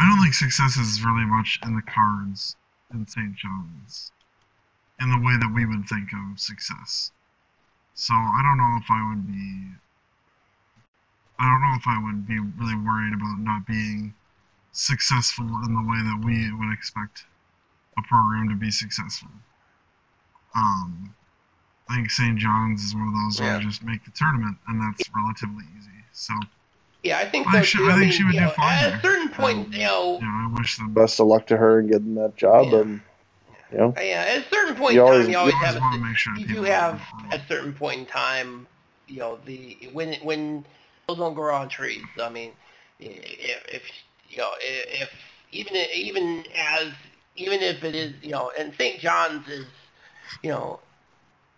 I 0.00 0.08
don't 0.08 0.20
think 0.22 0.32
success 0.34 0.76
is 0.76 1.04
really 1.04 1.26
much 1.26 1.58
in 1.62 1.76
the 1.76 1.82
cards 1.82 2.56
in 2.92 3.06
St. 3.06 3.36
John's 3.36 4.10
in 5.00 5.10
the 5.10 5.18
way 5.18 5.36
that 5.38 5.52
we 5.54 5.66
would 5.66 5.86
think 5.88 6.08
of 6.12 6.40
success. 6.40 7.10
So 7.94 8.14
I 8.14 8.40
don't 8.42 8.56
know 8.58 8.78
if 8.80 8.90
I 8.90 9.08
would 9.10 9.26
be. 9.26 9.68
I 11.38 11.44
don't 11.48 11.60
know 11.60 11.74
if 11.76 11.86
I 11.86 12.02
would 12.02 12.26
be 12.26 12.38
really 12.38 12.76
worried 12.76 13.14
about 13.14 13.38
not 13.40 13.66
being 13.66 14.14
successful 14.72 15.44
in 15.66 15.74
the 15.74 15.82
way 15.82 15.98
that 16.02 16.22
we 16.24 16.52
would 16.52 16.72
expect 16.72 17.24
a 17.98 18.02
program 18.02 18.48
to 18.48 18.54
be 18.56 18.70
successful. 18.70 19.28
Um, 20.54 21.14
I 21.88 21.96
think 21.96 22.10
St. 22.10 22.38
John's 22.38 22.84
is 22.84 22.94
one 22.94 23.08
of 23.08 23.14
those 23.14 23.40
where 23.40 23.56
you 23.60 23.68
just 23.68 23.82
make 23.82 24.04
the 24.04 24.10
tournament, 24.12 24.56
and 24.68 24.80
that's 24.80 25.08
relatively 25.14 25.64
easy. 25.78 26.04
So, 26.12 26.34
Yeah, 27.02 27.18
I 27.18 27.24
think 27.24 27.46
I 27.48 27.62
she- 27.62 27.78
I 27.82 27.88
think 27.92 28.00
mean, 28.00 28.12
she 28.12 28.24
would 28.24 28.32
do 28.32 28.40
know, 28.40 28.50
fine 28.50 28.84
at 28.84 28.94
a 28.94 29.00
certain 29.00 29.19
point, 29.30 29.66
Um, 29.68 29.72
you 29.72 29.78
know, 29.80 30.18
yeah, 30.20 30.48
I 30.48 30.58
wish 30.58 30.76
the 30.78 30.84
Best 30.84 31.20
of 31.20 31.26
luck 31.26 31.46
to 31.48 31.56
her 31.56 31.80
in 31.80 31.88
getting 31.88 32.14
that 32.16 32.36
job. 32.36 32.66
Yeah. 32.72 32.78
And 32.80 33.00
you 33.72 33.78
know, 33.78 33.94
yeah, 33.98 34.24
at 34.36 34.38
a 34.38 34.48
certain 34.50 34.74
point 34.76 34.94
You 34.94 35.00
in 35.02 35.06
always- 35.06 35.24
time, 35.26 35.32
you 35.32 35.38
always 35.38 35.54
you 35.54 35.60
have 35.60 35.76
a, 35.76 35.80
wanna 35.80 35.98
make 36.04 36.16
sure 36.16 36.36
you 36.36 36.46
do 36.46 36.62
have 36.64 37.00
at 37.30 37.40
a 37.40 37.46
certain 37.46 37.72
point 37.72 38.00
in 38.00 38.06
time, 38.06 38.66
you 39.06 39.18
know, 39.18 39.38
the 39.44 39.76
when 39.92 40.14
when 40.22 40.64
those 41.06 41.18
don't 41.18 41.34
grow 41.34 41.54
on 41.54 41.68
trees. 41.68 42.02
I 42.20 42.28
mean, 42.30 42.52
if, 42.98 43.64
if 43.68 43.82
you 44.28 44.38
know, 44.38 44.50
if 44.60 45.10
even 45.52 45.74
even 45.94 46.44
as 46.56 46.92
even 47.36 47.60
if 47.60 47.82
it 47.84 47.94
is, 47.94 48.12
you 48.22 48.30
know, 48.30 48.52
and 48.58 48.74
St. 48.76 49.00
John's 49.00 49.48
is, 49.48 49.66
you 50.42 50.50
know, 50.50 50.80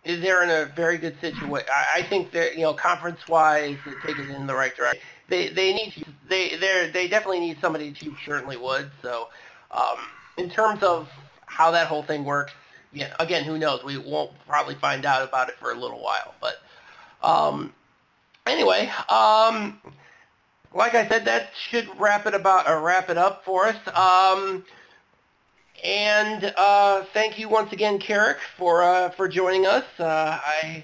is 0.03 0.21
they're 0.21 0.43
in 0.43 0.49
a 0.49 0.65
very 0.73 0.97
good 0.97 1.19
situation. 1.19 1.67
I, 1.73 1.99
I 1.99 2.03
think 2.03 2.31
that 2.31 2.55
you 2.55 2.61
know, 2.61 2.73
conference 2.73 3.27
wise, 3.27 3.77
they 3.85 3.91
take 4.05 4.19
it 4.19 4.29
in 4.29 4.47
the 4.47 4.55
right 4.55 4.75
direction. 4.75 5.01
They 5.29 5.49
they 5.49 5.73
need 5.73 6.05
they 6.27 6.55
they 6.57 6.89
they 6.93 7.07
definitely 7.07 7.39
need 7.39 7.57
somebody. 7.61 7.91
Chief 7.91 8.13
certainly 8.25 8.57
would. 8.57 8.91
So, 9.01 9.29
um, 9.71 9.97
in 10.37 10.49
terms 10.49 10.83
of 10.83 11.09
how 11.45 11.71
that 11.71 11.87
whole 11.87 12.03
thing 12.03 12.25
works, 12.25 12.53
yeah, 12.91 13.13
again, 13.19 13.43
who 13.43 13.57
knows? 13.57 13.83
We 13.83 13.97
won't 13.97 14.31
probably 14.47 14.75
find 14.75 15.05
out 15.05 15.27
about 15.27 15.49
it 15.49 15.55
for 15.59 15.71
a 15.71 15.75
little 15.75 16.01
while. 16.01 16.33
But 16.41 16.61
um, 17.27 17.73
anyway, 18.45 18.91
um, 19.09 19.79
like 20.73 20.93
I 20.95 21.07
said, 21.07 21.25
that 21.25 21.51
should 21.69 21.87
wrap 21.99 22.25
it 22.25 22.33
about 22.33 22.67
or 22.69 22.81
wrap 22.81 23.09
it 23.09 23.17
up 23.17 23.45
for 23.45 23.67
us. 23.67 23.77
Um, 23.95 24.65
and 25.83 26.53
uh, 26.57 27.03
thank 27.13 27.37
you 27.39 27.49
once 27.49 27.71
again, 27.73 27.99
Karic, 27.99 28.37
for 28.57 28.83
uh, 28.83 29.09
for 29.09 29.27
joining 29.27 29.65
us. 29.65 29.85
Uh, 29.99 30.39
I 30.41 30.83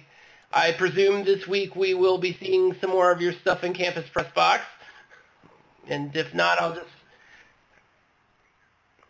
I 0.51 0.71
presume 0.71 1.23
this 1.23 1.47
week 1.47 1.75
we 1.75 1.93
will 1.93 2.17
be 2.17 2.35
seeing 2.39 2.75
some 2.81 2.89
more 2.89 3.11
of 3.11 3.21
your 3.21 3.33
stuff 3.33 3.63
in 3.63 3.73
Campus 3.73 4.09
Pressbox. 4.09 4.61
And 5.87 6.15
if 6.15 6.33
not, 6.33 6.59
I'll 6.59 6.75
just 6.75 6.87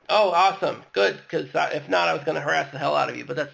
Oh, 0.10 0.32
awesome. 0.32 0.84
Good, 0.92 1.18
because 1.18 1.50
if 1.74 1.88
not, 1.88 2.08
I 2.08 2.14
was 2.14 2.24
going 2.24 2.36
to 2.36 2.42
harass 2.42 2.72
the 2.72 2.80
hell 2.80 2.96
out 2.96 3.10
of 3.10 3.18
you, 3.18 3.26
but 3.26 3.36
that's... 3.36 3.54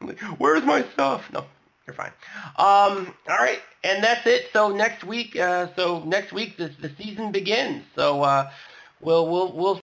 Where's 0.38 0.64
my 0.64 0.84
stuff? 0.94 1.30
No, 1.32 1.44
you're 1.86 1.94
fine. 1.94 2.10
Um, 2.56 3.14
all 3.28 3.38
right, 3.38 3.60
and 3.84 4.02
that's 4.02 4.26
it. 4.26 4.50
So 4.52 4.74
next 4.74 5.04
week, 5.04 5.36
uh, 5.36 5.68
so 5.76 6.02
next 6.02 6.32
week, 6.32 6.56
the, 6.56 6.72
the 6.80 6.90
season 6.98 7.30
begins. 7.30 7.84
So 7.94 8.22
uh, 8.22 8.50
we'll, 9.00 9.28
we'll, 9.28 9.52
we'll 9.52 9.80